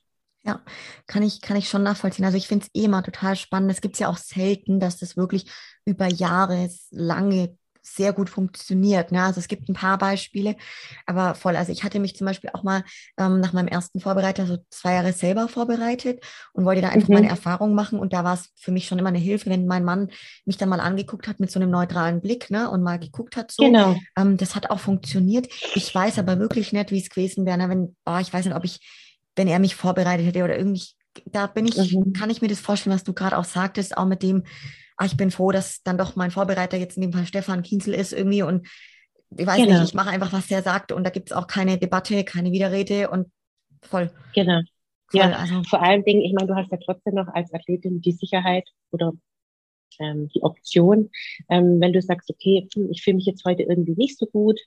Ja, 0.46 0.62
kann 1.08 1.24
ich, 1.24 1.42
kann 1.42 1.56
ich 1.56 1.70
schon 1.70 1.84
nachvollziehen. 1.84 2.26
Also 2.26 2.38
ich 2.38 2.48
finde 2.48 2.66
es 2.66 2.82
eh 2.82 2.86
immer 2.86 3.02
total 3.02 3.36
spannend. 3.36 3.72
Es 3.72 3.80
gibt 3.80 3.98
ja 4.00 4.10
auch 4.10 4.18
selten, 4.18 4.80
dass 4.80 4.98
das 4.98 5.16
wirklich 5.16 5.50
über 5.86 6.08
Jahre 6.08 6.70
lange 6.92 7.58
sehr 7.84 8.14
gut 8.14 8.30
funktioniert. 8.30 9.12
Ne? 9.12 9.22
Also 9.22 9.40
es 9.40 9.48
gibt 9.48 9.68
ein 9.68 9.74
paar 9.74 9.98
Beispiele, 9.98 10.56
aber 11.06 11.36
voll. 11.36 11.56
Also 11.56 11.72
ich 11.72 11.84
hatte 11.84 12.00
mich 12.00 12.16
zum 12.16 12.26
Beispiel 12.26 12.50
auch 12.54 12.64
mal 12.64 12.84
ähm, 13.18 13.42
nach 13.42 13.54
meinem 13.54 13.68
ersten 13.68 14.00
Vorbereiter 14.00 14.48
so 14.48 14.58
zwei 14.70 14.94
Jahre 14.94 15.12
selber 15.12 15.50
vorbereitet 15.50 16.24
und 16.54 16.64
wollte 16.66 16.82
da 16.82 16.90
einfach 16.90 17.10
mhm. 17.10 17.16
meine 17.16 17.30
Erfahrung 17.30 17.76
machen. 17.76 18.00
Und 18.00 18.14
da 18.14 18.24
war 18.24 18.36
es 18.36 18.50
für 18.56 18.72
mich 18.72 18.88
schon 18.88 19.00
immer 19.00 19.10
eine 19.10 19.20
Hilfe, 19.20 19.50
wenn 19.50 19.68
mein 19.68 19.84
Mann 19.84 20.10
mich 20.46 20.58
dann 20.58 20.70
mal 20.70 20.80
angeguckt 20.80 21.28
hat 21.28 21.42
mit 21.42 21.52
so 21.52 21.60
einem 21.60 21.70
neutralen 21.70 22.22
Blick 22.22 22.50
ne? 22.50 22.70
und 22.70 22.84
mal 22.84 23.00
geguckt 23.00 23.36
hat. 23.36 23.52
So. 23.52 23.64
Genau. 23.64 23.98
Ähm, 24.18 24.38
das 24.38 24.56
hat 24.56 24.70
auch 24.70 24.80
funktioniert. 24.80 25.48
Ich 25.76 25.94
weiß 25.94 26.20
aber 26.20 26.40
wirklich 26.40 26.72
nicht, 26.72 26.92
wie 26.92 27.00
es 27.00 27.10
gewesen 27.10 27.46
wäre, 27.46 27.58
ne? 27.58 27.70
wenn, 27.70 27.96
oh, 28.06 28.18
ich 28.20 28.34
weiß 28.34 28.46
nicht, 28.46 28.56
ob 28.56 28.64
ich, 28.64 28.80
wenn 29.36 29.48
er 29.48 29.60
mich 29.60 29.76
vorbereitet 29.76 30.26
hätte 30.26 30.44
oder 30.44 30.58
irgendwie 30.58 30.84
da 31.26 31.48
bin 31.48 31.66
ich, 31.66 31.94
mhm. 31.94 32.14
kann 32.14 32.30
ich 32.30 32.42
mir 32.42 32.48
das 32.48 32.60
vorstellen, 32.60 32.96
was 32.96 33.04
du 33.04 33.14
gerade 33.14 33.38
auch 33.38 33.44
sagtest, 33.44 33.98
auch 33.98 34.06
mit 34.06 34.24
dem, 34.24 34.44
ah, 34.98 35.06
ich 35.06 35.18
bin 35.18 35.32
froh, 35.32 35.52
dass 35.52 35.84
dann 35.84 35.98
doch 35.98 36.16
mein 36.16 36.32
Vorbereiter 36.32 36.78
jetzt 36.78 36.98
in 36.98 37.02
dem 37.02 37.14
Fall 37.14 37.26
Stefan 37.26 37.64
Kienzel 37.64 37.94
ist 37.94 38.14
irgendwie 38.14 38.44
und 38.44 38.68
ich 39.36 39.48
weiß 39.48 39.58
genau. 39.58 39.80
nicht, 39.80 39.90
ich 39.90 39.94
mache 39.94 40.10
einfach, 40.10 40.32
was 40.32 40.48
der 40.48 40.62
sagt 40.62 40.92
und 40.92 41.04
da 41.04 41.10
gibt 41.10 41.32
es 41.32 41.38
auch 41.38 41.48
keine 41.48 41.78
Debatte, 41.78 42.24
keine 42.24 42.52
Widerrede 42.52 43.10
und 43.10 43.32
voll. 43.82 44.12
Genau. 44.36 44.62
voll. 45.08 45.22
Ja, 45.22 45.32
also 45.32 45.64
vor 45.64 45.82
allen 45.82 46.04
Dingen, 46.04 46.22
ich 46.22 46.34
meine, 46.34 46.48
du 46.48 46.56
hast 46.56 46.72
ja 46.72 46.78
trotzdem 46.84 47.16
noch 47.16 47.28
als 47.28 47.54
Athletin 47.54 48.02
die 48.02 48.12
Sicherheit 48.12 48.68
oder 48.92 49.14
ähm, 50.00 50.30
die 50.34 50.42
Option, 50.44 51.10
ähm, 51.50 51.80
wenn 51.80 51.94
du 51.94 52.02
sagst, 52.02 52.30
okay, 52.30 52.68
hm, 52.74 52.90
ich 52.92 53.04
fühle 53.04 53.16
mich 53.16 53.26
jetzt 53.26 53.46
heute 53.46 53.64
irgendwie 53.64 53.96
nicht 53.96 54.18
so 54.18 54.26
gut 54.28 54.60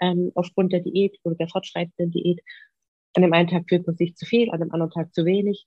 ähm, 0.00 0.32
aufgrund 0.34 0.72
der 0.72 0.80
Diät 0.80 1.18
oder 1.22 1.36
der 1.36 1.48
fortschreitenden 1.48 2.10
Diät. 2.10 2.40
An 3.14 3.22
dem 3.22 3.32
einen 3.32 3.48
Tag 3.48 3.64
fühlt 3.68 3.86
man 3.86 3.96
sich 3.96 4.14
zu 4.16 4.24
viel, 4.24 4.50
an 4.50 4.60
dem 4.60 4.72
anderen 4.72 4.92
Tag 4.92 5.12
zu 5.14 5.24
wenig. 5.24 5.66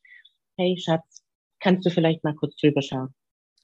Hey 0.58 0.78
Schatz, 0.78 1.24
kannst 1.60 1.86
du 1.86 1.90
vielleicht 1.90 2.24
mal 2.24 2.36
kurz 2.36 2.56
drüber 2.58 2.82
schauen? 2.82 3.14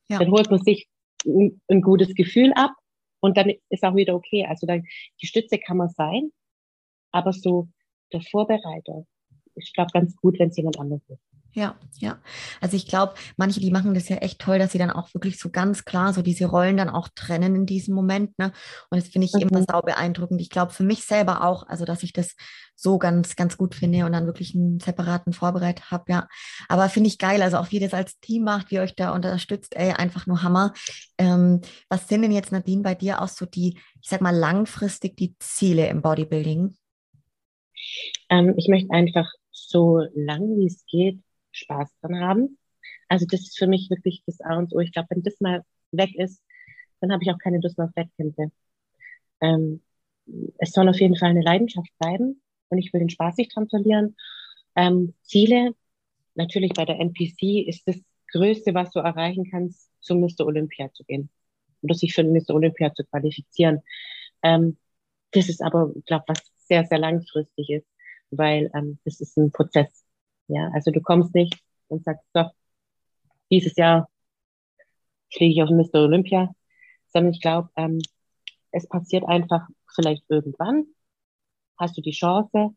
Ja. 0.09 0.19
Dann 0.19 0.32
holt 0.32 0.49
man 0.49 0.61
sich 0.61 0.89
ein, 1.25 1.61
ein 1.67 1.82
gutes 1.82 2.13
Gefühl 2.15 2.51
ab 2.53 2.73
und 3.21 3.38
dann 3.38 3.53
ist 3.69 3.84
auch 3.84 3.95
wieder 3.95 4.15
okay. 4.15 4.45
Also 4.45 4.67
dann, 4.67 4.86
die 5.21 5.27
Stütze 5.27 5.59
kann 5.59 5.77
man 5.77 5.89
sein, 5.89 6.32
aber 7.11 7.34
so 7.34 7.69
der 8.11 8.21
Vorbereiter, 8.21 9.05
ich 9.55 9.73
glaube 9.73 9.91
ganz 9.93 10.15
gut, 10.15 10.39
wenn 10.39 10.49
es 10.49 10.57
jemand 10.57 10.80
anderes 10.80 11.07
ist. 11.09 11.28
Ja, 11.54 11.76
ja. 11.97 12.20
Also 12.62 12.78
ich 12.78 12.86
glaube, 12.88 13.16
manche, 13.36 13.60
die 13.60 13.72
machen 13.72 13.95
das 13.95 14.08
ja 14.08 14.18
echt 14.18 14.39
toll, 14.39 14.60
dass 14.60 14.72
sie 14.72 14.78
dann 14.78 14.91
auch 14.91 15.14
wirklich 15.16 15.39
so 15.39 15.50
ganz 15.50 15.84
klar 15.84 16.14
so 16.14 16.22
diese 16.22 16.45
Rollen 16.45 16.78
dann 16.78 16.89
auch 16.89 17.10
trennen 17.16 17.56
in 17.56 17.66
diesem 17.66 17.95
Moment. 17.95 18.38
Ne? 18.38 18.52
Und 18.89 19.02
das 19.02 19.10
finde 19.10 19.26
ich 19.26 19.34
mhm. 19.34 19.50
immer 19.50 19.66
sau 19.68 19.82
beeindruckend. 19.82 20.41
Ich 20.41 20.52
glaube 20.52 20.74
für 20.74 20.84
mich 20.84 21.06
selber 21.06 21.43
auch, 21.43 21.68
also 21.68 21.86
dass 21.86 22.04
ich 22.04 22.14
das 22.14 22.36
so 22.76 23.00
ganz, 23.00 23.36
ganz 23.36 23.58
gut 23.58 23.74
finde 23.74 24.06
und 24.06 24.14
dann 24.14 24.28
wirklich 24.28 24.56
einen 24.56 24.80
separaten 24.80 25.34
Vorbereit 25.34 25.91
habe, 25.91 26.06
ja. 26.08 26.28
Aber 26.70 26.88
finde 26.88 27.08
ich 27.10 27.18
geil, 27.18 27.41
also 27.41 27.58
auch 27.58 27.72
wie 27.72 27.78
ihr 27.78 27.82
das 27.82 27.93
als 27.93 28.20
Team 28.20 28.43
macht, 28.43 28.70
wie 28.70 28.76
ihr 28.76 28.82
euch 28.82 28.95
da 28.95 29.14
unterstützt, 29.14 29.76
ey, 29.76 29.91
einfach 29.91 30.28
nur 30.28 30.43
Hammer. 30.43 30.74
Ähm, 31.18 31.62
was 31.89 32.08
sind 32.08 32.22
denn 32.22 32.32
jetzt, 32.32 32.52
Nadine, 32.52 32.84
bei 32.84 32.95
dir 32.95 33.22
auch 33.22 33.28
so 33.28 33.45
die, 33.45 33.78
ich 34.02 34.08
sag 34.08 34.22
mal, 34.22 34.36
langfristig 34.36 35.18
die 35.18 35.36
Ziele 35.39 35.88
im 35.88 36.02
Bodybuilding? 36.02 36.76
Ähm, 38.30 38.54
ich 38.56 38.68
möchte 38.70 38.91
einfach 38.91 39.28
so 39.52 40.02
lang 40.14 40.41
wie 40.58 40.68
es 40.68 40.86
geht 40.86 41.20
Spaß 41.60 41.89
dran 42.01 42.20
haben. 42.20 42.57
Also 43.07 43.26
das 43.30 43.41
ist 43.41 43.57
für 43.57 43.68
mich 43.68 43.89
wirklich 43.89 44.24
das 44.26 44.41
A 44.41 44.57
und 44.57 44.74
O. 44.74 44.80
Ich 44.80 44.91
glaube, 44.91 45.10
wenn 45.12 45.24
das 45.24 45.39
mal 45.39 45.64
weg 45.91 46.16
ist, 46.16 46.41
dann 47.01 47.12
habe 47.12 47.24
ich 47.24 47.32
auch 47.32 47.38
keine 47.39 47.60
Lust 47.60 47.78
mehr 47.78 47.88
auf 47.88 47.95
Wettkämpfe. 47.95 48.51
Ähm, 49.41 49.82
es 50.57 50.72
soll 50.72 50.89
auf 50.89 50.99
jeden 50.99 51.16
Fall 51.16 51.30
eine 51.30 51.41
Leidenschaft 51.41 51.89
bleiben 51.99 52.41
und 52.70 52.78
ich 52.78 52.93
will 52.93 52.99
den 52.99 53.10
Spaß 53.10 53.38
nicht 53.38 53.55
dran 53.55 53.70
verlieren. 53.70 54.16
Ähm, 54.76 55.14
Ziele, 55.24 55.76
natürlich 56.36 56.74
bei 56.74 56.86
der 56.86 56.99
NPC 56.99 57.68
ist 57.68 57.88
das 57.88 57.97
Größte, 58.32 58.74
was 58.74 58.91
du 58.91 58.99
erreichen 58.99 59.49
kannst, 59.49 59.89
zum 60.01 60.22
Mr. 60.22 60.45
Olympia 60.45 60.91
zu 60.93 61.03
gehen 61.03 61.30
oder 61.82 61.95
sich 61.95 62.14
für 62.14 62.24
Mr. 62.24 62.51
Olympia 62.51 62.93
zu 62.93 63.03
qualifizieren. 63.05 63.82
Ähm, 64.43 64.78
das 65.32 65.49
ist 65.49 65.62
aber, 65.62 65.91
ich 65.95 66.05
glaube, 66.05 66.26
was 66.28 66.39
sehr, 66.55 66.86
sehr 66.86 66.99
langfristig 66.99 67.70
ist, 67.70 67.88
weil 68.32 68.70
ähm, 68.74 68.99
das 69.05 69.22
ist 69.22 69.38
ein 69.38 69.51
Prozess. 69.51 70.05
Ja, 70.50 70.70
also 70.74 70.91
du 70.91 71.00
kommst 71.02 71.36
nicht 71.36 71.60
und 71.89 72.04
sagst, 72.04 72.26
so, 72.34 72.45
dieses 73.52 73.76
Jahr 73.76 74.10
fliege 75.32 75.54
ich 75.54 75.64
auf 75.64 75.70
Mr. 75.70 76.04
Olympia, 76.06 76.54
sondern 77.08 77.34
ich 77.34 77.41
glaube, 77.41 77.70
ähm, 77.76 78.00
es 78.72 78.88
passiert 78.88 79.26
einfach 79.26 79.68
vielleicht 79.93 80.24
irgendwann, 80.28 80.86
hast 81.78 81.97
du 81.97 82.02
die 82.02 82.12
Chance, 82.12 82.72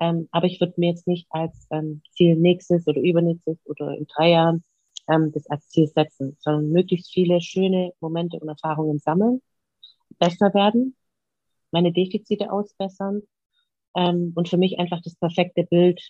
ähm, 0.00 0.28
aber 0.32 0.46
ich 0.46 0.58
würde 0.60 0.74
mir 0.78 0.90
jetzt 0.90 1.06
nicht 1.06 1.26
als 1.30 1.66
ähm, 1.70 2.02
Ziel 2.12 2.36
nächstes 2.36 2.86
oder 2.86 3.00
übernächstes 3.00 3.58
oder 3.66 3.94
in 3.96 4.06
drei 4.06 4.30
Jahren 4.30 4.64
ähm, 5.08 5.32
das 5.32 5.46
als 5.48 5.68
Ziel 5.68 5.88
setzen, 5.88 6.36
sondern 6.40 6.70
möglichst 6.70 7.12
viele 7.12 7.42
schöne 7.42 7.92
Momente 8.00 8.38
und 8.40 8.48
Erfahrungen 8.48 8.98
sammeln, 9.00 9.42
besser 10.18 10.54
werden, 10.54 10.96
meine 11.72 11.92
Defizite 11.92 12.50
ausbessern 12.52 13.22
ähm, 13.96 14.32
und 14.34 14.48
für 14.48 14.56
mich 14.56 14.78
einfach 14.78 15.02
das 15.02 15.14
perfekte 15.16 15.64
Bild 15.64 16.00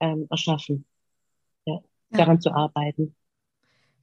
ähm, 0.00 0.26
erschaffen, 0.30 0.86
ja, 1.64 1.74
ja. 2.10 2.18
daran 2.18 2.40
zu 2.40 2.50
arbeiten. 2.50 3.14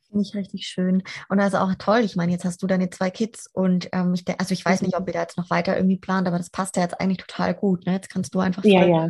Finde 0.07 0.21
ich 0.21 0.35
richtig 0.35 0.67
schön. 0.67 1.03
Und 1.29 1.39
also 1.39 1.57
auch 1.57 1.73
toll. 1.75 1.99
Ich 1.99 2.15
meine, 2.15 2.31
jetzt 2.31 2.45
hast 2.45 2.61
du 2.61 2.67
deine 2.67 2.89
zwei 2.89 3.09
Kids 3.09 3.47
und 3.51 3.89
ähm, 3.91 4.13
ich 4.13 4.23
also 4.39 4.53
ich 4.53 4.63
weiß 4.63 4.81
nicht, 4.81 4.95
ob 4.95 5.07
ihr 5.07 5.13
da 5.13 5.21
jetzt 5.21 5.37
noch 5.37 5.49
weiter 5.49 5.75
irgendwie 5.75 5.97
plant, 5.97 6.27
aber 6.27 6.37
das 6.37 6.49
passt 6.49 6.75
ja 6.75 6.83
jetzt 6.83 6.99
eigentlich 7.01 7.17
total 7.17 7.53
gut. 7.53 7.85
Ne? 7.85 7.93
Jetzt 7.93 8.09
kannst 8.09 8.33
du 8.35 8.39
einfach 8.39 8.63
ja, 8.63 8.85
ja. 8.85 9.09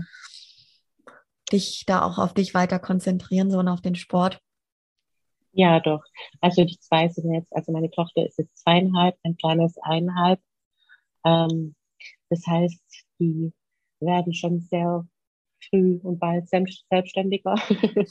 dich 1.51 1.83
da 1.85 2.03
auch 2.03 2.17
auf 2.17 2.33
dich 2.33 2.53
weiter 2.53 2.79
konzentrieren, 2.79 3.51
so 3.51 3.59
und 3.59 3.67
auf 3.67 3.81
den 3.81 3.95
Sport. 3.95 4.39
Ja, 5.51 5.79
doch. 5.79 6.03
Also 6.41 6.65
die 6.65 6.79
zwei 6.79 7.07
sind 7.09 7.33
jetzt, 7.33 7.55
also 7.55 7.71
meine 7.71 7.89
Tochter 7.89 8.25
ist 8.25 8.37
jetzt 8.37 8.57
zweieinhalb, 8.57 9.15
mein 9.23 9.37
kleines 9.37 9.77
eineinhalb. 9.77 10.39
Ähm, 11.25 11.75
das 12.29 12.45
heißt, 12.47 12.81
die 13.19 13.53
werden 13.99 14.33
schon 14.33 14.59
sehr 14.59 15.05
früh 15.69 15.99
und 16.03 16.19
bald 16.19 16.47
selbstständig 16.49 17.45
war, 17.45 17.59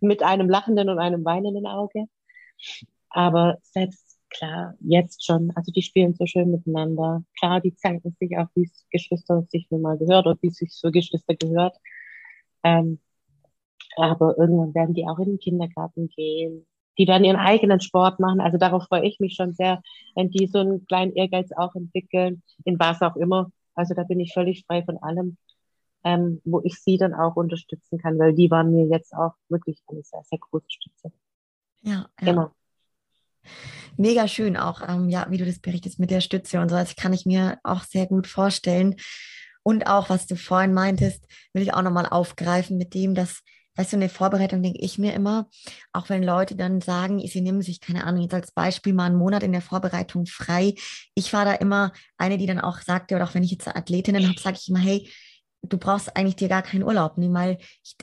mit 0.00 0.22
einem 0.22 0.48
lachenden 0.48 0.88
und 0.88 0.98
einem 0.98 1.24
weinenden 1.24 1.66
Auge. 1.66 2.06
Aber 3.10 3.58
selbst 3.62 4.18
klar, 4.30 4.74
jetzt 4.80 5.24
schon, 5.24 5.52
also 5.54 5.72
die 5.72 5.82
spielen 5.82 6.14
so 6.14 6.26
schön 6.26 6.50
miteinander. 6.50 7.24
Klar, 7.38 7.60
die 7.60 7.74
zanken 7.74 8.16
sich 8.20 8.36
auch, 8.38 8.48
wie 8.54 8.64
es 8.64 8.86
Geschwister 8.90 9.42
sich 9.48 9.66
nun 9.70 9.82
mal 9.82 9.98
gehört 9.98 10.26
oder 10.26 10.38
wie 10.42 10.48
es 10.48 10.56
sich 10.56 10.72
für 10.80 10.90
Geschwister 10.90 11.34
gehört. 11.34 11.76
Ähm, 12.62 13.00
aber 13.96 14.36
irgendwann 14.38 14.74
werden 14.74 14.94
die 14.94 15.06
auch 15.06 15.18
in 15.18 15.26
den 15.26 15.38
Kindergarten 15.38 16.08
gehen. 16.08 16.66
Die 16.98 17.06
werden 17.06 17.24
ihren 17.24 17.36
eigenen 17.36 17.80
Sport 17.80 18.20
machen. 18.20 18.40
Also 18.40 18.58
darauf 18.58 18.84
freue 18.84 19.06
ich 19.06 19.20
mich 19.20 19.34
schon 19.34 19.52
sehr, 19.52 19.82
wenn 20.14 20.30
die 20.30 20.46
so 20.46 20.58
einen 20.58 20.86
kleinen 20.86 21.12
Ehrgeiz 21.14 21.50
auch 21.56 21.74
entwickeln, 21.74 22.42
in 22.64 22.78
was 22.78 23.02
auch 23.02 23.16
immer. 23.16 23.50
Also 23.74 23.94
da 23.94 24.04
bin 24.04 24.20
ich 24.20 24.32
völlig 24.32 24.64
frei 24.66 24.82
von 24.82 24.98
allem 24.98 25.36
ähm, 26.06 26.40
wo 26.44 26.60
ich 26.62 26.80
sie 26.80 26.98
dann 26.98 27.14
auch 27.14 27.34
unterstützen 27.34 27.98
kann, 27.98 28.16
weil 28.16 28.32
die 28.32 28.48
waren 28.48 28.72
mir 28.72 28.86
jetzt 28.86 29.12
auch 29.12 29.34
wirklich 29.48 29.82
eine 29.88 30.04
sehr, 30.04 30.22
sehr 30.22 30.38
große 30.38 30.66
Stütze. 30.68 31.10
Ja, 31.82 32.08
ja. 32.20 32.28
Immer. 32.28 32.54
Mega 33.96 34.28
schön 34.28 34.56
auch, 34.56 34.88
ähm, 34.88 35.08
ja, 35.08 35.26
wie 35.30 35.38
du 35.38 35.44
das 35.44 35.58
berichtest 35.58 35.98
mit 35.98 36.12
der 36.12 36.20
Stütze 36.20 36.60
und 36.60 36.68
so. 36.68 36.76
Das 36.76 36.94
kann 36.94 37.12
ich 37.12 37.26
mir 37.26 37.58
auch 37.64 37.82
sehr 37.82 38.06
gut 38.06 38.28
vorstellen. 38.28 38.94
Und 39.64 39.88
auch, 39.88 40.08
was 40.08 40.28
du 40.28 40.36
vorhin 40.36 40.72
meintest, 40.72 41.26
will 41.52 41.62
ich 41.62 41.74
auch 41.74 41.82
nochmal 41.82 42.06
aufgreifen 42.06 42.78
mit 42.78 42.94
dem, 42.94 43.16
dass, 43.16 43.40
weißt 43.74 43.94
du, 43.94 43.96
eine 43.96 44.08
Vorbereitung 44.08 44.62
denke 44.62 44.78
ich 44.78 44.98
mir 44.98 45.12
immer, 45.12 45.48
auch 45.92 46.08
wenn 46.08 46.22
Leute 46.22 46.54
dann 46.54 46.80
sagen, 46.80 47.18
sie 47.26 47.40
nehmen 47.40 47.62
sich, 47.62 47.80
keine 47.80 48.04
Ahnung, 48.04 48.22
jetzt 48.22 48.34
als 48.34 48.52
Beispiel 48.52 48.92
mal 48.92 49.06
einen 49.06 49.18
Monat 49.18 49.42
in 49.42 49.50
der 49.50 49.62
Vorbereitung 49.62 50.26
frei. 50.26 50.74
Ich 51.14 51.32
war 51.32 51.44
da 51.44 51.54
immer 51.54 51.90
eine, 52.16 52.38
die 52.38 52.46
dann 52.46 52.60
auch 52.60 52.80
sagte, 52.80 53.16
oder 53.16 53.24
auch 53.24 53.34
wenn 53.34 53.42
ich 53.42 53.50
jetzt 53.50 53.66
Athletinnen 53.66 54.28
habe, 54.28 54.38
sage 54.38 54.58
ich 54.60 54.68
immer, 54.68 54.78
hey, 54.78 55.10
du 55.62 55.78
brauchst 55.78 56.16
eigentlich 56.16 56.36
dir 56.36 56.48
gar 56.48 56.62
keinen 56.62 56.84
Urlaub 56.84 57.18
nehmen, 57.18 57.34
weil 57.34 57.58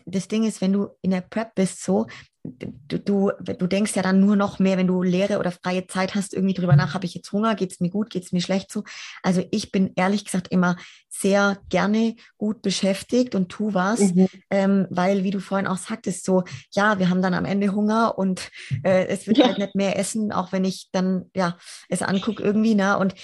das 0.06 0.28
Ding 0.28 0.44
ist, 0.44 0.62
wenn 0.62 0.74
du 0.74 0.90
in 1.02 1.12
der 1.12 1.22
Prep 1.22 1.56
bist, 1.56 1.84
so, 1.84 2.08
du, 2.44 3.00
du, 3.00 3.32
du 3.40 3.68
denkst 3.68 3.96
ja 3.96 4.02
dann 4.02 4.20
nur 4.20 4.36
noch 4.36 4.60
mehr, 4.60 4.78
wenn 4.78 4.88
du 4.88 5.02
leere 5.02 5.40
oder 5.40 5.52
freie 5.52 5.88
Zeit 5.88 6.14
hast, 6.14 6.34
irgendwie 6.34 6.54
drüber 6.54 6.76
nach, 6.76 6.94
habe 6.94 7.06
ich 7.06 7.14
jetzt 7.14 7.32
Hunger, 7.32 7.56
geht 7.56 7.72
es 7.72 7.80
mir 7.80 7.90
gut, 7.90 8.10
geht 8.10 8.26
es 8.26 8.32
mir 8.34 8.42
schlecht 8.42 8.72
so. 8.72 8.84
Also 9.22 9.44
ich 9.52 9.72
bin 9.72 9.94
ehrlich 9.96 10.26
gesagt 10.26 10.50
immer 10.50 10.76
sehr 11.10 11.58
gerne 11.70 12.16
gut 12.38 12.62
beschäftigt 12.62 13.34
und 13.34 13.50
tu 13.50 13.74
was, 13.74 14.00
mhm. 14.00 14.28
ähm, 14.50 14.88
weil, 14.90 15.24
wie 15.24 15.32
du 15.32 15.40
vorhin 15.40 15.68
auch 15.68 15.78
sagtest, 15.78 16.26
so, 16.26 16.44
ja, 16.72 17.00
wir 17.00 17.10
haben 17.10 17.22
dann 17.22 17.34
am 17.34 17.46
Ende 17.46 17.74
Hunger 17.74 18.18
und 18.18 18.50
äh, 18.84 19.08
es 19.08 19.26
wird 19.26 19.38
ja. 19.38 19.48
halt 19.48 19.60
nicht 19.60 19.76
mehr 19.76 19.98
essen, 19.98 20.34
auch 20.34 20.52
wenn 20.52 20.66
ich 20.66 20.90
dann, 20.92 21.30
ja, 21.36 21.58
es 21.88 22.02
angucke 22.02 22.44
irgendwie, 22.44 22.76
ne? 22.76 22.98
Und 22.98 23.16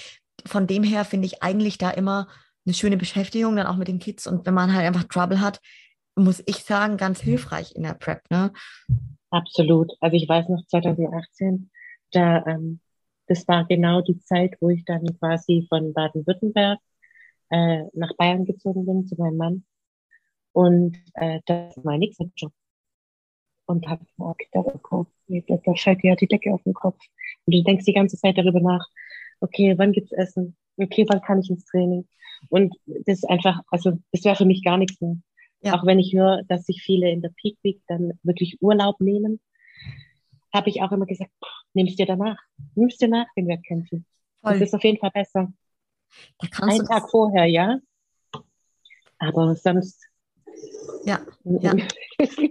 von 0.46 0.66
dem 0.66 0.82
her 0.82 1.04
finde 1.04 1.26
ich 1.26 1.42
eigentlich 1.42 1.76
da 1.76 1.90
immer 1.90 2.28
eine 2.66 2.74
schöne 2.74 2.96
Beschäftigung 2.96 3.56
dann 3.56 3.66
auch 3.66 3.76
mit 3.76 3.88
den 3.88 3.98
Kids. 3.98 4.26
Und 4.26 4.46
wenn 4.46 4.54
man 4.54 4.74
halt 4.74 4.86
einfach 4.86 5.04
Trouble 5.04 5.40
hat, 5.40 5.60
muss 6.16 6.42
ich 6.46 6.56
sagen, 6.56 6.96
ganz 6.96 7.20
hilfreich 7.20 7.74
in 7.74 7.82
der 7.82 7.94
Prep. 7.94 8.22
Ne? 8.30 8.52
Absolut. 9.30 9.92
Also 10.00 10.16
ich 10.16 10.28
weiß 10.28 10.48
noch 10.48 10.64
2018, 10.66 11.70
da 12.12 12.44
ähm, 12.46 12.80
das 13.30 13.46
war 13.46 13.64
genau 13.64 14.00
die 14.00 14.18
Zeit, 14.18 14.56
wo 14.60 14.70
ich 14.70 14.84
dann 14.84 15.04
quasi 15.18 15.64
von 15.68 15.94
Baden-Württemberg 15.94 16.80
äh, 17.50 17.84
nach 17.92 18.16
Bayern 18.16 18.44
gezogen 18.44 18.84
bin 18.84 19.06
zu 19.06 19.14
meinem 19.16 19.36
Mann. 19.36 19.64
Und 20.52 20.98
äh, 21.14 21.38
das 21.46 21.76
war 21.76 21.84
mein 21.84 22.00
nächster 22.00 22.26
Job. 22.34 22.52
Und 23.66 23.86
habe 23.86 24.04
oh, 24.18 24.34
da, 24.50 24.64
da 25.64 25.74
fällt 25.74 26.02
ja 26.02 26.16
die 26.16 26.26
Decke 26.26 26.52
auf 26.52 26.62
den 26.64 26.74
Kopf. 26.74 26.98
Und 27.46 27.54
du 27.54 27.62
denkst 27.62 27.84
die 27.84 27.92
ganze 27.92 28.16
Zeit 28.16 28.36
darüber 28.36 28.58
nach, 28.58 28.84
okay, 29.38 29.78
wann 29.78 29.92
gibt's 29.92 30.10
Essen? 30.10 30.56
Okay, 30.76 31.06
wann 31.08 31.22
kann 31.22 31.40
ich 31.40 31.50
ins 31.50 31.64
Training? 31.66 32.08
Und 32.48 32.74
das 32.86 33.18
ist 33.18 33.28
einfach, 33.28 33.60
also 33.70 33.98
das 34.12 34.24
wäre 34.24 34.36
für 34.36 34.44
mich 34.44 34.64
gar 34.64 34.78
nichts 34.78 35.00
mehr. 35.00 35.16
Ja. 35.62 35.74
Auch 35.74 35.84
wenn 35.84 35.98
ich 35.98 36.14
höre, 36.14 36.42
dass 36.48 36.64
sich 36.64 36.82
viele 36.82 37.10
in 37.10 37.20
der 37.20 37.30
Peak 37.36 37.58
Week 37.62 37.80
dann 37.86 38.18
wirklich 38.22 38.56
Urlaub 38.60 39.00
nehmen, 39.00 39.40
habe 40.52 40.70
ich 40.70 40.82
auch 40.82 40.90
immer 40.92 41.06
gesagt, 41.06 41.30
nimmst 41.74 41.98
dir 41.98 42.06
danach, 42.06 42.38
nimmst 42.74 43.00
dir 43.00 43.08
nach 43.08 43.26
den 43.36 43.46
Wettkämpfen. 43.46 44.06
Voll. 44.42 44.52
Das 44.54 44.62
ist 44.62 44.74
auf 44.74 44.84
jeden 44.84 44.98
Fall 44.98 45.10
besser. 45.12 45.52
Ein 46.60 46.84
Tag 46.86 47.10
vorher, 47.10 47.44
ja. 47.46 47.78
Aber 49.18 49.54
sonst. 49.54 50.06
Ja, 51.04 51.20
ja. 51.44 51.74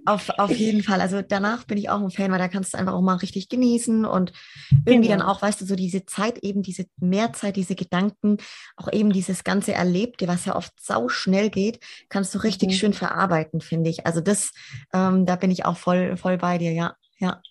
Auf, 0.05 0.29
auf 0.37 0.51
jeden 0.51 0.83
Fall. 0.83 1.01
Also 1.01 1.21
danach 1.21 1.65
bin 1.65 1.77
ich 1.77 1.89
auch 1.89 2.01
ein 2.01 2.11
Fan, 2.11 2.31
weil 2.31 2.39
da 2.39 2.47
kannst 2.47 2.73
du 2.73 2.77
einfach 2.77 2.93
auch 2.93 3.01
mal 3.01 3.15
richtig 3.15 3.49
genießen 3.49 4.05
und 4.05 4.31
irgendwie 4.85 5.09
genau. 5.09 5.19
dann 5.19 5.27
auch, 5.27 5.41
weißt 5.41 5.61
du, 5.61 5.65
so 5.65 5.75
diese 5.75 6.05
Zeit 6.05 6.39
eben, 6.39 6.61
diese 6.61 6.85
Mehrzeit, 6.97 7.55
diese 7.55 7.75
Gedanken, 7.75 8.37
auch 8.75 8.91
eben 8.91 9.11
dieses 9.11 9.43
ganze 9.43 9.73
Erlebte, 9.73 10.27
was 10.27 10.45
ja 10.45 10.55
oft 10.55 10.73
sau 10.79 11.09
schnell 11.09 11.49
geht, 11.49 11.79
kannst 12.09 12.33
du 12.35 12.39
richtig 12.39 12.69
mhm. 12.69 12.73
schön 12.73 12.93
verarbeiten, 12.93 13.61
finde 13.61 13.89
ich. 13.89 14.05
Also 14.05 14.21
das, 14.21 14.51
ähm, 14.93 15.25
da 15.25 15.35
bin 15.35 15.51
ich 15.51 15.65
auch 15.65 15.77
voll, 15.77 16.17
voll 16.17 16.37
bei 16.37 16.57
dir, 16.57 16.71
ja, 16.71 16.95
ja. 17.19 17.41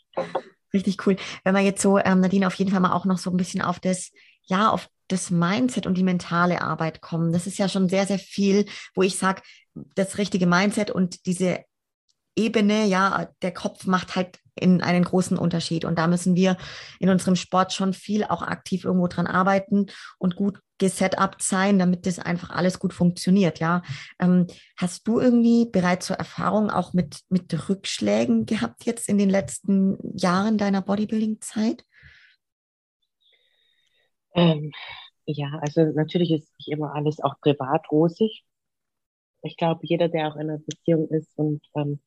Richtig 0.75 1.07
cool. 1.07 1.17
Wenn 1.45 1.55
wir 1.55 1.63
jetzt 1.63 1.81
so, 1.81 1.99
ähm, 1.99 2.21
Nadine, 2.21 2.47
auf 2.47 2.55
jeden 2.55 2.71
Fall 2.71 2.81
mal 2.81 2.93
auch 2.93 3.07
noch 3.07 3.19
so 3.19 3.31
ein 3.31 3.37
bisschen 3.37 3.63
auf 3.63 3.81
das, 3.81 4.11
ja, 4.45 4.71
auf 4.71 4.89
das 5.09 5.31
Mindset 5.31 5.87
und 5.87 5.97
die 5.97 6.03
mentale 6.03 6.61
Arbeit 6.61 7.01
kommen. 7.01 7.33
Das 7.33 7.47
ist 7.47 7.59
ja 7.59 7.69
schon 7.69 7.89
sehr, 7.89 8.07
sehr 8.07 8.19
viel, 8.19 8.67
wo 8.95 9.03
ich 9.03 9.17
sage, 9.17 9.43
das 9.95 10.19
richtige 10.19 10.47
Mindset 10.47 10.91
und 10.91 11.27
diese 11.27 11.65
Ebene, 12.39 12.87
ja, 12.87 13.29
der 13.43 13.53
Kopf 13.53 13.87
macht 13.87 14.17
halt 14.17 14.39
in 14.55 14.83
einen 14.83 15.05
großen 15.05 15.39
Unterschied. 15.39 15.85
Und 15.85 15.99
da 15.99 16.07
müssen 16.07 16.35
wir 16.35 16.57
in 17.01 17.11
unserem 17.11 17.37
Sport 17.37 17.73
schon 17.73 17.93
viel 17.93 18.25
auch 18.25 18.43
aktiv 18.43 18.85
irgendwo 18.85 19.07
dran 19.07 19.27
arbeiten 19.27 19.87
und 20.19 20.37
gut 20.37 20.61
gesetupt 20.79 21.43
sein, 21.43 21.79
damit 21.79 22.07
das 22.07 22.19
einfach 22.19 22.51
alles 22.51 22.79
gut 22.79 22.93
funktioniert. 22.93 23.59
Ja, 23.59 23.83
ähm, 24.21 24.47
hast 24.77 25.07
du 25.09 25.21
irgendwie 25.21 25.69
bereits 25.71 26.07
so 26.07 26.15
Erfahrungen 26.15 26.71
auch 26.71 26.93
mit, 26.93 27.21
mit 27.29 27.69
Rückschlägen 27.69 28.47
gehabt 28.47 28.85
jetzt 28.85 29.09
in 29.09 29.19
den 29.19 29.31
letzten 29.31 29.99
Jahren 30.17 30.57
deiner 30.57 30.83
Bodybuilding-Zeit? 30.83 31.85
Ähm, 34.35 34.71
ja, 35.27 35.59
also 35.61 35.83
natürlich 35.85 36.31
ist 36.33 36.53
nicht 36.59 36.69
immer 36.69 36.95
alles 36.95 37.21
auch 37.21 37.35
privat 37.41 37.91
rosig. 37.91 38.45
Ich 39.43 39.57
glaube, 39.57 39.81
jeder, 39.83 40.09
der 40.09 40.29
auch 40.29 40.37
in 40.37 40.49
einer 40.49 40.59
Beziehung 40.59 41.09
ist 41.09 41.37
und 41.37 41.61
ähm, 41.75 42.01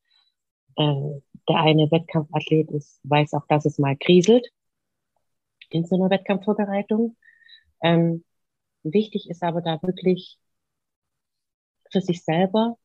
äh, 0.77 1.21
der 1.47 1.55
eine 1.57 1.89
Wettkampfathlet 1.91 2.71
ist, 2.71 2.99
weiß 3.03 3.33
auch, 3.33 3.45
dass 3.47 3.65
es 3.65 3.79
mal 3.79 3.95
kriselt 3.97 4.47
in 5.69 5.85
so 5.85 5.95
einer 5.95 6.09
Wettkampfvorbereitung. 6.09 7.15
Ähm, 7.81 8.23
wichtig 8.83 9.29
ist 9.29 9.43
aber 9.43 9.61
da 9.61 9.81
wirklich 9.81 10.37
für 11.91 12.01
sich 12.01 12.23
selber 12.23 12.77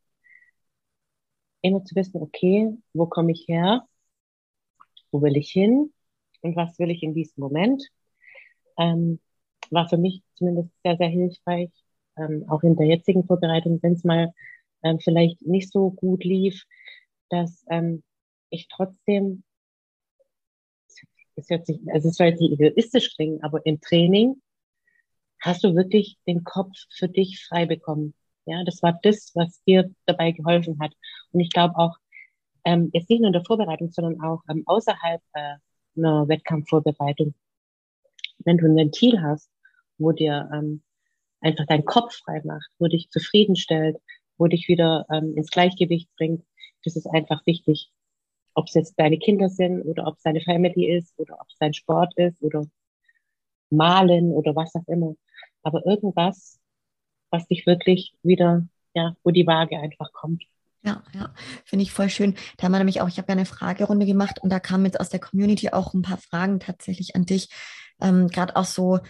immer 1.63 1.85
zu 1.85 1.95
wissen, 1.97 2.23
okay, 2.23 2.77
wo 2.93 3.07
komme 3.07 3.33
ich 3.33 3.47
her? 3.49 3.87
Wo 5.11 5.23
will 5.23 5.37
ich 5.37 5.51
hin? 5.51 5.93
Und 6.43 6.57
was 6.57 6.79
will 6.79 6.91
ich 6.91 7.03
in 7.03 7.15
diesem 7.15 7.41
Moment? 7.41 7.83
Ähm, 8.79 9.21
war 9.71 9.89
für 9.89 9.99
mich 9.99 10.23
zumindest 10.35 10.71
sehr, 10.85 10.97
sehr 10.97 11.09
hilfreich, 11.09 11.71
ähm, 12.17 12.45
auch 12.49 12.63
in 12.63 12.77
der 12.77 12.87
jetzigen 12.87 13.25
Vorbereitung, 13.27 13.81
wenn 13.83 13.95
es 13.95 14.05
mal 14.05 14.33
ähm, 14.83 14.99
vielleicht 15.01 15.43
nicht 15.43 15.73
so 15.73 15.91
gut 15.91 16.25
lief, 16.25 16.65
dass 17.31 17.65
ähm, 17.71 18.03
ich 18.51 18.69
trotzdem, 18.69 19.43
es 21.37 21.51
hört 21.51 21.67
sich, 21.67 21.81
also 21.93 22.09
es 22.09 22.17
soll 22.17 22.29
jetzt 22.29 22.41
nicht 22.41 22.61
egoistisch 22.61 23.15
klingen, 23.15 23.43
aber 23.43 23.65
im 23.67 23.81
Training 23.81 24.41
hast 25.41 25.65
du 25.65 25.75
wirklich 25.75 26.19
den 26.27 26.45
Kopf 26.45 26.73
für 26.91 27.09
dich 27.09 27.45
frei 27.45 27.67
bekommen. 27.67 28.15
Ja, 28.47 28.65
das 28.65 28.83
war 28.83 28.99
das, 29.03 29.33
was 29.35 29.63
dir 29.65 29.91
dabei 30.07 30.33
geholfen 30.33 30.79
hat. 30.81 30.93
Und 31.33 31.41
ich 31.41 31.51
glaube 31.51 31.77
auch, 31.77 31.97
ähm, 32.65 32.91
jetzt 32.93 33.11
nicht 33.11 33.21
nur 33.21 33.29
in 33.29 33.33
der 33.33 33.45
Vorbereitung, 33.45 33.91
sondern 33.91 34.21
auch 34.21 34.43
ähm, 34.49 34.63
außerhalb 34.67 35.23
äh, 35.35 35.55
einer 35.97 36.29
Wettkampfvorbereitung, 36.29 37.35
wenn 38.39 38.59
du 38.59 38.67
ein 38.67 38.77
Ventil 38.77 39.21
hast, 39.23 39.51
wo 39.99 40.13
dir 40.13 40.49
ähm, 40.53 40.83
einfach 41.41 41.67
dein 41.67 41.85
Kopf 41.85 42.15
frei 42.17 42.43
macht, 42.45 42.69
wo 42.79 42.87
dich 42.87 43.11
zufriedenstellt, 43.11 43.97
wo 44.39 44.47
dich 44.47 44.69
wieder 44.69 45.07
ähm, 45.11 45.37
ins 45.37 45.51
Gleichgewicht 45.51 46.09
bringt, 46.17 46.45
das 46.87 46.97
ist 46.97 47.07
einfach 47.07 47.45
wichtig. 47.47 47.91
Ob 48.55 48.69
es 48.69 48.75
jetzt 48.75 48.95
deine 48.99 49.19
Kinder 49.19 49.49
sind 49.49 49.83
oder 49.83 50.07
ob 50.07 50.17
es 50.17 50.23
deine 50.23 50.41
Family 50.41 50.97
ist 50.97 51.13
oder 51.19 51.35
ob 51.41 51.49
es 51.49 51.57
dein 51.59 51.75
Sport 51.75 52.17
ist 52.17 52.43
oder 52.43 52.65
Malen 53.71 54.33
oder 54.33 54.57
was 54.57 54.75
auch 54.75 54.87
immer. 54.87 55.15
Aber 55.63 55.85
irgendwas, 55.85 56.59
was 57.31 57.47
dich 57.49 57.67
wirklich 57.67 58.15
wieder, 58.23 58.67
ja, 58.95 59.15
wo 59.25 59.31
die 59.31 59.47
Waage 59.47 59.79
einfach 59.79 60.13
kommt. 60.13 60.45
Ja, 60.83 61.03
ja, 61.13 61.35
finde 61.65 61.83
ich 61.83 61.91
voll 61.93 62.09
schön. 62.09 62.37
Da 62.57 62.65
haben 62.65 62.73
wir 62.73 62.79
nämlich 62.79 63.01
auch, 63.01 63.09
ich 63.09 63.19
habe 63.19 63.27
ja 63.29 63.33
eine 63.33 63.45
Fragerunde 63.45 64.07
gemacht 64.07 64.39
und 64.41 64.51
da 64.51 64.61
kamen 64.61 64.85
jetzt 64.85 65.01
aus 65.01 65.09
der 65.09 65.19
Community 65.19 65.71
auch 65.71 65.93
ein 65.95 66.03
paar 66.03 66.19
Fragen 66.19 66.61
tatsächlich 66.61 67.17
an 67.17 67.27
dich. 67.27 67.49
Ähm, 68.01 68.29
Gerade 68.29 68.55
auch 68.55 68.65
so, 68.65 69.01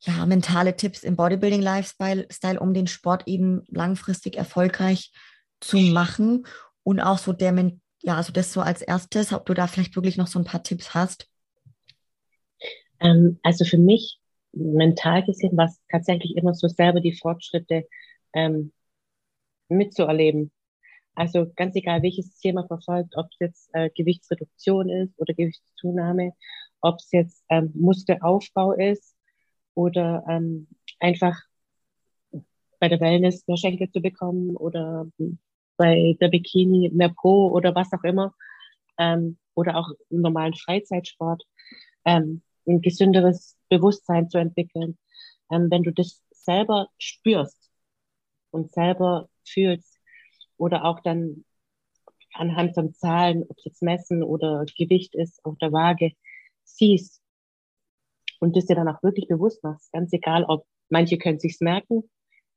ja, 0.00 0.24
mentale 0.26 0.76
Tipps 0.76 1.02
im 1.02 1.16
Bodybuilding-Lifestyle, 1.16 2.60
um 2.60 2.72
den 2.72 2.86
Sport 2.86 3.26
eben 3.26 3.62
langfristig 3.68 4.36
erfolgreich 4.36 5.12
zu 5.60 5.78
machen. 5.78 6.46
Und 6.84 7.00
auch 7.00 7.18
so 7.18 7.32
der, 7.32 7.72
ja, 8.02 8.16
also 8.16 8.32
das 8.32 8.52
so 8.52 8.60
als 8.60 8.82
erstes, 8.82 9.32
ob 9.32 9.46
du 9.46 9.54
da 9.54 9.66
vielleicht 9.66 9.96
wirklich 9.96 10.16
noch 10.16 10.26
so 10.26 10.38
ein 10.38 10.44
paar 10.44 10.62
Tipps 10.62 10.94
hast. 10.94 11.28
Ähm, 13.00 13.38
also 13.42 13.64
für 13.64 13.78
mich 13.78 14.20
mental 14.52 15.24
gesehen 15.24 15.56
war 15.56 15.66
es 15.66 15.80
tatsächlich 15.90 16.36
immer 16.36 16.54
so 16.54 16.68
selber 16.68 17.00
die 17.00 17.16
Fortschritte 17.16 17.88
ähm, 18.32 18.72
mitzuerleben. 19.68 20.52
Also 21.14 21.52
ganz 21.54 21.76
egal, 21.76 22.02
welches 22.02 22.38
Thema 22.38 22.66
verfolgt, 22.66 23.16
ob 23.16 23.26
es 23.32 23.38
jetzt 23.38 23.70
äh, 23.72 23.90
Gewichtsreduktion 23.90 24.88
ist 24.88 25.18
oder 25.18 25.32
Gewichtszunahme, 25.34 26.32
ob 26.80 26.96
es 26.98 27.10
jetzt 27.12 27.44
ähm, 27.48 27.70
Muskelaufbau 27.74 28.72
ist 28.72 29.16
oder 29.74 30.24
ähm, 30.28 30.68
einfach 30.98 31.40
bei 32.80 32.88
der 32.88 33.00
Wellness 33.00 33.46
mehr 33.46 33.56
Schenkel 33.56 33.90
zu 33.90 34.00
bekommen 34.00 34.56
oder 34.56 35.06
bei 35.76 36.16
der 36.20 36.28
Bikini 36.28 36.90
mehr 36.92 37.10
Po 37.10 37.48
oder 37.48 37.74
was 37.74 37.92
auch 37.92 38.04
immer 38.04 38.34
ähm, 38.98 39.38
oder 39.54 39.76
auch 39.76 39.88
im 40.10 40.20
normalen 40.20 40.54
Freizeitsport 40.54 41.42
ähm, 42.04 42.42
ein 42.66 42.80
gesünderes 42.80 43.56
Bewusstsein 43.68 44.28
zu 44.28 44.38
entwickeln. 44.38 44.98
Ähm, 45.50 45.70
wenn 45.70 45.82
du 45.82 45.92
das 45.92 46.22
selber 46.30 46.88
spürst 46.98 47.70
und 48.50 48.72
selber 48.72 49.28
fühlst 49.44 49.98
oder 50.56 50.84
auch 50.84 51.00
dann 51.00 51.44
anhand 52.32 52.74
von 52.74 52.94
Zahlen, 52.94 53.44
ob 53.48 53.58
es 53.58 53.64
jetzt 53.64 53.82
Messen 53.82 54.22
oder 54.22 54.64
Gewicht 54.76 55.14
ist 55.14 55.44
auf 55.44 55.56
der 55.58 55.72
Waage, 55.72 56.12
siehst 56.64 57.22
und 58.40 58.56
das 58.56 58.66
dir 58.66 58.76
dann 58.76 58.88
auch 58.88 59.02
wirklich 59.02 59.28
bewusst 59.28 59.62
machst, 59.62 59.92
ganz 59.92 60.12
egal, 60.12 60.44
ob 60.44 60.66
manche 60.88 61.18
können 61.18 61.38
sich's 61.38 61.60
merken, 61.60 62.10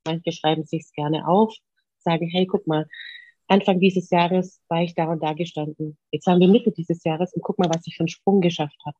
manche 0.04 0.32
schreiben 0.32 0.64
sich's 0.64 0.92
gerne 0.92 1.26
auf, 1.26 1.54
sagen, 2.02 2.28
hey, 2.28 2.46
guck 2.46 2.66
mal, 2.66 2.86
Anfang 3.48 3.80
dieses 3.80 4.10
Jahres 4.10 4.60
war 4.68 4.82
ich 4.82 4.94
da 4.94 5.06
und 5.06 5.22
da 5.22 5.32
gestanden. 5.32 5.96
Jetzt 6.10 6.26
haben 6.26 6.40
wir 6.40 6.48
Mitte 6.48 6.70
dieses 6.70 7.02
Jahres 7.04 7.32
und 7.32 7.42
guck 7.42 7.58
mal, 7.58 7.70
was 7.70 7.86
ich 7.86 7.96
für 7.96 8.02
einen 8.02 8.08
Sprung 8.08 8.40
geschafft 8.40 8.78
habe. 8.84 8.96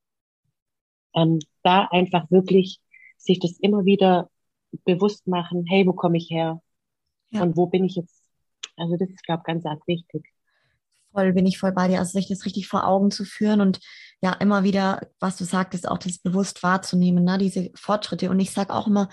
Ähm, 1.15 1.39
da 1.63 1.85
einfach 1.91 2.31
wirklich 2.31 2.81
sich 3.19 3.39
das 3.39 3.59
immer 3.61 3.85
wieder 3.85 4.31
bewusst 4.85 5.27
machen, 5.27 5.65
hey, 5.69 5.87
wo 5.87 5.93
komme 5.93 6.17
ich 6.17 6.31
her? 6.31 6.63
Ja. 7.31 7.43
Und 7.43 7.57
wo 7.57 7.67
bin 7.67 7.85
ich 7.85 7.97
jetzt? 7.97 8.23
Also 8.77 8.97
das 8.97 9.11
ist, 9.11 9.23
glaube 9.25 9.43
ich, 9.43 9.47
ganz 9.47 9.67
arg 9.67 9.87
wichtig. 9.87 10.25
Voll 11.13 11.33
bin 11.33 11.47
ich 11.47 11.59
voll 11.59 11.73
bei 11.73 11.89
dir, 11.89 11.99
also 11.99 12.13
sich 12.13 12.29
das 12.29 12.45
richtig 12.45 12.69
vor 12.69 12.87
Augen 12.87 13.11
zu 13.11 13.25
führen 13.25 13.61
und 13.61 13.81
ja, 14.21 14.33
immer 14.35 14.63
wieder, 14.63 15.09
was 15.21 15.37
du 15.37 15.45
sagtest, 15.45 15.89
auch 15.89 15.99
das 15.99 16.19
bewusst 16.19 16.63
wahrzunehmen, 16.63 17.25
ne? 17.25 17.39
diese 17.39 17.71
Fortschritte. 17.75 18.31
Und 18.31 18.41
ich 18.41 18.51
sage 18.51 18.75
auch 18.75 18.87
immer, 18.87 19.09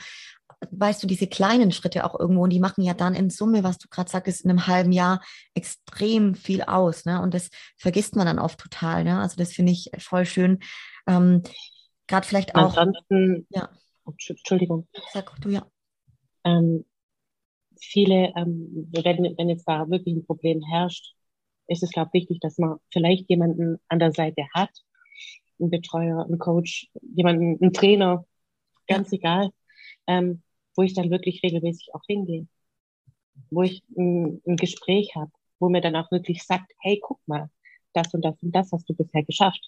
weißt 0.71 1.03
du, 1.03 1.07
diese 1.07 1.27
kleinen 1.27 1.71
Schritte 1.71 2.05
auch 2.05 2.19
irgendwo, 2.19 2.43
und 2.43 2.51
die 2.51 2.59
machen 2.59 2.83
ja 2.83 2.93
dann 2.93 3.15
in 3.15 3.29
Summe, 3.29 3.63
was 3.63 3.77
du 3.77 3.87
gerade 3.89 4.09
sagst, 4.09 4.43
in 4.43 4.49
einem 4.49 4.67
halben 4.67 4.91
Jahr 4.91 5.21
extrem 5.53 6.35
viel 6.35 6.61
aus. 6.63 7.05
Ne? 7.05 7.21
Und 7.21 7.33
das 7.33 7.49
vergisst 7.77 8.15
man 8.15 8.25
dann 8.25 8.39
oft 8.39 8.59
total. 8.59 9.03
Ne? 9.03 9.19
Also 9.19 9.37
das 9.37 9.53
finde 9.53 9.71
ich 9.71 9.89
voll 9.97 10.25
schön. 10.25 10.59
Ähm, 11.07 11.43
gerade 12.07 12.27
vielleicht 12.27 12.55
auch. 12.55 12.77
Ansonsten, 12.77 13.47
ja. 13.49 13.69
Entschuldigung. 14.05 14.87
Sag 15.13 15.35
du 15.41 15.49
ja. 15.49 15.65
Ähm, 16.43 16.85
viele, 17.79 18.33
ähm, 18.35 18.89
wenn, 18.91 19.37
wenn 19.37 19.49
jetzt 19.49 19.67
da 19.67 19.89
wirklich 19.89 20.15
ein 20.15 20.25
Problem 20.25 20.61
herrscht, 20.61 21.13
ist 21.67 21.83
es, 21.83 21.91
glaube 21.91 22.11
ich, 22.13 22.21
wichtig, 22.21 22.39
dass 22.41 22.57
man 22.57 22.77
vielleicht 22.91 23.29
jemanden 23.29 23.77
an 23.87 23.99
der 23.99 24.11
Seite 24.11 24.43
hat, 24.53 24.69
einen 25.59 25.69
Betreuer, 25.69 26.23
einen 26.23 26.37
Coach, 26.37 26.89
jemanden, 27.15 27.57
einen 27.61 27.73
Trainer, 27.73 28.25
ganz 28.87 29.11
ja. 29.11 29.17
egal, 29.17 29.49
ähm, 30.07 30.43
wo 30.75 30.83
ich 30.83 30.93
dann 30.93 31.09
wirklich 31.09 31.41
regelmäßig 31.43 31.93
auch 31.93 32.03
hingehe, 32.07 32.47
wo 33.49 33.63
ich 33.63 33.83
ein, 33.97 34.41
ein 34.45 34.55
Gespräch 34.57 35.15
habe, 35.15 35.31
wo 35.59 35.69
mir 35.69 35.81
dann 35.81 35.95
auch 35.95 36.11
wirklich 36.11 36.43
sagt, 36.43 36.71
hey, 36.81 36.99
guck 37.01 37.19
mal, 37.27 37.49
das 37.93 38.13
und 38.13 38.23
das 38.23 38.41
und 38.41 38.51
das 38.53 38.71
hast 38.71 38.87
du 38.89 38.93
bisher 38.93 39.23
geschafft. 39.23 39.61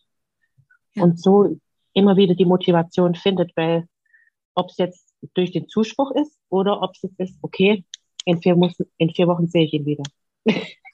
Ja. 0.95 1.03
Und 1.03 1.19
so 1.19 1.57
immer 1.93 2.17
wieder 2.17 2.35
die 2.35 2.45
Motivation 2.45 3.15
findet, 3.15 3.55
weil 3.55 3.87
ob 4.53 4.69
es 4.69 4.77
jetzt 4.77 5.15
durch 5.33 5.51
den 5.51 5.67
Zuspruch 5.67 6.11
ist 6.11 6.37
oder 6.49 6.81
ob 6.81 6.91
es 6.95 7.01
jetzt 7.03 7.19
ist, 7.19 7.39
okay, 7.41 7.85
in 8.25 8.41
vier, 8.41 8.57
in 8.97 9.09
vier 9.11 9.27
Wochen 9.27 9.47
sehe 9.47 9.65
ich 9.65 9.73
ihn 9.73 9.85
wieder. 9.85 10.03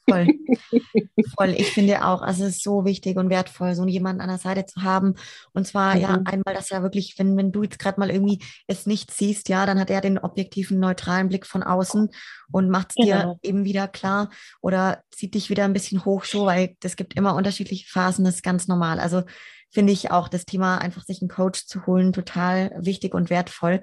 Voll. 0.09 0.27
Voll. 1.37 1.49
Ich 1.57 1.71
finde 1.71 2.05
auch, 2.05 2.21
also 2.21 2.43
es 2.43 2.55
ist 2.55 2.63
so 2.63 2.83
wichtig 2.85 3.17
und 3.17 3.29
wertvoll, 3.29 3.73
so 3.75 3.85
jemanden 3.85 4.21
an 4.21 4.29
der 4.29 4.37
Seite 4.37 4.65
zu 4.65 4.83
haben. 4.83 5.15
Und 5.53 5.65
zwar, 5.65 5.95
mhm. 5.95 6.01
ja, 6.01 6.21
einmal, 6.25 6.53
dass 6.53 6.71
er 6.71 6.83
wirklich, 6.83 7.17
wenn, 7.17 7.37
wenn 7.37 7.51
du 7.51 7.63
jetzt 7.63 7.79
gerade 7.79 7.99
mal 7.99 8.09
irgendwie 8.09 8.39
es 8.67 8.85
nicht 8.85 9.11
siehst, 9.11 9.49
ja, 9.49 9.65
dann 9.65 9.79
hat 9.79 9.89
er 9.89 10.01
den 10.01 10.17
objektiven, 10.17 10.79
neutralen 10.79 11.29
Blick 11.29 11.45
von 11.45 11.63
außen 11.63 12.09
und 12.51 12.69
macht 12.69 12.91
es 12.91 12.95
genau. 12.95 13.35
dir 13.41 13.49
eben 13.49 13.63
wieder 13.63 13.87
klar 13.87 14.29
oder 14.61 15.03
zieht 15.11 15.35
dich 15.35 15.49
wieder 15.49 15.63
ein 15.63 15.73
bisschen 15.73 16.03
hoch, 16.05 16.25
so, 16.25 16.45
weil 16.45 16.75
es 16.83 16.95
gibt 16.95 17.15
immer 17.15 17.35
unterschiedliche 17.35 17.87
Phasen, 17.87 18.25
das 18.25 18.35
ist 18.35 18.43
ganz 18.43 18.67
normal. 18.67 18.99
Also 18.99 19.23
finde 19.69 19.93
ich 19.93 20.11
auch 20.11 20.27
das 20.27 20.45
Thema, 20.45 20.77
einfach 20.77 21.03
sich 21.03 21.21
einen 21.21 21.29
Coach 21.29 21.65
zu 21.65 21.85
holen, 21.85 22.13
total 22.13 22.71
wichtig 22.77 23.13
und 23.13 23.29
wertvoll. 23.29 23.81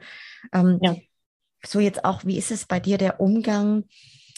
Ähm, 0.53 0.79
ja. 0.83 0.97
So 1.67 1.81
jetzt 1.81 2.05
auch, 2.05 2.25
wie 2.25 2.39
ist 2.39 2.51
es 2.51 2.67
bei 2.67 2.81
dir 2.81 2.97
der 2.97 3.21
Umgang 3.21 3.85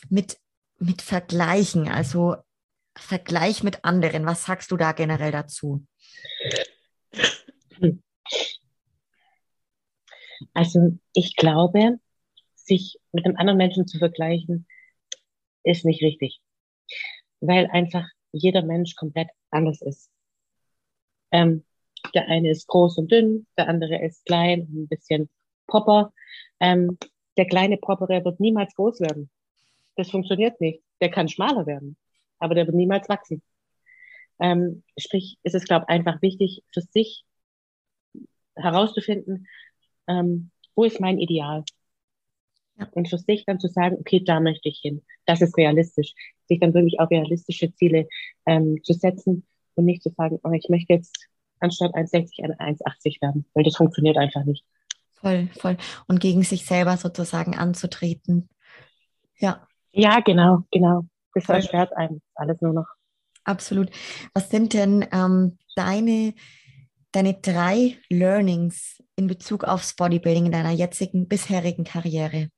mit 0.09 0.39
mit 0.83 1.03
Vergleichen, 1.03 1.89
also 1.89 2.37
Vergleich 2.95 3.63
mit 3.63 3.85
anderen. 3.85 4.27
Was 4.27 4.45
sagst 4.45 4.71
du 4.71 4.77
da 4.77 4.93
generell 4.93 5.33
dazu? 5.33 5.87
Also 10.55 10.99
ich 11.15 11.37
glaube, 11.37 11.99
sich 12.55 12.99
mit 13.13 13.25
einem 13.25 13.37
anderen 13.37 13.57
Menschen 13.57 13.87
zu 13.87 13.99
vergleichen, 13.99 14.67
ist 15.63 15.85
nicht 15.85 16.03
richtig, 16.03 16.41
weil 17.41 17.69
einfach 17.71 18.07
jeder 18.33 18.63
Mensch 18.63 18.95
komplett 18.97 19.29
anders 19.51 19.81
ist. 19.83 20.11
Ähm, 21.31 21.65
der 22.15 22.29
eine 22.29 22.51
ist 22.51 22.67
groß 22.67 22.99
und 22.99 23.11
dünn, 23.11 23.47
der 23.57 23.69
andere 23.69 24.05
ist 24.05 24.25
klein 24.27 24.63
und 24.63 24.83
ein 24.83 24.89
bisschen 24.89 25.31
popper. 25.67 26.13
Ähm, 26.61 26.99
der 27.37 27.47
kleine 27.47 27.79
Poppere 27.79 28.25
wird 28.25 28.41
niemals 28.41 28.75
groß 28.75 29.01
werden. 29.01 29.31
Das 29.97 30.11
funktioniert 30.11 30.61
nicht. 30.61 30.83
Der 31.01 31.11
kann 31.11 31.29
schmaler 31.29 31.67
werden, 31.67 31.97
aber 32.39 32.55
der 32.55 32.67
wird 32.67 32.77
niemals 32.77 33.09
wachsen. 33.09 33.43
Ähm, 34.41 34.83
sprich, 34.99 35.39
ist 35.43 35.55
es, 35.55 35.65
glaube 35.65 35.87
ich, 35.89 35.95
einfach 35.95 36.21
wichtig 36.23 36.63
für 36.73 36.81
sich 36.81 37.25
herauszufinden, 38.57 39.47
ähm, 40.09 40.51
wo 40.75 40.85
ist 40.85 41.01
mein 41.01 41.19
Ideal? 41.19 41.65
Ja. 42.79 42.89
Und 42.93 43.09
für 43.09 43.19
sich 43.19 43.45
dann 43.45 43.61
zu 43.61 43.69
sagen, 43.69 43.97
okay, 44.01 44.23
da 44.25 44.41
möchte 44.41 44.69
ich 44.69 44.79
hin. 44.79 45.03
Das 45.27 45.43
ist 45.43 45.57
realistisch. 45.57 46.15
Sich 46.49 46.61
dann 46.61 46.75
wirklich 46.75 46.99
auch 47.01 47.11
realistische 47.11 47.75
Ziele 47.75 48.09
ähm, 48.47 48.83
zu 48.83 48.95
setzen 48.95 49.47
und 49.75 49.85
nicht 49.85 50.03
zu 50.03 50.11
sagen, 50.11 50.39
oh, 50.43 50.53
ich 50.53 50.69
möchte 50.69 50.95
jetzt 50.95 51.29
anstatt 51.61 51.95
1,60 51.95 52.59
1,80 52.59 53.23
werden, 53.23 53.45
weil 53.55 53.65
das 53.65 53.77
funktioniert 53.77 54.17
einfach 54.17 54.45
nicht. 54.45 54.65
Voll, 55.13 55.49
voll. 55.57 55.77
Und 56.09 56.21
gegen 56.21 56.43
sich 56.43 56.65
selber 56.67 56.97
sozusagen 56.97 57.57
anzutreten. 57.57 58.49
Ja. 59.39 59.67
Ja, 59.93 60.21
genau, 60.21 60.65
genau. 60.71 61.05
Das 61.35 61.49
erschwert 61.49 61.97
einem 61.97 62.21
alles 62.35 62.61
nur 62.61 62.73
noch. 62.73 62.87
Absolut. 63.45 63.91
Was 64.35 64.51
sind 64.51 64.73
denn 64.75 65.07
ähm, 65.13 65.59
deine, 65.75 66.35
deine 67.13 67.35
drei 67.35 67.99
Learnings 68.09 69.03
in 69.17 69.27
Bezug 69.27 69.65
aufs 69.65 69.95
Bodybuilding 69.97 70.47
in 70.47 70.53
deiner 70.53 70.71
jetzigen, 70.71 71.29
bisherigen 71.29 71.85
Karriere? 71.85 72.49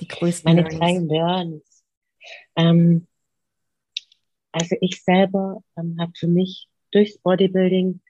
Die 0.00 0.08
größten 0.08 0.48
Meine 0.48 0.68
Learnings. 0.68 0.80
drei 0.80 1.16
Learnings. 1.16 1.84
Ähm, 2.56 3.06
also 4.52 4.76
ich 4.80 5.02
selber 5.02 5.62
ähm, 5.76 5.96
habe 5.98 6.12
für 6.14 6.28
mich 6.28 6.68
durchs 6.90 7.18
Bodybuilding 7.18 8.00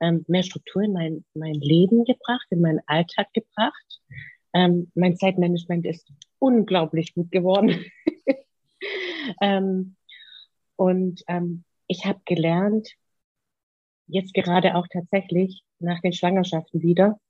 ähm, 0.00 0.24
mehr 0.28 0.42
Struktur 0.42 0.82
in 0.82 0.92
mein, 0.92 1.24
mein 1.34 1.54
Leben 1.54 2.04
gebracht, 2.04 2.46
in 2.50 2.62
meinen 2.62 2.80
Alltag 2.86 3.28
gebracht. 3.34 4.00
Ähm, 4.52 4.90
mein 4.94 5.16
Zeitmanagement 5.16 5.86
ist 5.86 6.12
unglaublich 6.38 7.14
gut 7.14 7.30
geworden. 7.30 7.84
ähm, 9.40 9.96
und 10.76 11.22
ähm, 11.28 11.64
ich 11.86 12.04
habe 12.06 12.20
gelernt, 12.24 12.88
jetzt 14.06 14.34
gerade 14.34 14.74
auch 14.74 14.86
tatsächlich 14.92 15.62
nach 15.78 16.00
den 16.00 16.12
Schwangerschaften 16.12 16.82
wieder, 16.82 17.20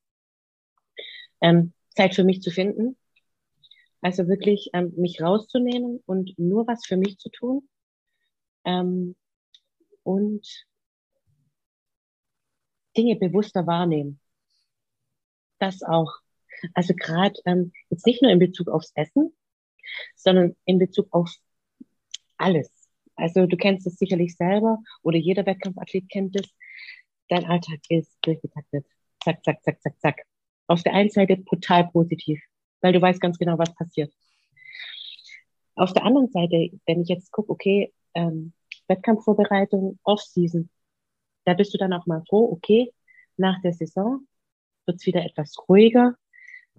ähm, 1.41 1.73
Zeit 1.95 2.15
für 2.15 2.25
mich 2.25 2.43
zu 2.43 2.51
finden. 2.51 2.97
Also 4.03 4.29
wirklich 4.29 4.71
ähm, 4.73 4.93
mich 4.97 5.21
rauszunehmen 5.21 6.03
und 6.07 6.39
nur 6.39 6.67
was 6.67 6.87
für 6.87 6.97
mich 6.97 7.19
zu 7.19 7.29
tun. 7.29 7.69
Ähm, 8.65 9.15
und 10.03 10.47
Dinge 12.97 13.17
bewusster 13.17 13.67
wahrnehmen. 13.67 14.21
Das 15.59 15.83
auch. 15.83 16.13
Also 16.75 16.95
gerade 16.95 17.35
ähm, 17.47 17.73
jetzt 17.89 18.07
nicht 18.07 18.23
nur 18.23 18.31
in 18.31 18.39
Bezug 18.39 18.69
aufs 18.69 18.93
Essen, 18.95 19.33
sondern 20.17 20.57
in 20.65 20.79
Bezug 20.79 21.09
auf 21.13 21.35
alles. 22.37 22.71
Also 23.17 23.47
du 23.47 23.57
kennst 23.57 23.87
es 23.87 23.97
sicherlich 23.97 24.37
selber 24.37 24.79
oder 25.03 25.19
jeder 25.19 25.45
Wettkampfathlet 25.45 26.09
kennt 26.09 26.37
es. 26.37 26.49
Dein 27.29 27.45
Alltag 27.45 27.81
ist 27.89 28.17
durchgetaktet. 28.23 28.87
Zack, 29.23 29.45
zack, 29.45 29.63
zack, 29.63 29.83
zack, 29.83 30.01
zack. 30.01 30.17
Auf 30.67 30.83
der 30.83 30.95
einen 30.95 31.11
Seite 31.11 31.37
brutal 31.37 31.89
positiv, 31.89 32.41
weil 32.81 32.93
du 32.93 33.01
weißt 33.01 33.21
ganz 33.21 33.39
genau, 33.39 33.59
was 33.59 33.75
passiert. 33.75 34.13
Auf 35.75 35.93
der 35.93 36.05
anderen 36.05 36.29
Seite, 36.29 36.71
wenn 36.87 37.03
ich 37.03 37.09
jetzt 37.09 37.31
gucke, 37.31 37.51
okay, 37.53 37.93
ähm, 38.15 38.53
Wettkampfvorbereitung, 38.89 39.99
Off-Season, 40.03 40.69
da 41.45 41.55
bist 41.55 41.73
du 41.75 41.79
dann 41.79 41.93
auch 41.93 42.07
mal 42.07 42.23
froh, 42.29 42.51
okay, 42.53 42.93
nach 43.37 43.61
der 43.63 43.73
Saison 43.73 44.27
wird 44.87 44.99
es 44.99 45.07
wieder 45.07 45.25
etwas 45.25 45.57
ruhiger, 45.69 46.17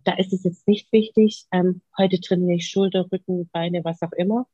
da 0.04 0.14
ist 0.14 0.34
es 0.34 0.44
jetzt 0.44 0.68
nicht 0.68 0.92
wichtig, 0.92 1.46
ähm, 1.52 1.82
heute 1.98 2.20
trainiere 2.20 2.56
ich 2.56 2.68
Schulter, 2.68 3.08
Rücken, 3.12 3.50
Beine, 3.52 3.84
was 3.84 4.02
auch 4.02 4.12
immer, 4.14 4.48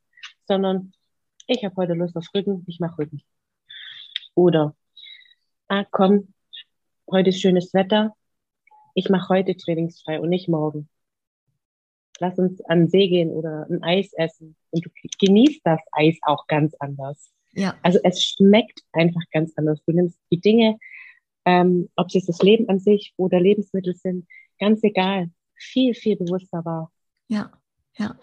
sondern 0.47 0.93
ich 1.47 1.63
habe 1.63 1.75
heute 1.75 1.93
Lust 1.93 2.15
auf 2.15 2.27
Rücken, 2.33 2.63
ich 2.67 2.79
mache 2.79 2.99
Rücken. 2.99 3.21
Oder, 4.35 4.75
ah 5.67 5.85
komm, 5.89 6.33
heute 7.09 7.29
ist 7.29 7.41
schönes 7.41 7.73
Wetter, 7.73 8.15
ich 8.93 9.09
mache 9.09 9.29
heute 9.29 9.55
trainingsfrei 9.55 10.19
und 10.19 10.29
nicht 10.29 10.49
morgen. 10.49 10.89
Lass 12.19 12.37
uns 12.39 12.61
an 12.61 12.79
den 12.79 12.89
See 12.89 13.07
gehen 13.07 13.29
oder 13.29 13.67
ein 13.69 13.83
Eis 13.83 14.11
essen 14.13 14.55
und 14.71 14.85
du 14.85 14.89
genießt 15.19 15.61
das 15.63 15.79
Eis 15.91 16.17
auch 16.23 16.47
ganz 16.47 16.73
anders. 16.79 17.31
Ja. 17.53 17.75
Also 17.83 17.99
es 18.03 18.23
schmeckt 18.23 18.81
einfach 18.91 19.21
ganz 19.31 19.53
anders. 19.55 19.83
Du 19.85 19.93
nimmst 19.93 20.19
die 20.31 20.39
Dinge, 20.39 20.77
ähm, 21.45 21.89
ob 21.95 22.07
es 22.07 22.15
jetzt 22.15 22.29
das 22.29 22.41
Leben 22.41 22.67
an 22.69 22.79
sich 22.79 23.13
oder 23.17 23.39
Lebensmittel 23.39 23.95
sind, 23.95 24.27
ganz 24.59 24.83
egal 24.83 25.29
viel, 25.57 25.93
viel 25.93 26.15
bewusster 26.15 26.63
war. 26.63 26.91
Ja, 27.27 27.51
ja, 27.97 28.15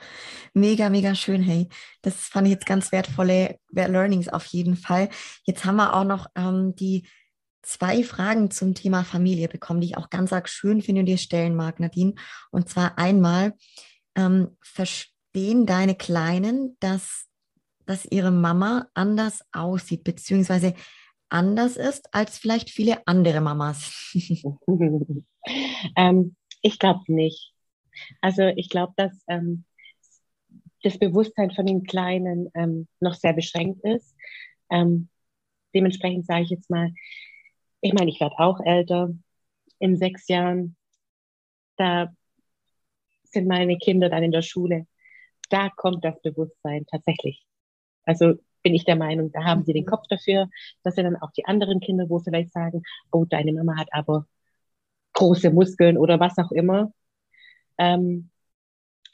mega, 0.53 0.89
mega 0.89 1.15
schön. 1.15 1.43
Hey, 1.43 1.69
das 2.03 2.15
fand 2.15 2.47
ich 2.47 2.55
jetzt 2.55 2.67
ganz 2.67 2.93
wertvolle 2.93 3.59
Learnings 3.71 4.29
auf 4.29 4.47
jeden 4.47 4.77
Fall. 4.77 5.09
Jetzt 5.45 5.65
haben 5.65 5.77
wir 5.77 5.95
auch 5.95 6.05
noch 6.05 6.29
ähm, 6.37 6.75
die 6.77 7.09
zwei 7.63 8.05
Fragen 8.05 8.51
zum 8.51 8.75
Thema 8.75 9.05
Familie 9.05 9.49
bekommen, 9.49 9.81
die 9.81 9.89
ich 9.89 9.97
auch 9.97 10.11
ganz 10.11 10.33
arg 10.33 10.49
schön 10.49 10.81
finde 10.81 11.01
und 11.01 11.07
dir 11.07 11.19
stellen 11.19 11.57
mag, 11.57 11.81
Nadine. 11.81 12.15
Und 12.51 12.69
zwar 12.69 12.99
einmal, 12.99 13.55
ähm, 14.15 14.57
verstehen 14.63 15.67
deine 15.67 15.97
Kleinen, 15.97 16.77
dass, 16.79 17.27
dass 17.85 18.05
ihre 18.05 18.31
Mama 18.31 18.87
anders 18.95 19.45
aussieht, 19.53 20.05
beziehungsweise 20.05 20.75
anders 21.31 21.77
ist 21.77 22.15
als 22.15 22.39
vielleicht 22.39 22.71
viele 22.71 23.05
andere 23.07 23.41
Mamas? 23.41 24.13
ähm, 25.97 26.37
ich 26.65 26.79
glaube 26.79 27.05
nicht. 27.09 27.53
Also 28.23 28.43
ich 28.57 28.71
glaube, 28.71 28.95
dass 28.97 29.13
ähm, 29.29 29.65
das 30.83 30.99
Bewusstsein 30.99 31.51
von 31.51 31.67
den 31.67 31.85
Kleinen 31.85 32.51
ähm, 32.55 32.89
noch 33.01 33.15
sehr 33.15 33.35
beschränkt 33.35 33.85
ist. 33.85 34.17
Ähm, 34.71 35.09
dementsprechend 35.75 36.27
sage 36.27 36.43
ich 36.45 36.51
jetzt 36.51 36.71
mal, 36.71 36.91
ich 37.83 37.93
meine, 37.93 38.11
ich 38.11 38.19
werde 38.19 38.39
auch 38.39 38.61
älter. 38.65 39.11
In 39.79 39.97
sechs 39.97 40.27
Jahren, 40.29 40.77
da 41.77 42.15
sind 43.25 43.47
meine 43.47 43.77
Kinder 43.77 44.09
dann 44.09 44.23
in 44.23 44.33
der 44.33 44.43
Schule. 44.43 44.87
Da 45.51 45.69
kommt 45.69 46.03
das 46.03 46.21
Bewusstsein 46.23 46.87
tatsächlich. 46.91 47.45
Also 48.05 48.35
bin 48.63 48.75
ich 48.75 48.87
der 48.87 48.97
Meinung, 48.97 49.31
da 49.33 49.45
haben 49.45 49.65
sie 49.65 49.75
den 49.75 49.85
mhm. 49.85 49.89
Kopf 49.89 50.07
dafür. 50.09 50.49
Das 50.83 50.95
sind 50.95 51.05
dann 51.05 51.21
auch 51.21 51.33
die 51.33 51.45
anderen 51.45 51.81
Kinder, 51.81 52.09
wo 52.09 52.21
vielleicht 52.21 52.53
sagen, 52.53 52.83
oh, 53.13 53.27
deine 53.27 53.53
Mama 53.53 53.77
hat 53.77 53.89
aber 53.93 54.27
große 55.15 55.51
Muskeln 55.51 55.99
oder 55.99 56.21
was 56.21 56.39
auch 56.39 56.53
immer. 56.53 56.93
Ähm, 57.79 58.31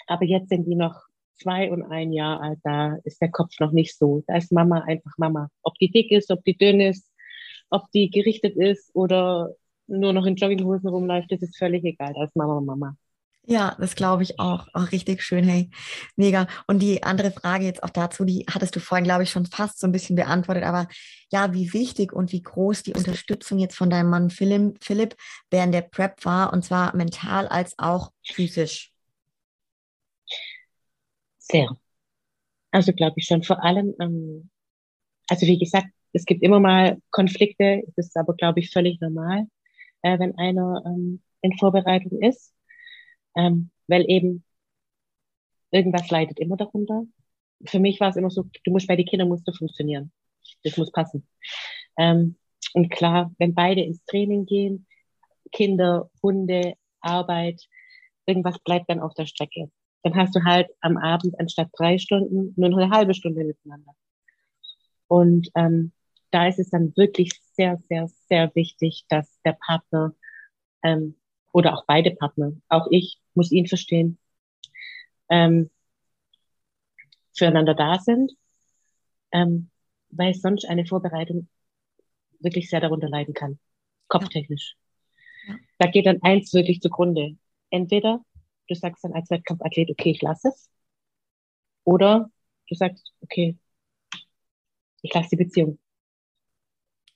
aber 0.07 0.24
jetzt 0.24 0.48
sind 0.48 0.66
die 0.66 0.74
noch 0.76 1.01
zwei 1.40 1.70
und 1.70 1.82
ein 1.84 2.12
Jahr 2.12 2.40
alt, 2.42 2.59
da 2.64 2.96
ist 3.05 3.20
der 3.22 3.30
Kopf 3.30 3.59
noch 3.61 3.72
nicht 3.72 3.96
so. 3.96 4.22
Da 4.26 4.36
ist 4.36 4.53
Mama 4.53 4.80
einfach 4.80 5.12
Mama. 5.18 5.48
Ob 5.62 5.74
die 5.78 5.90
dick 5.90 6.11
ist, 6.12 6.30
ob 6.30 6.44
die 6.44 6.57
dünn 6.57 6.80
ist, 6.80 7.11
ob 7.70 7.90
die 7.92 8.11
gerichtet 8.11 8.57
ist 8.57 8.90
oder 8.94 9.55
nur 9.86 10.12
noch 10.12 10.26
in 10.26 10.36
Jogginghosen 10.36 10.88
rumläuft, 10.88 11.32
das 11.32 11.42
ist 11.42 11.57
völlig 11.59 11.84
egal. 11.84 12.12
Da 12.14 12.24
ist 12.24 12.36
Mama 12.36 12.61
Mama. 12.61 12.96
Ja, 13.51 13.76
das 13.80 13.96
glaube 13.96 14.22
ich 14.22 14.38
auch. 14.38 14.68
auch. 14.74 14.92
Richtig 14.92 15.24
schön, 15.24 15.42
hey. 15.42 15.70
Mega. 16.14 16.46
Und 16.68 16.78
die 16.80 17.03
andere 17.03 17.32
Frage 17.32 17.64
jetzt 17.64 17.82
auch 17.82 17.90
dazu, 17.90 18.24
die 18.24 18.46
hattest 18.48 18.76
du 18.76 18.80
vorhin, 18.80 19.03
glaube 19.03 19.24
ich, 19.24 19.30
schon 19.30 19.44
fast 19.44 19.80
so 19.80 19.88
ein 19.88 19.92
bisschen 19.92 20.14
beantwortet. 20.14 20.62
Aber 20.62 20.86
ja, 21.32 21.53
wie 21.53 21.72
wichtig 21.72 22.12
und 22.12 22.30
wie 22.30 22.42
groß 22.42 22.84
die 22.84 22.94
Unterstützung 22.94 23.59
jetzt 23.59 23.76
von 23.76 23.90
deinem 23.90 24.09
Mann 24.09 24.30
Philipp, 24.30 24.78
Philipp 24.80 25.16
während 25.51 25.74
der 25.74 25.80
Prep 25.82 26.24
war, 26.24 26.53
und 26.53 26.64
zwar 26.64 26.94
mental 26.94 27.48
als 27.48 27.76
auch 27.76 28.12
physisch. 28.24 28.92
Sehr. 31.38 31.76
Also 32.70 32.92
glaube 32.92 33.14
ich 33.16 33.26
schon. 33.26 33.42
Vor 33.42 33.64
allem, 33.64 33.96
ähm, 34.01 34.48
also 35.28 35.44
wie 35.48 35.59
gesagt, 35.59 35.88
es 36.12 36.24
gibt 36.24 36.44
immer 36.44 36.61
mal 36.61 36.98
Konflikte, 37.11 37.82
das 37.96 38.07
ist 38.07 38.16
aber, 38.16 38.34
glaube 38.34 38.61
ich, 38.61 38.70
völlig 38.70 39.01
normal, 39.01 39.48
äh, 40.03 40.20
wenn 40.20 40.38
einer 40.38 40.84
ähm, 40.86 41.20
in 41.42 41.59
Vorbereitung 41.59 42.22
ist, 42.22 42.55
ähm, 43.37 43.70
weil 43.87 44.05
eben 44.09 44.45
irgendwas 45.70 46.11
leidet 46.11 46.39
immer 46.39 46.57
darunter. 46.57 47.05
Für 47.64 47.78
mich 47.78 48.01
war 48.01 48.09
es 48.11 48.16
immer 48.16 48.31
so, 48.31 48.45
du 48.64 48.70
musst 48.70 48.89
bei 48.89 48.97
den 48.97 49.07
Kindern 49.07 49.28
musst 49.28 49.47
du 49.47 49.53
funktionieren. 49.53 50.12
Das 50.64 50.76
muss 50.76 50.91
passen. 50.91 51.26
Ähm, 51.99 52.37
und 52.74 52.91
klar, 52.91 53.33
wenn 53.39 53.55
beide 53.55 53.83
ins 53.83 54.05
Training 54.05 54.47
gehen, 54.47 54.87
Kinder, 55.53 56.11
Hunde, 56.22 56.74
Arbeit, 57.01 57.62
irgendwas 58.26 58.59
bleibt 58.61 58.89
dann 58.89 59.01
auf 59.01 59.14
der 59.14 59.26
Strecke. 59.26 59.70
Dann 60.03 60.16
hast 60.16 60.35
du 60.35 60.45
halt 60.45 60.68
am 60.81 60.97
Abend 60.97 61.39
anstatt 61.39 61.68
drei 61.76 61.99
Stunden 61.99 62.55
nur 62.57 62.70
eine 62.70 62.91
halbe 62.91 63.14
Stunde 63.14 63.45
miteinander. 63.45 63.93
Und 65.09 65.49
ähm, 65.57 65.93
da 66.31 66.47
ist 66.47 66.59
es 66.59 66.70
dann 66.70 66.97
wirklich 66.97 67.33
sehr, 67.55 67.78
sehr, 67.89 68.09
sehr 68.28 68.55
wichtig, 68.55 69.05
dass 69.09 69.41
der 69.45 69.55
Partner 69.55 70.14
ähm, 70.83 71.16
oder 71.53 71.74
auch 71.74 71.84
beide 71.86 72.12
Partner, 72.12 72.53
auch 72.68 72.86
ich 72.90 73.20
muss 73.34 73.51
ihn 73.53 73.66
verstehen, 73.66 74.18
ähm, 75.28 75.70
füreinander 77.32 77.74
da 77.74 77.98
sind, 77.98 78.32
ähm, 79.32 79.70
weil 80.11 80.34
sonst 80.34 80.64
eine 80.64 80.86
Vorbereitung 80.86 81.48
wirklich 82.40 82.68
sehr 82.68 82.80
darunter 82.80 83.09
leiden 83.09 83.34
kann, 83.34 83.59
kopftechnisch. 84.09 84.76
Ja. 85.46 85.57
Da 85.78 85.90
geht 85.90 86.07
dann 86.07 86.22
eins 86.22 86.53
wirklich 86.53 86.80
zugrunde. 86.80 87.36
Entweder 87.70 88.24
du 88.68 88.74
sagst 88.74 89.05
dann 89.05 89.12
als 89.12 89.30
Wettkampfathlet, 89.30 89.90
okay, 89.90 90.11
ich 90.11 90.22
lasse 90.22 90.48
es, 90.48 90.70
oder 91.84 92.30
du 92.68 92.74
sagst, 92.74 93.12
okay, 93.22 93.57
ich 95.03 95.12
lasse 95.12 95.30
die 95.30 95.36
Beziehung. 95.36 95.78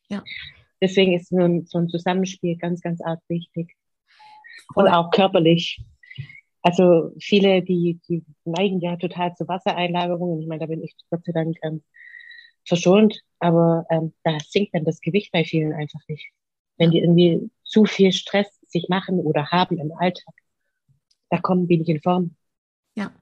Ja. 0.08 0.22
Deswegen 0.80 1.14
ist 1.14 1.28
so 1.28 1.38
ein, 1.38 1.66
so 1.66 1.78
ein 1.78 1.88
Zusammenspiel 1.88 2.56
ganz, 2.56 2.80
ganz 2.80 3.00
arg 3.00 3.20
wichtig. 3.28 3.76
Und 4.74 4.88
auch 4.88 5.10
körperlich. 5.10 5.80
Also 6.62 7.12
viele, 7.20 7.62
die, 7.62 8.00
die 8.08 8.24
neigen 8.44 8.80
ja 8.80 8.96
total 8.96 9.34
zu 9.34 9.46
Wassereinlagerungen. 9.46 10.40
Ich 10.40 10.48
meine, 10.48 10.60
da 10.60 10.66
bin 10.66 10.82
ich 10.82 10.94
Gott 11.10 11.24
sei 11.24 11.32
Dank 11.32 11.56
ähm, 11.62 11.82
verschont, 12.66 13.20
aber 13.38 13.84
ähm, 13.90 14.14
da 14.22 14.38
sinkt 14.40 14.74
dann 14.74 14.84
das 14.84 15.00
Gewicht 15.00 15.30
bei 15.32 15.44
vielen 15.44 15.72
einfach 15.72 16.00
nicht. 16.08 16.26
Wenn 16.78 16.90
die 16.90 17.00
irgendwie 17.00 17.50
zu 17.64 17.84
viel 17.84 18.12
Stress 18.12 18.46
sich 18.66 18.88
machen 18.88 19.20
oder 19.20 19.50
haben 19.50 19.78
im 19.78 19.92
Alltag, 19.92 20.34
da 21.30 21.38
kommen 21.38 21.66
nicht 21.66 21.88
in 21.88 22.00
Form. 22.00 22.34
Ja. 22.96 23.12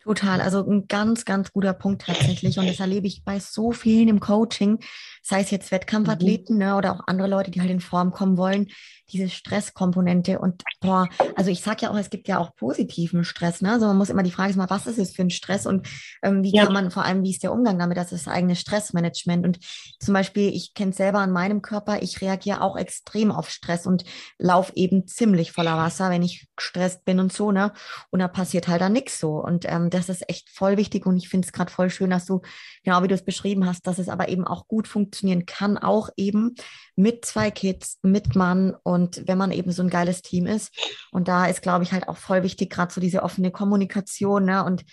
Total, 0.00 0.40
also 0.40 0.64
ein 0.64 0.86
ganz, 0.86 1.24
ganz 1.24 1.52
guter 1.52 1.72
Punkt 1.72 2.02
tatsächlich. 2.02 2.58
Und 2.58 2.68
das 2.68 2.78
erlebe 2.78 3.08
ich 3.08 3.24
bei 3.24 3.40
so 3.40 3.72
vielen 3.72 4.06
im 4.06 4.20
Coaching, 4.20 4.78
sei 5.26 5.40
es 5.40 5.50
jetzt 5.50 5.72
Wettkampfathleten 5.72 6.54
mhm. 6.54 6.62
ne, 6.62 6.76
oder 6.76 6.92
auch 6.92 7.00
andere 7.08 7.26
Leute, 7.26 7.50
die 7.50 7.60
halt 7.60 7.70
in 7.70 7.80
Form 7.80 8.12
kommen 8.12 8.36
wollen, 8.36 8.68
diese 9.10 9.28
Stresskomponente. 9.28 10.38
Und 10.38 10.62
boah, 10.80 11.08
also 11.34 11.50
ich 11.50 11.62
sage 11.62 11.82
ja 11.82 11.90
auch, 11.90 11.96
es 11.96 12.10
gibt 12.10 12.28
ja 12.28 12.38
auch 12.38 12.54
positiven 12.54 13.24
Stress. 13.24 13.60
Ne? 13.60 13.72
Also 13.72 13.86
man 13.86 13.96
muss 13.96 14.10
immer 14.10 14.22
die 14.22 14.30
Frage 14.30 14.50
ist 14.50 14.58
was 14.58 14.86
ist 14.86 14.98
es 14.98 15.14
für 15.14 15.22
ein 15.22 15.30
Stress 15.30 15.66
und 15.66 15.88
ähm, 16.22 16.42
wie 16.42 16.54
ja. 16.54 16.64
kann 16.64 16.72
man 16.72 16.90
vor 16.90 17.04
allem, 17.04 17.24
wie 17.24 17.30
ist 17.30 17.42
der 17.42 17.52
Umgang 17.52 17.78
damit, 17.78 17.96
das 17.96 18.12
ist 18.12 18.26
das 18.26 18.32
eigene 18.32 18.54
Stressmanagement. 18.54 19.44
Und 19.44 19.58
zum 20.00 20.14
Beispiel, 20.14 20.48
ich 20.48 20.74
kenne 20.74 20.90
es 20.90 20.96
selber 20.96 21.18
an 21.18 21.32
meinem 21.32 21.60
Körper, 21.60 22.02
ich 22.02 22.20
reagiere 22.20 22.62
auch 22.62 22.76
extrem 22.76 23.32
auf 23.32 23.50
Stress 23.50 23.86
und 23.86 24.04
laufe 24.38 24.72
eben 24.76 25.06
ziemlich 25.08 25.50
voller 25.50 25.76
Wasser, 25.76 26.10
wenn 26.10 26.22
ich 26.22 26.46
gestresst 26.56 27.04
bin 27.04 27.18
und 27.20 27.32
so, 27.32 27.52
ne? 27.52 27.72
Und 28.10 28.20
da 28.20 28.28
passiert 28.28 28.68
halt 28.68 28.80
dann 28.80 28.92
nichts 28.92 29.18
so. 29.18 29.42
Und 29.42 29.64
ähm, 29.68 29.90
das 29.90 30.08
ist 30.08 30.28
echt 30.28 30.50
voll 30.50 30.76
wichtig 30.76 31.04
und 31.06 31.16
ich 31.16 31.28
finde 31.28 31.46
es 31.46 31.52
gerade 31.52 31.70
voll 31.70 31.90
schön, 31.90 32.10
dass 32.10 32.26
du, 32.26 32.42
genau 32.84 33.02
wie 33.02 33.08
du 33.08 33.14
es 33.14 33.24
beschrieben 33.24 33.66
hast, 33.66 33.86
dass 33.86 33.98
es 33.98 34.08
aber 34.08 34.28
eben 34.28 34.46
auch 34.46 34.68
gut 34.68 34.88
funktionieren 35.16 35.46
kann, 35.46 35.78
auch 35.78 36.10
eben 36.16 36.54
mit 36.94 37.24
zwei 37.24 37.50
Kids, 37.50 37.98
mit 38.02 38.36
Mann 38.36 38.74
und 38.82 39.26
wenn 39.26 39.38
man 39.38 39.50
eben 39.50 39.72
so 39.72 39.82
ein 39.82 39.90
geiles 39.90 40.22
Team 40.22 40.46
ist. 40.46 40.72
Und 41.10 41.28
da 41.28 41.46
ist, 41.46 41.62
glaube 41.62 41.84
ich, 41.84 41.92
halt 41.92 42.08
auch 42.08 42.16
voll 42.16 42.42
wichtig, 42.42 42.70
gerade 42.70 42.92
so 42.92 43.00
diese 43.00 43.22
offene 43.22 43.50
Kommunikation, 43.50 44.44
ne? 44.44 44.64
Und 44.64 44.84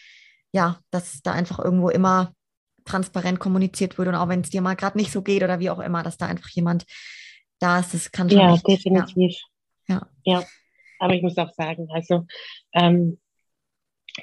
ja, 0.54 0.80
dass 0.92 1.22
da 1.22 1.34
einfach 1.34 1.60
irgendwo 1.60 1.90
immer 1.90 2.34
transparent 2.86 3.40
kommuniziert 3.40 3.98
wird 3.98 4.10
und 4.10 4.16
auch 4.16 4.28
wenn 4.28 4.42
es 4.42 4.50
dir 4.50 4.62
mal 4.62 4.76
gerade 4.76 4.98
nicht 4.98 5.12
so 5.12 5.22
geht 5.22 5.42
oder 5.44 5.60
wie 5.60 5.70
auch 5.70 5.80
immer, 5.80 6.04
dass 6.04 6.18
da 6.18 6.28
einfach 6.28 6.50
jemand 6.50 6.86
da 7.60 7.80
ist, 7.80 7.94
das 7.94 8.12
kann 8.12 8.30
schon. 8.30 8.40
Ja, 8.40 8.54
echt, 8.54 8.68
definitiv. 8.68 9.38
Ja. 9.88 10.08
ja. 10.26 10.40
ja. 10.40 10.46
Aber 11.00 11.14
ich 11.14 11.22
muss 11.22 11.38
auch 11.38 11.52
sagen, 11.54 11.88
also 11.92 12.26
ähm, 12.74 13.20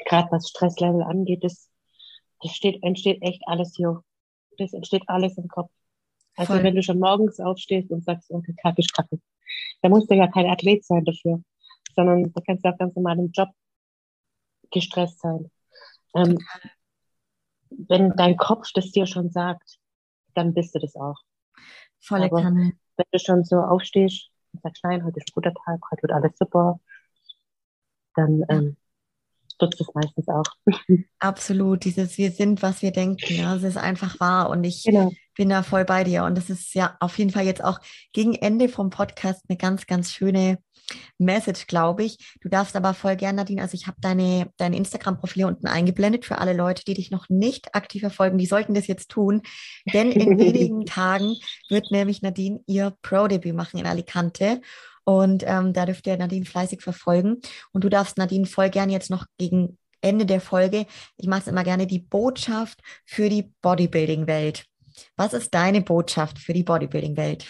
gerade 0.07 0.29
was 0.31 0.49
Stresslevel 0.49 1.03
angeht, 1.03 1.43
das, 1.43 1.69
das 2.43 2.53
steht, 2.53 2.83
entsteht 2.83 3.23
echt 3.23 3.43
alles 3.47 3.75
hier. 3.77 4.03
Das 4.59 4.73
entsteht 4.73 5.03
alles 5.07 5.37
im 5.39 5.49
Kopf. 5.49 5.71
Also 6.37 6.55
Voll. 6.55 6.63
wenn 6.63 6.75
du 6.75 6.83
schon 6.83 6.99
morgens 6.99 7.41
aufstehst 7.41 7.91
und 7.91 8.05
sagst, 8.05 8.31
okay, 8.31 8.55
Tag 8.63 8.79
ist 8.79 8.95
kacke, 8.95 9.21
da 9.83 9.89
musst 9.89 10.11
du 10.11 10.15
ja 10.15 10.27
kein 10.29 10.47
Athlet 10.47 10.85
sein 10.85 11.05
dafür, 11.05 11.43
sondern 11.95 12.33
da 12.33 12.41
kannst 12.47 12.65
du 12.65 12.69
auch 12.69 12.79
ganz 12.79 12.95
normal 12.95 13.19
im 13.19 13.31
Job 13.33 13.49
gestresst 14.71 15.21
sein. 15.21 15.51
Ähm, 16.15 16.39
wenn 17.71 18.11
dein 18.17 18.37
Kopf 18.37 18.71
das 18.75 18.91
dir 18.91 19.07
schon 19.07 19.31
sagt, 19.31 19.79
dann 20.35 20.55
bist 20.55 20.75
du 20.75 20.79
das 20.79 20.97
auch. 20.97 21.19
Volle 22.01 22.27
Aber 22.27 22.43
Kanne. 22.43 22.73
Wenn 22.97 23.07
du 23.13 23.19
schon 23.19 23.45
so 23.45 23.57
aufstehst 23.57 24.31
und 24.53 24.63
sagst, 24.63 24.83
nein, 24.85 25.05
heute 25.05 25.19
ist 25.19 25.31
ein 25.31 25.35
guter 25.35 25.55
Tag, 25.55 25.81
heute 25.91 26.03
wird 26.03 26.13
alles 26.13 26.33
super, 26.39 26.81
dann 28.15 28.45
ähm, 28.49 28.77
nutzt 29.61 29.81
es 29.81 29.89
meistens 29.95 30.29
auch. 30.29 30.45
Absolut, 31.19 31.85
dieses 31.85 32.19
Wir 32.19 32.31
sind, 32.31 32.63
was 32.63 32.83
wir 32.83 32.93
denken. 32.93 33.35
Ja, 33.35 33.55
es 33.57 33.63
ist 33.63 33.77
einfach 33.77 34.19
wahr 34.21 34.51
und 34.51 34.65
ich 34.65 34.85
genau. 34.85 35.13
Bin 35.41 35.49
da 35.49 35.63
voll 35.63 35.87
bei 35.87 36.05
dir. 36.05 36.25
Und 36.25 36.37
das 36.37 36.51
ist 36.51 36.75
ja 36.75 36.99
auf 37.01 37.17
jeden 37.17 37.31
Fall 37.31 37.47
jetzt 37.47 37.65
auch 37.65 37.81
gegen 38.13 38.35
Ende 38.35 38.69
vom 38.69 38.91
Podcast 38.91 39.43
eine 39.49 39.57
ganz, 39.57 39.87
ganz 39.87 40.13
schöne 40.13 40.59
Message, 41.17 41.67
glaube 41.67 42.05
ich. 42.05 42.19
Du 42.43 42.51
darfst 42.51 42.77
aber 42.77 42.93
voll 42.93 43.17
gerne, 43.17 43.37
Nadine, 43.37 43.63
also 43.63 43.75
ich 43.75 43.87
habe 43.87 43.97
deine, 44.03 44.51
dein 44.59 44.75
Instagram-Profil 44.75 45.47
unten 45.47 45.67
eingeblendet 45.67 46.27
für 46.27 46.37
alle 46.37 46.53
Leute, 46.53 46.85
die 46.85 46.93
dich 46.93 47.11
noch 47.11 47.31
nicht 47.31 47.75
aktiv 47.75 48.03
verfolgen, 48.03 48.37
die 48.37 48.45
sollten 48.45 48.75
das 48.75 48.87
jetzt 48.87 49.09
tun. 49.09 49.41
Denn 49.95 50.13
in 50.13 50.39
wenigen 50.39 50.85
Tagen 50.85 51.37
wird 51.71 51.91
nämlich 51.91 52.21
Nadine 52.21 52.61
ihr 52.67 52.93
Pro-Debüt 53.01 53.55
machen 53.55 53.81
in 53.81 53.87
Alicante. 53.87 54.61
Und 55.05 55.43
ähm, 55.47 55.73
da 55.73 55.87
dürft 55.87 56.07
ihr 56.07 56.19
Nadine 56.19 56.45
fleißig 56.45 56.83
verfolgen. 56.83 57.41
Und 57.73 57.83
du 57.83 57.89
darfst 57.89 58.19
Nadine 58.19 58.45
voll 58.45 58.69
gerne 58.69 58.93
jetzt 58.93 59.09
noch 59.09 59.25
gegen 59.39 59.79
Ende 60.03 60.27
der 60.27 60.43
Folge, 60.43 60.85
ich 61.17 61.27
mache 61.27 61.41
es 61.41 61.47
immer 61.47 61.65
gerne, 61.65 61.87
die 61.87 61.99
Botschaft 61.99 62.81
für 63.07 63.31
die 63.31 63.55
Bodybuilding-Welt. 63.63 64.70
Was 65.17 65.33
ist 65.33 65.55
deine 65.55 65.81
Botschaft 65.81 66.39
für 66.39 66.53
die 66.53 66.63
Bodybuilding-Welt? 66.63 67.47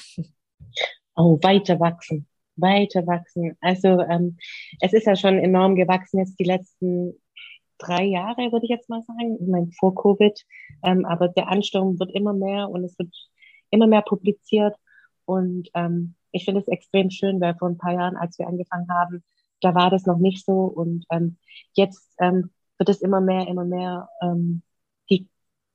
Oh, 1.17 1.39
weiter 1.43 1.79
wachsen, 1.81 2.27
weiter 2.57 3.07
wachsen. 3.07 3.57
Also 3.61 4.01
ähm, 4.01 4.39
es 4.81 4.93
ist 4.93 5.07
ja 5.07 5.17
schon 5.17 5.39
enorm 5.39 5.77
gewachsen 5.77 6.19
jetzt 6.19 6.39
die 6.39 6.45
letzten 6.45 7.15
drei 7.79 8.05
Jahre, 8.05 8.53
würde 8.53 8.65
ich 8.65 8.71
jetzt 8.71 8.89
mal 8.89 9.03
sagen. 9.03 9.39
Ich 9.41 9.49
meine, 9.49 9.71
vor 9.79 9.95
Covid. 9.95 10.39
Ähm, 10.83 11.05
aber 11.05 11.29
der 11.29 11.49
Ansturm 11.49 11.99
wird 11.99 12.13
immer 12.13 12.33
mehr 12.33 12.69
und 12.69 12.85
es 12.85 12.99
wird 12.99 13.15
immer 13.71 13.87
mehr 13.87 14.03
publiziert. 14.03 14.77
Und 15.25 15.69
ähm, 15.75 16.15
ich 16.33 16.45
finde 16.45 16.61
es 16.61 16.69
extrem 16.69 17.11
schön, 17.11 17.41
weil 17.41 17.57
vor 17.57 17.69
ein 17.69 17.79
paar 17.79 17.93
Jahren, 17.93 18.17
als 18.17 18.39
wir 18.39 18.47
angefangen 18.47 18.89
haben, 18.91 19.25
da 19.61 19.75
war 19.75 19.91
das 19.91 20.07
noch 20.07 20.19
nicht 20.19 20.45
so. 20.45 20.65
Und 20.65 21.05
ähm, 21.11 21.39
jetzt 21.75 22.15
ähm, 22.21 22.51
wird 22.79 22.89
es 22.89 23.03
immer 23.03 23.21
mehr, 23.21 23.47
immer 23.49 23.65
mehr 23.65 24.09
ähm, 24.23 24.63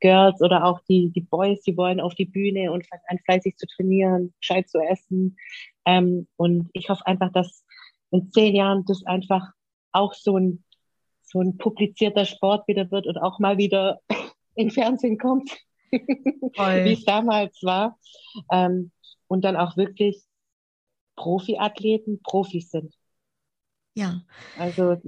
Girls 0.05 0.39
oder 0.39 0.65
auch 0.65 0.81
die, 0.87 1.09
die 1.09 1.21
Boys, 1.21 1.63
die 1.63 1.75
wollen 1.75 1.99
auf 1.99 2.13
die 2.13 2.25
Bühne 2.25 2.71
und 2.71 2.85
fangen 2.85 3.01
an, 3.07 3.17
fleißig 3.25 3.57
zu 3.57 3.65
trainieren, 3.65 4.35
gescheit 4.39 4.69
zu 4.69 4.77
essen. 4.77 5.35
Ähm, 5.83 6.27
und 6.35 6.69
ich 6.73 6.89
hoffe 6.89 7.07
einfach, 7.07 7.31
dass 7.31 7.65
in 8.11 8.31
zehn 8.31 8.55
Jahren 8.55 8.85
das 8.85 9.03
einfach 9.07 9.51
auch 9.93 10.13
so 10.13 10.37
ein, 10.37 10.63
so 11.23 11.41
ein 11.41 11.57
publizierter 11.57 12.25
Sport 12.25 12.67
wieder 12.67 12.91
wird 12.91 13.07
und 13.07 13.17
auch 13.17 13.39
mal 13.39 13.57
wieder 13.57 13.99
in 14.53 14.69
Fernsehen 14.69 15.17
kommt, 15.17 15.49
wie 15.91 16.93
es 16.93 17.03
damals 17.05 17.57
war. 17.63 17.97
Ähm, 18.51 18.91
und 19.25 19.43
dann 19.43 19.55
auch 19.55 19.75
wirklich 19.75 20.21
Profiathleten 21.15 22.21
Profis 22.21 22.69
sind. 22.69 22.93
Ja. 23.95 24.21
Also 24.59 25.01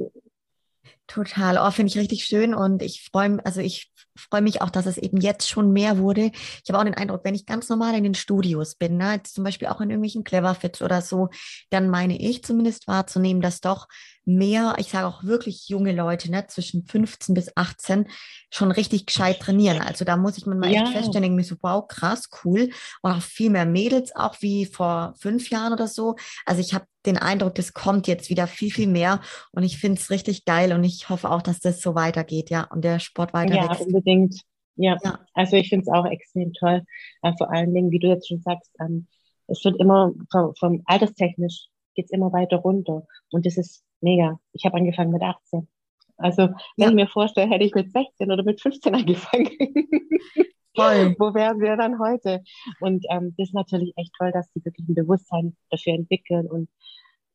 Total, 1.08 1.58
oh, 1.58 1.72
finde 1.72 1.90
ich 1.90 1.98
richtig 1.98 2.26
schön 2.26 2.54
und 2.54 2.82
ich 2.82 3.08
freue 3.10 3.30
mich, 3.30 3.46
also 3.46 3.62
ich 3.62 3.90
freue 4.18 4.42
mich 4.42 4.62
auch, 4.62 4.70
dass 4.70 4.86
es 4.86 4.98
eben 4.98 5.22
jetzt 5.22 5.48
schon 5.48 5.72
mehr 5.72 6.00
wurde. 6.00 6.32
Ich 6.34 6.70
habe 6.70 6.80
auch 6.80 6.84
den 6.84 6.96
Eindruck, 6.96 7.22
wenn 7.24 7.34
ich 7.34 7.46
ganz 7.46 7.70
normal 7.70 7.96
in 7.96 8.04
den 8.04 8.14
Studios 8.14 8.76
bin, 8.76 8.98
ne, 8.98 9.22
zum 9.24 9.46
Beispiel 9.46 9.70
auch 9.70 9.80
in 9.80 9.90
irgendwelchen 9.90 10.26
Cleverfits 10.26 10.82
oder 10.82 11.02
so, 11.02 11.30
dann 11.70 11.90
meine 11.90 12.20
ich 12.20 12.44
zumindest 12.44 12.90
wahrzunehmen, 12.90 13.42
dass 13.42 13.62
doch 13.62 13.88
mehr, 14.28 14.76
ich 14.78 14.90
sage 14.90 15.08
auch 15.08 15.24
wirklich 15.24 15.70
junge 15.70 15.94
Leute, 15.94 16.30
ne, 16.30 16.46
zwischen 16.48 16.84
15 16.86 17.34
bis 17.34 17.56
18, 17.56 18.08
schon 18.52 18.72
richtig 18.72 19.06
gescheit 19.06 19.40
trainieren. 19.40 19.82
Also 19.82 20.06
da 20.06 20.18
muss 20.18 20.38
ich 20.38 20.46
mir 20.46 20.56
mal 20.56 20.72
ja. 20.72 20.84
echt 20.84 20.92
feststellen, 20.92 21.36
mir 21.36 21.44
so, 21.44 21.56
wow, 21.62 21.88
krass, 21.88 22.30
cool. 22.44 22.70
Und 23.02 23.12
auch 23.12 23.22
viel 23.22 23.50
mehr 23.50 23.66
Mädels, 23.66 24.16
auch 24.16 24.36
wie 24.42 24.66
vor 24.66 25.14
fünf 25.18 25.50
Jahren 25.50 25.74
oder 25.74 25.88
so. 25.88 26.16
Also 26.46 26.62
ich 26.62 26.74
habe 26.74 26.86
den 27.06 27.18
Eindruck, 27.18 27.56
das 27.56 27.74
kommt 27.74 28.08
jetzt 28.08 28.30
wieder 28.30 28.48
viel, 28.48 28.72
viel 28.72 28.88
mehr. 28.88 29.22
Und 29.52 29.64
ich 29.64 29.78
finde 29.78 30.00
es 30.00 30.10
richtig 30.10 30.46
geil 30.46 30.74
und 30.74 30.84
ich 30.84 31.10
hoffe 31.10 31.32
auch, 31.32 31.42
dass 31.42 31.60
das 31.60 31.82
so 31.82 31.96
weitergeht, 31.96 32.50
ja, 32.50 32.64
und 32.64 32.84
der 32.84 33.00
Sport 33.00 33.34
weiter 33.34 33.56
Ja, 33.56 33.70
wächst. 33.70 33.86
unbedingt. 33.86 34.42
Ja. 34.76 34.98
ja. 35.04 35.20
also 35.34 35.56
ich 35.56 35.70
finde 35.70 35.84
es 35.84 35.94
auch 35.94 36.06
extrem 36.06 36.54
toll. 36.54 36.84
Äh, 37.22 37.32
vor 37.38 37.52
allen 37.52 37.74
Dingen, 37.74 37.92
wie 37.92 38.00
du 38.00 38.08
jetzt 38.08 38.28
schon 38.28 38.42
sagst, 38.42 38.72
ähm, 38.80 39.08
es 39.48 39.64
wird 39.64 39.80
immer 39.80 40.12
vom, 40.30 40.54
vom 40.56 40.84
alterstechnisch 40.86 41.70
geht 41.96 42.06
es 42.06 42.12
immer 42.12 42.32
weiter 42.32 42.58
runter. 42.58 43.08
Und 43.32 43.46
das 43.46 43.58
ist 43.58 43.84
mega. 44.02 44.40
Ich 44.54 44.66
habe 44.66 44.78
angefangen 44.78 45.12
mit 45.12 45.22
18. 45.22 45.68
Also, 46.18 46.44
wenn 46.44 46.56
ja. 46.78 46.90
ich 46.90 46.96
mir 46.96 47.08
vorstelle, 47.08 47.50
hätte 47.50 47.66
ich 47.66 47.76
mit 47.76 47.92
16 47.92 48.32
oder 48.32 48.44
mit 48.44 48.62
15 48.62 48.96
angefangen. 48.96 49.50
Voll. 50.76 51.16
Wo 51.18 51.34
wären 51.34 51.60
wir 51.60 51.76
dann 51.76 52.00
heute? 52.00 52.44
Und 52.80 53.06
ähm, 53.10 53.34
das 53.38 53.50
ist 53.50 53.56
natürlich 53.56 53.94
echt 53.98 54.12
toll, 54.18 54.32
dass 54.32 54.52
die 54.52 54.64
wirklich 54.64 54.88
ein 54.88 54.94
Bewusstsein 54.94 55.56
dafür 55.72 55.94
entwickeln 55.94 56.48
und 56.48 56.70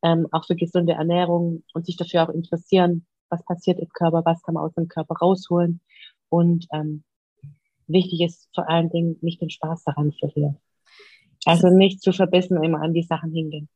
ähm, 0.01 0.27
auch 0.31 0.45
für 0.45 0.55
gesunde 0.55 0.93
Ernährung 0.93 1.63
und 1.73 1.85
sich 1.85 1.97
dafür 1.97 2.23
auch 2.23 2.33
interessieren, 2.33 3.05
was 3.29 3.43
passiert 3.43 3.79
im 3.79 3.89
Körper, 3.89 4.21
was 4.25 4.41
kann 4.43 4.53
man 4.53 4.63
aus 4.63 4.73
dem 4.75 4.87
Körper 4.87 5.15
rausholen. 5.15 5.81
Und 6.29 6.67
ähm, 6.71 7.03
wichtig 7.87 8.21
ist 8.21 8.49
vor 8.53 8.69
allen 8.69 8.89
Dingen, 8.89 9.17
nicht 9.21 9.41
den 9.41 9.49
Spaß 9.49 9.83
daran 9.83 10.13
verlieren. 10.13 10.57
Also 11.45 11.67
nicht 11.67 12.01
zu 12.01 12.13
verbissen 12.13 12.63
immer 12.63 12.81
an 12.81 12.93
die 12.93 13.03
Sachen 13.03 13.33
hingehen. 13.33 13.69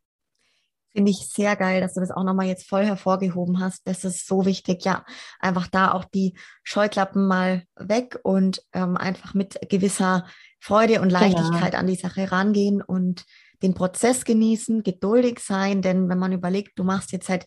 Finde 0.97 1.11
ich 1.11 1.29
sehr 1.29 1.55
geil, 1.55 1.79
dass 1.79 1.93
du 1.93 1.99
das 1.99 2.09
auch 2.09 2.23
nochmal 2.23 2.47
jetzt 2.47 2.67
voll 2.67 2.83
hervorgehoben 2.83 3.59
hast. 3.59 3.87
Das 3.87 4.03
ist 4.03 4.25
so 4.25 4.47
wichtig. 4.47 4.83
Ja, 4.83 5.05
einfach 5.39 5.67
da 5.67 5.91
auch 5.91 6.05
die 6.05 6.33
Scheuklappen 6.63 7.27
mal 7.27 7.65
weg 7.75 8.17
und 8.23 8.63
ähm, 8.73 8.97
einfach 8.97 9.35
mit 9.35 9.59
gewisser 9.69 10.25
Freude 10.59 10.99
und 11.01 11.09
genau. 11.09 11.19
Leichtigkeit 11.19 11.73
genau. 11.73 11.77
an 11.77 11.85
die 11.85 11.97
Sache 11.97 12.31
rangehen 12.31 12.81
und 12.81 13.25
den 13.61 13.75
Prozess 13.75 14.25
genießen, 14.25 14.81
geduldig 14.81 15.37
sein. 15.37 15.83
Denn 15.83 16.09
wenn 16.09 16.17
man 16.17 16.31
überlegt, 16.31 16.79
du 16.79 16.83
machst 16.83 17.11
jetzt 17.11 17.27
seit 17.27 17.45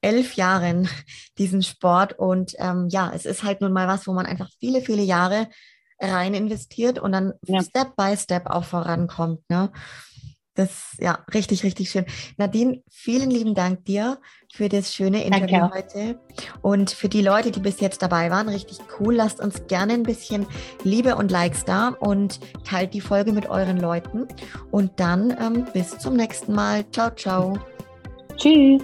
elf 0.00 0.34
Jahren 0.34 0.88
diesen 1.38 1.62
Sport 1.62 2.18
und 2.18 2.54
ähm, 2.58 2.88
ja, 2.90 3.12
es 3.14 3.26
ist 3.26 3.44
halt 3.44 3.60
nun 3.60 3.72
mal 3.72 3.86
was, 3.86 4.08
wo 4.08 4.12
man 4.12 4.26
einfach 4.26 4.50
viele, 4.58 4.80
viele 4.80 5.02
Jahre 5.02 5.46
rein 6.00 6.34
investiert 6.34 6.98
und 6.98 7.12
dann 7.12 7.34
ja. 7.46 7.62
Step 7.62 7.94
by 7.94 8.16
Step 8.16 8.46
auch 8.46 8.64
vorankommt. 8.64 9.48
Ne? 9.48 9.70
Das 10.58 10.96
ja 10.98 11.20
richtig, 11.32 11.62
richtig 11.62 11.88
schön. 11.88 12.04
Nadine, 12.36 12.82
vielen 12.90 13.30
lieben 13.30 13.54
Dank 13.54 13.84
dir 13.84 14.18
für 14.52 14.68
das 14.68 14.92
schöne 14.92 15.22
Interview 15.22 15.60
Danke. 15.60 15.76
heute. 15.76 16.20
Und 16.62 16.90
für 16.90 17.08
die 17.08 17.22
Leute, 17.22 17.52
die 17.52 17.60
bis 17.60 17.78
jetzt 17.78 18.02
dabei 18.02 18.28
waren, 18.32 18.48
richtig 18.48 18.78
cool. 18.98 19.14
Lasst 19.14 19.38
uns 19.38 19.68
gerne 19.68 19.92
ein 19.92 20.02
bisschen 20.02 20.46
Liebe 20.82 21.14
und 21.14 21.30
Likes 21.30 21.64
da 21.64 21.90
und 22.00 22.40
teilt 22.64 22.92
die 22.92 23.00
Folge 23.00 23.32
mit 23.32 23.48
euren 23.48 23.78
Leuten. 23.78 24.26
Und 24.72 24.98
dann 24.98 25.30
ähm, 25.40 25.64
bis 25.72 25.96
zum 25.96 26.14
nächsten 26.14 26.52
Mal. 26.54 26.84
Ciao, 26.90 27.10
ciao. 27.14 27.56
Tschüss. 28.36 28.82